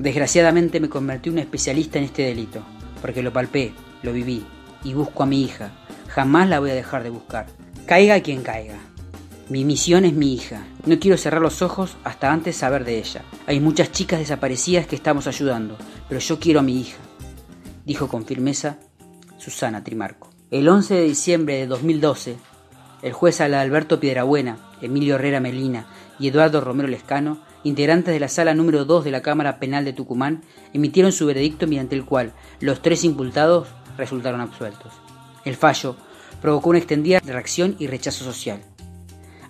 Desgraciadamente 0.00 0.80
me 0.80 0.88
convertí 0.88 1.28
en 1.28 1.34
un 1.34 1.38
especialista 1.38 1.98
en 1.98 2.06
este 2.06 2.22
delito, 2.22 2.60
porque 3.00 3.22
lo 3.22 3.32
palpé, 3.32 3.72
lo 4.02 4.12
viví 4.12 4.44
y 4.82 4.94
busco 4.94 5.22
a 5.22 5.26
mi 5.26 5.44
hija. 5.44 5.70
Jamás 6.08 6.48
la 6.48 6.58
voy 6.58 6.70
a 6.70 6.74
dejar 6.74 7.04
de 7.04 7.10
buscar. 7.10 7.46
Caiga 7.86 8.20
quien 8.20 8.42
caiga. 8.42 8.80
Mi 9.48 9.64
misión 9.64 10.04
es 10.04 10.14
mi 10.14 10.34
hija. 10.34 10.66
No 10.86 10.98
quiero 10.98 11.16
cerrar 11.16 11.40
los 11.40 11.62
ojos 11.62 11.96
hasta 12.02 12.32
antes 12.32 12.56
saber 12.56 12.84
de 12.84 12.98
ella. 12.98 13.22
Hay 13.46 13.60
muchas 13.60 13.92
chicas 13.92 14.18
desaparecidas 14.18 14.88
que 14.88 14.96
estamos 14.96 15.28
ayudando, 15.28 15.78
pero 16.08 16.20
yo 16.20 16.40
quiero 16.40 16.58
a 16.58 16.64
mi 16.64 16.80
hija, 16.80 16.98
dijo 17.86 18.08
con 18.08 18.26
firmeza 18.26 18.78
Susana 19.38 19.84
Trimarco. 19.84 20.33
El 20.54 20.68
11 20.68 20.94
de 20.94 21.02
diciembre 21.02 21.56
de 21.56 21.66
2012, 21.66 22.36
el 23.02 23.12
juez 23.12 23.40
Alberto 23.40 23.98
Piedrabuena, 23.98 24.56
Emilio 24.80 25.16
Herrera 25.16 25.40
Melina 25.40 25.88
y 26.20 26.28
Eduardo 26.28 26.60
Romero 26.60 26.88
Lescano 26.88 27.40
integrantes 27.64 28.14
de 28.14 28.20
la 28.20 28.28
sala 28.28 28.54
número 28.54 28.84
2 28.84 29.02
de 29.02 29.10
la 29.10 29.20
Cámara 29.20 29.58
Penal 29.58 29.84
de 29.84 29.92
Tucumán, 29.92 30.44
emitieron 30.72 31.10
su 31.10 31.26
veredicto 31.26 31.66
mediante 31.66 31.96
el 31.96 32.04
cual 32.04 32.34
los 32.60 32.82
tres 32.82 33.02
imputados 33.02 33.66
resultaron 33.98 34.40
absueltos. 34.40 34.92
El 35.44 35.56
fallo 35.56 35.96
provocó 36.40 36.70
una 36.70 36.78
extendida 36.78 37.18
reacción 37.18 37.74
y 37.80 37.88
rechazo 37.88 38.22
social, 38.22 38.60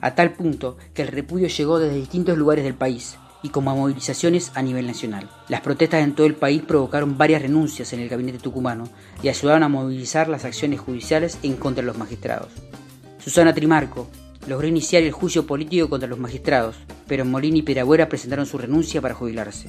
a 0.00 0.14
tal 0.14 0.32
punto 0.32 0.78
que 0.94 1.02
el 1.02 1.09
repudio 1.09 1.48
llegó 1.48 1.80
desde 1.80 1.96
distintos 1.96 2.38
lugares 2.38 2.64
del 2.64 2.76
país 2.76 3.18
y 3.45 3.51
como 3.51 3.76
movilizaciones 3.76 4.51
a 4.55 4.62
nivel 4.62 4.88
nacional. 4.88 5.30
Las 5.49 5.61
protestas 5.61 6.03
en 6.03 6.14
todo 6.14 6.26
el 6.26 6.34
país 6.34 6.62
provocaron 6.62 7.16
varias 7.16 7.42
renuncias 7.42 7.92
en 7.92 8.01
el 8.01 8.09
gabinete 8.09 8.38
tucumano 8.38 8.88
y 9.22 9.28
ayudaron 9.28 9.62
a 9.62 9.68
movilizar 9.68 10.28
las 10.28 10.45
acciones 10.45 10.80
judiciales 10.80 11.38
en 11.42 11.55
contra 11.55 11.82
de 11.82 11.86
los 11.86 11.99
magistrados. 11.99 12.49
Susana 13.22 13.55
Trimarco, 13.55 14.09
logró 14.47 14.66
iniciar 14.66 15.03
el 15.03 15.12
juicio 15.12 15.47
político 15.47 15.88
contra 15.88 16.09
los 16.09 16.18
magistrados, 16.18 16.76
pero 17.07 17.24
Molini 17.24 17.61
y 17.61 17.62
Peragüera 17.62 18.09
presentaron 18.09 18.47
su 18.47 18.59
renuncia 18.59 19.01
para 19.01 19.14
jubilarse. 19.14 19.68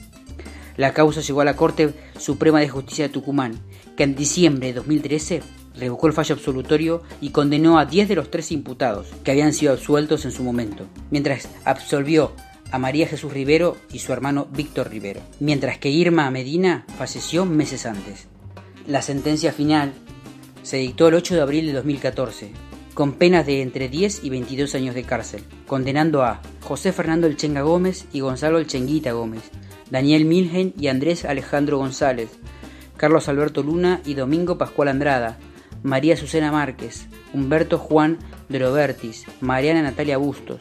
La 0.77 0.93
causa 0.93 1.21
llegó 1.21 1.41
a 1.41 1.45
la 1.45 1.55
Corte 1.55 1.93
Suprema 2.17 2.59
de 2.59 2.69
Justicia 2.69 3.07
de 3.07 3.13
Tucumán, 3.13 3.59
que 3.95 4.03
en 4.03 4.15
diciembre 4.15 4.67
de 4.67 4.73
2013 4.73 5.41
revocó 5.75 6.07
el 6.07 6.13
fallo 6.13 6.35
absolutorio 6.35 7.01
y 7.21 7.29
condenó 7.29 7.77
a 7.77 7.85
10 7.85 8.09
de 8.09 8.15
los 8.15 8.31
13 8.31 8.53
imputados, 8.53 9.07
que 9.23 9.31
habían 9.31 9.53
sido 9.53 9.73
absueltos 9.73 10.25
en 10.25 10.31
su 10.31 10.43
momento, 10.43 10.85
mientras 11.11 11.47
absolvió 11.63 12.33
a 12.75 12.77
María 12.77 13.07
Jesús 13.07 13.31
Rivero 13.31 13.77
y 13.89 13.99
su 13.99 14.11
hermano 14.11 14.49
Víctor 14.51 14.89
Rivero, 14.89 15.21
mientras 15.39 15.77
que 15.77 15.89
Irma 15.89 16.29
Medina 16.29 16.83
falleció 16.97 17.45
meses 17.45 17.85
antes. 17.85 18.27
La 18.85 19.01
sentencia 19.01 19.53
final 19.53 19.93
se 20.61 20.75
dictó 20.75 21.07
el 21.07 21.13
8 21.13 21.35
de 21.35 21.41
abril 21.41 21.67
de 21.67 21.71
2014, 21.71 22.51
con 22.93 23.13
penas 23.13 23.45
de 23.45 23.61
entre 23.61 23.87
10 23.87 24.25
y 24.25 24.29
22 24.29 24.75
años 24.75 24.93
de 24.93 25.03
cárcel, 25.03 25.45
condenando 25.67 26.21
a 26.21 26.41
José 26.59 26.91
Fernando 26.91 27.27
El 27.27 27.37
Chenga 27.37 27.61
Gómez 27.61 28.07
y 28.11 28.19
Gonzalo 28.19 28.57
El 28.57 28.67
Chenguita 28.67 29.13
Gómez, 29.13 29.43
Daniel 29.89 30.25
Milgen 30.25 30.73
y 30.77 30.89
Andrés 30.89 31.23
Alejandro 31.23 31.77
González, 31.77 32.27
Carlos 32.97 33.29
Alberto 33.29 33.63
Luna 33.63 34.01
y 34.03 34.15
Domingo 34.15 34.57
Pascual 34.57 34.89
Andrada, 34.89 35.37
María 35.81 36.17
Susana 36.17 36.51
Márquez, 36.51 37.07
Humberto 37.31 37.77
Juan 37.77 38.17
de 38.49 38.59
Robertis, 38.59 39.23
Mariana 39.39 39.81
Natalia 39.81 40.17
Bustos, 40.17 40.59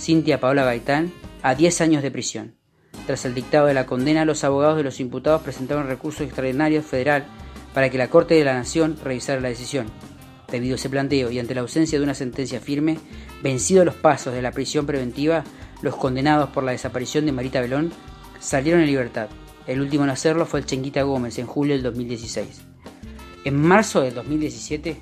Cintia 0.00 0.40
Paola 0.40 0.64
Gaitán, 0.64 1.12
a 1.42 1.54
10 1.54 1.82
años 1.82 2.02
de 2.02 2.10
prisión. 2.10 2.54
Tras 3.06 3.26
el 3.26 3.34
dictado 3.34 3.66
de 3.66 3.74
la 3.74 3.84
condena, 3.84 4.24
los 4.24 4.44
abogados 4.44 4.78
de 4.78 4.82
los 4.82 4.98
imputados 4.98 5.42
presentaron 5.42 5.88
recurso 5.88 6.24
extraordinario 6.24 6.82
federal 6.82 7.26
para 7.74 7.90
que 7.90 7.98
la 7.98 8.08
Corte 8.08 8.34
de 8.34 8.44
la 8.44 8.54
Nación 8.54 8.96
revisara 9.04 9.42
la 9.42 9.50
decisión. 9.50 9.86
Debido 10.50 10.74
a 10.74 10.76
ese 10.76 10.88
planteo 10.88 11.30
y 11.30 11.38
ante 11.38 11.54
la 11.54 11.60
ausencia 11.60 11.98
de 11.98 12.04
una 12.04 12.14
sentencia 12.14 12.60
firme, 12.60 12.98
vencidos 13.42 13.84
los 13.84 13.94
pasos 13.94 14.32
de 14.32 14.40
la 14.40 14.52
prisión 14.52 14.86
preventiva, 14.86 15.44
los 15.82 15.96
condenados 15.96 16.48
por 16.48 16.64
la 16.64 16.72
desaparición 16.72 17.26
de 17.26 17.32
Marita 17.32 17.60
Belón 17.60 17.92
salieron 18.40 18.80
en 18.80 18.86
libertad. 18.86 19.28
El 19.66 19.82
último 19.82 20.04
en 20.04 20.10
hacerlo 20.10 20.46
fue 20.46 20.60
el 20.60 20.66
Chenguita 20.66 21.02
Gómez 21.02 21.38
en 21.38 21.46
julio 21.46 21.74
del 21.74 21.82
2016. 21.82 22.62
En 23.44 23.54
marzo 23.54 24.00
del 24.00 24.14
2017, 24.14 24.96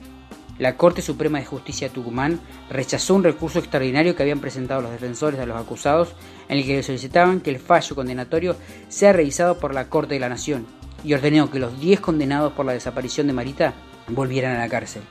la 0.58 0.76
Corte 0.76 1.02
Suprema 1.02 1.38
de 1.38 1.44
Justicia 1.44 1.88
de 1.88 1.94
Tucumán 1.94 2.40
rechazó 2.70 3.14
un 3.14 3.24
recurso 3.24 3.58
extraordinario 3.58 4.16
que 4.16 4.22
habían 4.22 4.40
presentado 4.40 4.80
los 4.80 4.90
defensores 4.90 5.38
de 5.38 5.46
los 5.46 5.60
acusados 5.60 6.14
en 6.48 6.58
el 6.58 6.64
que 6.64 6.82
solicitaban 6.82 7.40
que 7.40 7.50
el 7.50 7.58
fallo 7.58 7.94
condenatorio 7.94 8.56
sea 8.88 9.12
revisado 9.12 9.58
por 9.58 9.74
la 9.74 9.88
Corte 9.88 10.14
de 10.14 10.20
la 10.20 10.28
Nación 10.28 10.66
y 11.04 11.14
ordenó 11.14 11.50
que 11.50 11.60
los 11.60 11.78
10 11.80 12.00
condenados 12.00 12.52
por 12.52 12.66
la 12.66 12.72
desaparición 12.72 13.26
de 13.28 13.32
Marita 13.32 13.74
volvieran 14.08 14.56
a 14.56 14.60
la 14.60 14.68
cárcel. 14.68 15.02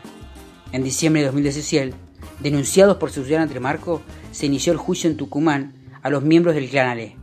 En 0.73 0.83
diciembre 0.83 1.21
de 1.21 1.27
2017, 1.27 1.95
denunciados 2.39 2.97
por 2.97 3.11
Susana 3.11 3.47
Tremarco, 3.47 4.01
se 4.31 4.47
inició 4.47 4.73
el 4.73 4.79
juicio 4.79 5.09
en 5.09 5.17
Tucumán 5.17 5.73
a 6.01 6.09
los 6.09 6.23
miembros 6.23 6.55
del 6.55 6.69
clan 6.69 6.89
Ale. 6.89 7.15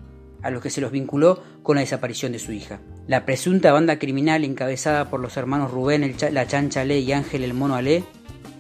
a 0.43 0.51
los 0.51 0.63
que 0.63 0.71
se 0.71 0.81
los 0.81 0.91
vinculó 0.91 1.43
con 1.63 1.77
la 1.77 1.81
desaparición 1.81 2.33
de 2.33 2.39
su 2.39 2.53
hija. 2.53 2.81
La 3.07 3.27
presunta 3.27 3.71
banda 3.71 3.99
criminal 3.99 4.45
encabezada 4.45 5.11
por 5.11 5.21
los 5.21 5.37
hermanos 5.37 5.71
Rubén 5.71 6.17
la 6.33 6.47
Chancha 6.47 6.81
Ale 6.81 7.01
y 7.01 7.13
Ángel 7.13 7.45
el 7.45 7.53
Mono 7.53 7.75
Ale 7.75 8.03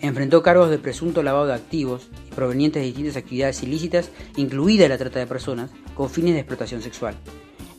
enfrentó 0.03 0.43
cargos 0.43 0.69
de 0.69 0.79
presunto 0.79 1.23
lavado 1.23 1.47
de 1.47 1.55
activos 1.55 2.09
provenientes 2.35 2.83
de 2.83 2.89
distintas 2.89 3.17
actividades 3.17 3.63
ilícitas, 3.63 4.11
incluida 4.37 4.87
la 4.87 4.99
trata 4.99 5.19
de 5.19 5.27
personas, 5.27 5.71
con 5.95 6.11
fines 6.11 6.35
de 6.35 6.41
explotación 6.41 6.83
sexual. 6.83 7.15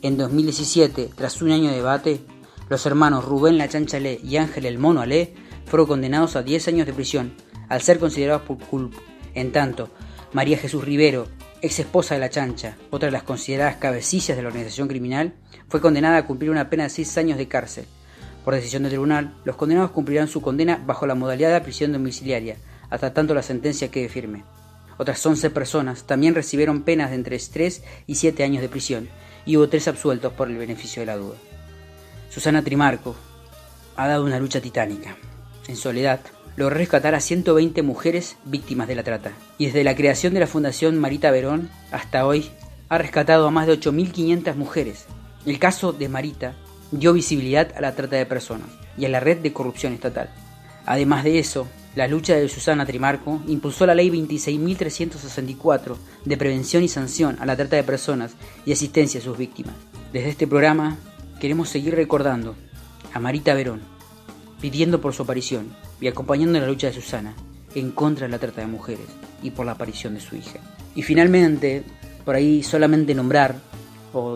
En 0.02 0.16
2017, 0.16 1.10
tras 1.14 1.40
un 1.40 1.52
año 1.52 1.70
de 1.70 1.76
debate, 1.76 2.20
los 2.68 2.84
hermanos 2.84 3.24
Rubén 3.24 3.58
la 3.58 3.68
Chancha 3.68 3.98
Ale 3.98 4.18
y 4.24 4.36
Ángel 4.36 4.66
el 4.66 4.78
Mono 4.78 5.02
Ale 5.02 5.34
fueron 5.66 5.86
condenados 5.86 6.34
a 6.34 6.42
10 6.42 6.66
años 6.66 6.86
de 6.86 6.94
prisión 6.94 7.32
al 7.68 7.80
ser 7.80 8.00
considerados 8.00 8.42
por 8.42 8.58
culpa. 8.58 8.96
En 9.34 9.52
tanto, 9.52 9.90
María 10.32 10.58
Jesús 10.58 10.84
Rivero 10.84 11.28
ex 11.62 11.78
esposa 11.78 12.14
de 12.14 12.20
la 12.20 12.30
chancha, 12.30 12.76
otra 12.90 13.06
de 13.06 13.12
las 13.12 13.22
consideradas 13.22 13.76
cabecillas 13.76 14.36
de 14.36 14.42
la 14.42 14.48
organización 14.48 14.88
criminal, 14.88 15.34
fue 15.68 15.80
condenada 15.80 16.18
a 16.18 16.26
cumplir 16.26 16.50
una 16.50 16.70
pena 16.70 16.84
de 16.84 16.90
seis 16.90 17.16
años 17.18 17.38
de 17.38 17.48
cárcel. 17.48 17.86
Por 18.44 18.54
decisión 18.54 18.82
del 18.82 18.90
tribunal, 18.90 19.34
los 19.44 19.56
condenados 19.56 19.90
cumplirán 19.90 20.28
su 20.28 20.40
condena 20.40 20.80
bajo 20.86 21.06
la 21.06 21.14
modalidad 21.14 21.52
de 21.52 21.60
prisión 21.60 21.92
domiciliaria, 21.92 22.56
hasta 22.90 23.12
tanto 23.12 23.34
la 23.34 23.42
sentencia 23.42 23.90
quede 23.90 24.08
firme. 24.08 24.44
Otras 24.98 25.24
11 25.24 25.50
personas 25.50 26.04
también 26.04 26.34
recibieron 26.34 26.82
penas 26.82 27.10
de 27.10 27.16
entre 27.16 27.38
3 27.38 27.82
y 28.06 28.14
7 28.14 28.44
años 28.44 28.62
de 28.62 28.68
prisión, 28.68 29.08
y 29.44 29.56
hubo 29.56 29.68
tres 29.68 29.88
absueltos 29.88 30.32
por 30.32 30.48
el 30.48 30.58
beneficio 30.58 31.00
de 31.00 31.06
la 31.06 31.16
duda. 31.16 31.36
Susana 32.30 32.62
Trimarco 32.62 33.16
ha 33.96 34.08
dado 34.08 34.24
una 34.24 34.38
lucha 34.38 34.60
titánica. 34.60 35.16
En 35.68 35.76
soledad, 35.76 36.20
logró 36.56 36.76
rescatar 36.76 37.14
a 37.14 37.20
120 37.20 37.82
mujeres 37.82 38.36
víctimas 38.44 38.88
de 38.88 38.94
la 38.94 39.02
trata. 39.02 39.32
Y 39.58 39.66
desde 39.66 39.84
la 39.84 39.94
creación 39.94 40.34
de 40.34 40.40
la 40.40 40.46
Fundación 40.46 40.98
Marita 40.98 41.30
Verón 41.30 41.70
hasta 41.90 42.26
hoy, 42.26 42.50
ha 42.88 42.98
rescatado 42.98 43.46
a 43.46 43.50
más 43.50 43.66
de 43.66 43.78
8.500 43.78 44.54
mujeres. 44.54 45.06
El 45.46 45.60
caso 45.60 45.92
de 45.92 46.08
Marita 46.08 46.54
dio 46.90 47.12
visibilidad 47.12 47.72
a 47.76 47.80
la 47.80 47.94
trata 47.94 48.16
de 48.16 48.26
personas 48.26 48.68
y 48.98 49.04
a 49.04 49.08
la 49.08 49.20
red 49.20 49.38
de 49.38 49.52
corrupción 49.52 49.92
estatal. 49.92 50.28
Además 50.84 51.22
de 51.22 51.38
eso, 51.38 51.68
la 51.94 52.08
lucha 52.08 52.34
de 52.34 52.48
Susana 52.48 52.84
Trimarco 52.84 53.40
impulsó 53.46 53.86
la 53.86 53.94
ley 53.94 54.10
26.364 54.10 55.96
de 56.24 56.36
prevención 56.36 56.82
y 56.82 56.88
sanción 56.88 57.36
a 57.38 57.46
la 57.46 57.56
trata 57.56 57.76
de 57.76 57.84
personas 57.84 58.32
y 58.64 58.72
asistencia 58.72 59.20
a 59.20 59.22
sus 59.22 59.38
víctimas. 59.38 59.76
Desde 60.12 60.30
este 60.30 60.48
programa 60.48 60.98
queremos 61.40 61.68
seguir 61.68 61.94
recordando 61.94 62.56
a 63.14 63.20
Marita 63.20 63.54
Verón, 63.54 63.82
pidiendo 64.60 65.00
por 65.00 65.14
su 65.14 65.22
aparición 65.22 65.68
y 66.00 66.08
acompañando 66.08 66.58
la 66.58 66.66
lucha 66.66 66.88
de 66.88 66.92
Susana 66.92 67.34
en 67.76 67.92
contra 67.92 68.26
de 68.26 68.32
la 68.32 68.40
trata 68.40 68.62
de 68.62 68.66
mujeres 68.66 69.06
y 69.44 69.50
por 69.50 69.64
la 69.64 69.72
aparición 69.72 70.14
de 70.14 70.20
su 70.20 70.34
hija. 70.34 70.58
Y 70.96 71.02
finalmente, 71.02 71.84
por 72.24 72.34
ahí 72.34 72.64
solamente 72.64 73.14
nombrar 73.14 73.60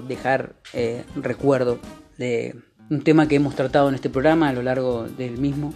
dejar 0.02 0.54
eh, 0.72 1.04
recuerdo 1.16 1.78
de 2.18 2.56
un 2.90 3.02
tema 3.02 3.28
que 3.28 3.36
hemos 3.36 3.54
tratado 3.54 3.88
en 3.88 3.94
este 3.94 4.10
programa 4.10 4.48
a 4.48 4.52
lo 4.52 4.62
largo 4.62 5.06
del 5.06 5.38
mismo, 5.38 5.72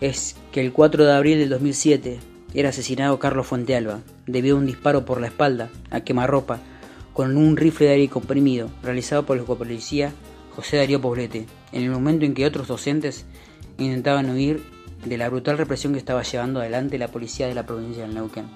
es 0.00 0.36
que 0.52 0.60
el 0.60 0.72
4 0.72 1.04
de 1.04 1.12
abril 1.12 1.38
del 1.38 1.50
2007 1.50 2.18
era 2.54 2.70
asesinado 2.70 3.18
Carlos 3.18 3.46
Fuentealba 3.46 4.00
debido 4.26 4.56
a 4.56 4.60
un 4.60 4.66
disparo 4.66 5.04
por 5.04 5.20
la 5.20 5.26
espalda 5.26 5.70
a 5.90 6.00
quemarropa 6.00 6.60
con 7.12 7.36
un 7.36 7.56
rifle 7.56 7.86
de 7.86 7.92
aire 7.92 8.08
comprimido 8.08 8.70
realizado 8.82 9.26
por 9.26 9.36
el 9.36 9.44
policía 9.44 10.12
José 10.54 10.78
Darío 10.78 11.00
Poblete, 11.00 11.46
en 11.72 11.82
el 11.82 11.90
momento 11.90 12.24
en 12.24 12.34
que 12.34 12.46
otros 12.46 12.68
docentes 12.68 13.26
intentaban 13.78 14.30
huir 14.30 14.62
de 15.04 15.16
la 15.16 15.28
brutal 15.28 15.58
represión 15.58 15.92
que 15.92 15.98
estaba 15.98 16.22
llevando 16.22 16.60
adelante 16.60 16.98
la 16.98 17.08
policía 17.08 17.46
de 17.46 17.54
la 17.54 17.66
provincia 17.66 18.02
del 18.02 18.14
Neuquén. 18.14 18.46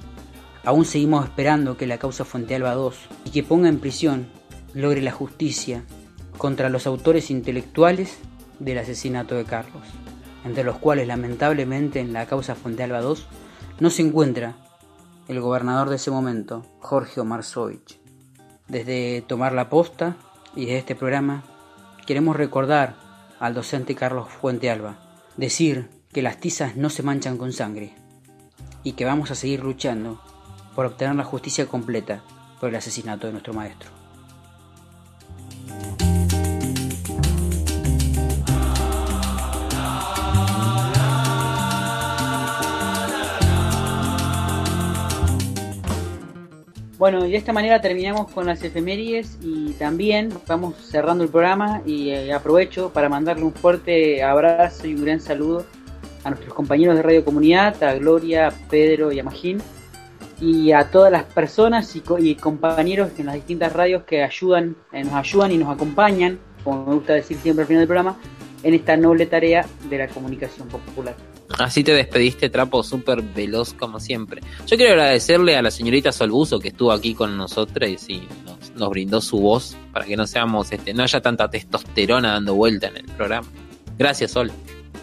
Aún 0.64 0.84
seguimos 0.84 1.24
esperando 1.24 1.76
que 1.76 1.86
la 1.86 1.98
causa 1.98 2.24
Fuentealba 2.24 2.74
II 2.74 2.90
y 3.26 3.30
que 3.30 3.42
ponga 3.42 3.68
en 3.68 3.78
prisión 3.78 4.26
logre 4.74 5.00
la 5.00 5.12
justicia 5.12 5.84
contra 6.36 6.68
los 6.68 6.86
autores 6.86 7.30
intelectuales 7.30 8.18
del 8.58 8.78
asesinato 8.78 9.34
de 9.34 9.44
Carlos, 9.44 9.84
entre 10.44 10.64
los 10.64 10.76
cuales 10.76 11.06
lamentablemente 11.06 12.00
en 12.00 12.12
la 12.12 12.26
causa 12.26 12.54
Fuentealba 12.54 13.00
II 13.00 13.22
no 13.80 13.90
se 13.90 14.02
encuentra 14.02 14.56
el 15.28 15.40
gobernador 15.40 15.88
de 15.88 15.96
ese 15.96 16.10
momento, 16.10 16.66
Jorge 16.80 17.20
Omar 17.20 17.44
Sovich. 17.44 18.00
Desde 18.68 19.22
Tomar 19.26 19.52
la 19.52 19.68
Posta 19.68 20.16
y 20.54 20.66
desde 20.66 20.78
este 20.78 20.94
programa 20.94 21.44
queremos 22.06 22.36
recordar 22.36 22.96
al 23.40 23.54
docente 23.54 23.94
Carlos 23.94 24.28
Fuentealba, 24.28 24.98
decir 25.36 25.88
que 26.12 26.22
las 26.22 26.38
tizas 26.38 26.76
no 26.76 26.90
se 26.90 27.02
manchan 27.02 27.36
con 27.38 27.52
sangre 27.52 27.94
y 28.82 28.92
que 28.92 29.04
vamos 29.04 29.30
a 29.30 29.34
seguir 29.34 29.62
luchando 29.62 30.20
por 30.74 30.86
obtener 30.86 31.14
la 31.14 31.24
justicia 31.24 31.66
completa 31.66 32.22
por 32.60 32.68
el 32.68 32.76
asesinato 32.76 33.26
de 33.26 33.32
nuestro 33.32 33.54
maestro. 33.54 34.03
Bueno, 46.96 47.26
y 47.26 47.32
de 47.32 47.36
esta 47.36 47.52
manera 47.52 47.80
terminamos 47.80 48.30
con 48.30 48.46
las 48.46 48.62
efemérides 48.62 49.36
y 49.42 49.72
también 49.72 50.32
vamos 50.46 50.76
cerrando 50.76 51.24
el 51.24 51.30
programa 51.30 51.82
y 51.84 52.10
eh, 52.10 52.32
aprovecho 52.32 52.92
para 52.92 53.08
mandarle 53.08 53.44
un 53.44 53.52
fuerte 53.52 54.22
abrazo 54.22 54.86
y 54.86 54.94
un 54.94 55.04
gran 55.04 55.20
saludo 55.20 55.66
a 56.22 56.30
nuestros 56.30 56.54
compañeros 56.54 56.94
de 56.96 57.02
Radio 57.02 57.24
Comunidad, 57.24 57.82
a 57.82 57.94
Gloria, 57.94 58.48
a 58.48 58.50
Pedro 58.70 59.10
y 59.10 59.18
a 59.18 59.24
Magín, 59.24 59.60
y 60.40 60.70
a 60.70 60.90
todas 60.90 61.10
las 61.10 61.24
personas 61.24 61.94
y, 61.96 62.34
compañeros 62.36 63.10
en 63.18 63.26
las 63.26 63.34
distintas 63.34 63.72
radios 63.72 64.04
que 64.04 64.22
ayudan, 64.22 64.76
eh, 64.92 65.02
nos 65.02 65.14
ayudan 65.14 65.50
y 65.50 65.58
nos 65.58 65.74
acompañan, 65.74 66.38
como 66.62 66.86
me 66.86 66.94
gusta 66.94 67.14
decir 67.14 67.36
siempre 67.38 67.62
al 67.62 67.66
final 67.66 67.80
del 67.80 67.88
programa, 67.88 68.16
en 68.62 68.72
esta 68.72 68.96
noble 68.96 69.26
tarea 69.26 69.66
de 69.90 69.98
la 69.98 70.08
comunicación 70.08 70.68
popular. 70.68 71.14
Así 71.58 71.84
te 71.84 71.92
despediste, 71.92 72.50
trapo, 72.50 72.82
súper 72.82 73.22
veloz 73.22 73.74
como 73.74 74.00
siempre. 74.00 74.40
Yo 74.66 74.76
quiero 74.76 74.92
agradecerle 74.92 75.56
a 75.56 75.62
la 75.62 75.70
señorita 75.70 76.10
Solbuzo 76.10 76.58
que 76.58 76.68
estuvo 76.68 76.90
aquí 76.90 77.14
con 77.14 77.36
nosotros 77.36 77.88
y 78.08 78.26
nos, 78.44 78.72
nos, 78.74 78.90
brindó 78.90 79.20
su 79.20 79.38
voz 79.38 79.76
para 79.92 80.04
que 80.04 80.16
no 80.16 80.26
seamos, 80.26 80.72
este, 80.72 80.94
no 80.94 81.02
haya 81.02 81.20
tanta 81.20 81.48
testosterona 81.48 82.32
dando 82.32 82.54
vuelta 82.54 82.88
en 82.88 82.96
el 82.96 83.04
programa. 83.04 83.46
Gracias, 83.98 84.32
Sol. 84.32 84.50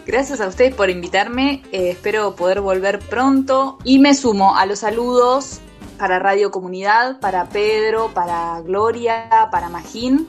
Gracias 0.06 0.40
a 0.40 0.48
ustedes 0.48 0.74
por 0.74 0.90
invitarme. 0.90 1.62
Eh, 1.70 1.90
espero 1.90 2.34
poder 2.34 2.60
volver 2.60 2.98
pronto. 2.98 3.78
Y 3.84 3.98
me 3.98 4.14
sumo 4.14 4.56
a 4.56 4.66
los 4.66 4.80
saludos 4.80 5.60
para 5.96 6.18
Radio 6.18 6.50
Comunidad, 6.50 7.20
para 7.20 7.48
Pedro, 7.48 8.10
para 8.12 8.60
Gloria, 8.62 9.48
para 9.52 9.68
Magín. 9.68 10.26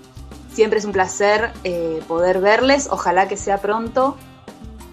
Siempre 0.54 0.78
es 0.78 0.86
un 0.86 0.92
placer 0.92 1.52
eh, 1.64 2.02
poder 2.08 2.40
verles. 2.40 2.88
Ojalá 2.92 3.28
que 3.28 3.36
sea 3.36 3.58
pronto. 3.58 4.16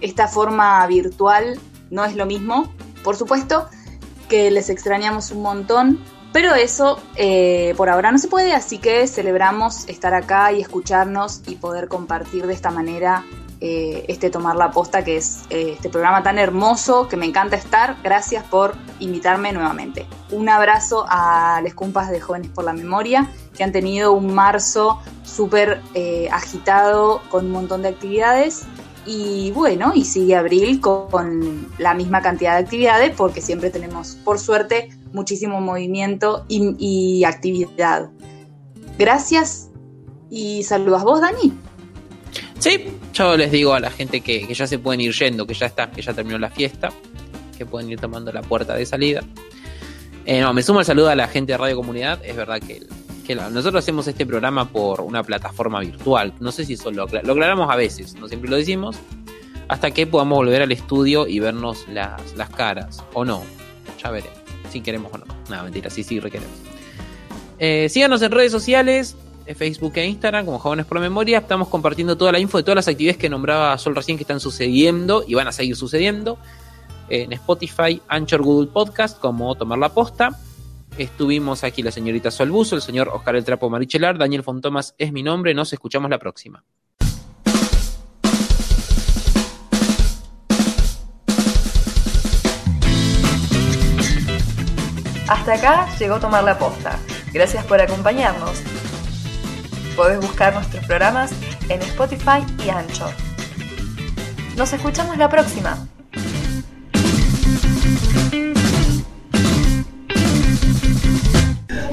Esta 0.01 0.29
forma 0.29 0.87
virtual 0.87 1.59
no 1.91 2.05
es 2.05 2.17
lo 2.17 2.27
mismo. 2.27 2.73
Por 3.03 3.17
supuesto 3.17 3.69
que 4.31 4.51
les 4.51 4.71
extrañamos 4.71 5.31
un 5.33 5.43
montón. 5.43 5.99
Pero 6.33 6.55
eso 6.55 7.01
eh, 7.17 7.75
por 7.77 7.89
ahora 7.89 8.13
no 8.13 8.19
se 8.19 8.29
puede, 8.29 8.55
así 8.55 8.79
que 8.79 9.09
celebramos 9.09 9.89
estar 9.89 10.15
acá 10.15 10.53
y 10.53 10.61
escucharnos 10.61 11.43
y 11.49 11.57
poder 11.57 11.89
compartir 11.89 12.47
de 12.47 12.55
esta 12.55 12.71
manera 12.71 13.25
eh, 13.61 14.05
este 14.07 14.31
Tomar 14.31 14.55
la 14.55 14.71
Posta, 14.71 15.03
que 15.03 15.17
es 15.17 15.41
eh, 15.51 15.73
este 15.73 15.91
programa 15.91 16.23
tan 16.23 16.39
hermoso 16.39 17.09
que 17.09 17.17
me 17.17 17.27
encanta 17.27 17.57
estar. 17.57 17.97
Gracias 18.05 18.45
por 18.45 18.77
invitarme 19.01 19.53
nuevamente. 19.53 20.07
Un 20.31 20.49
abrazo 20.49 21.05
a 21.09 21.61
los 21.65 21.75
compas 21.75 22.11
de 22.11 22.21
Jóvenes 22.21 22.53
por 22.55 22.63
la 22.63 22.75
Memoria, 22.75 23.29
que 23.57 23.65
han 23.65 23.73
tenido 23.73 24.13
un 24.13 24.33
marzo 24.33 25.01
súper 25.25 25.83
agitado 26.31 27.23
con 27.29 27.47
un 27.47 27.51
montón 27.51 27.83
de 27.83 27.89
actividades. 27.89 28.67
Y 29.07 29.51
bueno, 29.53 29.93
y 29.95 30.05
sigue 30.05 30.37
abril 30.37 30.81
con, 30.81 31.69
la 31.79 31.95
misma 31.95 32.21
cantidad 32.21 32.53
de 32.53 32.65
actividades 32.65 33.15
porque 33.17 33.41
siempre 33.41 33.71
tenemos, 33.71 34.17
por 34.25 34.39
suerte, 34.39 34.91
muchísimo 35.13 35.61
movimiento 35.61 36.45
y, 36.49 37.25
actividad. 37.25 38.11
Gracias 38.99 39.71
y 40.31 40.63
saludos 40.63 41.03
vos, 41.03 41.21
Dani. 41.21 41.53
Sí, 42.59 42.89
yo 43.15 43.37
les 43.37 43.51
digo 43.51 43.73
a 43.73 43.81
la 43.81 43.91
gente 43.91 44.21
que, 44.21 44.53
ya 44.53 44.67
se 44.67 44.79
pueden 44.79 45.01
ir 45.01 45.13
yendo, 45.13 45.47
que 45.47 45.55
ya 45.55 45.67
está, 45.67 45.91
que 45.91 46.03
ya 46.03 46.13
terminó 46.13 46.39
la 46.39 46.51
fiesta, 46.51 46.93
que 47.57 47.65
pueden 47.65 47.91
ir 47.91 47.99
tomando 47.99 48.31
la 48.33 48.43
puerta 48.43 48.75
de 48.75 48.85
salida. 48.85 49.23
Eh, 50.27 50.41
no, 50.41 50.53
me 50.53 50.63
sumo 50.63 50.81
el 50.81 50.87
saludo 50.87 51.09
a 51.09 51.15
la 51.15 51.27
gente 51.27 51.53
de 51.53 51.59
Radio 51.59 51.77
Comunidad. 51.77 52.21
Es 52.23 52.37
verdad 52.37 52.61
que, 52.61 52.87
nosotros 53.35 53.85
hacemos 53.85 54.07
este 54.09 54.27
programa 54.27 54.69
por 54.69 55.01
una 55.01 55.23
plataforma 55.23 55.81
virtual. 55.81 56.35
No 56.41 56.53
sé 56.53 56.65
si 56.65 56.77
solo 56.77 57.07
lo 57.07 57.33
aclaramos 57.33 57.71
a 57.71 57.77
veces, 57.77 58.15
no 58.15 58.29
siempre 58.29 58.51
lo 58.51 58.57
decimos. 58.57 58.97
Hasta 59.69 59.93
que 59.93 60.07
podamos 60.07 60.37
volver 60.37 60.63
al 60.63 60.73
estudio 60.73 61.27
y 61.27 61.39
vernos 61.39 61.87
las, 61.89 62.35
las 62.37 62.51
caras. 62.51 63.05
O 63.15 63.25
no. 63.25 63.43
Ya 64.03 64.11
veré. 64.11 64.29
Si 64.71 64.81
queremos 64.81 65.13
o 65.15 65.19
no. 65.19 65.25
Nada, 65.49 65.63
mentira, 65.63 65.91
sí, 65.91 66.03
sí, 66.03 66.19
requeremos. 66.19 66.57
Eh, 67.59 67.89
síganos 67.89 68.21
en 68.23 68.33
redes 68.33 68.51
sociales. 68.51 69.17
Facebook 69.57 69.93
e 69.97 70.07
Instagram 70.07 70.47
como 70.47 70.59
Jóvenes 70.59 70.87
por 70.87 71.01
Memoria. 71.01 71.39
Estamos 71.39 71.69
compartiendo 71.69 72.17
toda 72.17 72.33
la 72.33 72.39
info 72.39 72.59
de 72.59 72.65
todas 72.65 72.77
las 72.77 72.89
actividades 72.89 73.19
que 73.19 73.29
nombraba 73.29 73.77
Sol 73.79 73.97
recién 73.97 74.17
que 74.17 74.23
están 74.23 74.41
sucediendo 74.41 75.25
y 75.27 75.35
van 75.35 75.49
a 75.49 75.53
seguir 75.53 75.77
sucediendo 75.77 76.39
en 77.09 77.33
Spotify, 77.33 78.01
Anchor, 78.09 78.43
Google 78.43 78.69
Podcast 78.69 79.19
como 79.19 79.55
Tomar 79.57 79.79
la 79.79 79.89
Posta. 79.89 80.39
Estuvimos 80.99 81.65
aquí 81.65 81.83
la 81.83 81.91
señorita 81.91 82.31
Solbuzo, 82.31 82.77
el 82.77 82.83
señor 82.83 83.09
Oscar 83.09 83.37
El 83.37 83.45
Trapo 83.45 83.71
Marichelar, 83.71 84.19
Daniel 84.19 84.43
Fontomas 84.43 84.95
es 84.99 85.13
mi 85.13 85.23
nombre. 85.23 85.55
Nos 85.55 85.73
escuchamos 85.73 86.11
la 86.11 86.19
próxima. 86.19 86.65
Hasta 95.29 95.55
acá 95.55 95.89
llegó 95.99 96.19
Tomar 96.19 96.43
la 96.43 96.59
Posta. 96.59 96.99
Gracias 97.33 97.65
por 97.65 97.81
acompañarnos. 97.81 98.63
Podés 99.95 100.21
buscar 100.21 100.53
nuestros 100.55 100.85
programas 100.87 101.33
en 101.69 101.81
Spotify 101.83 102.45
y 102.65 102.69
Anchor. 102.69 103.13
Nos 104.57 104.73
escuchamos 104.73 105.17
la 105.17 105.29
próxima. 105.29 105.87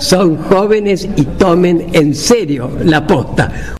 Son 0.08 0.38
jóvenes 0.38 1.06
y 1.18 1.24
tomen 1.24 1.88
en 1.92 2.16
serio 2.16 2.72
la 2.86 3.06
posta. 3.06 3.74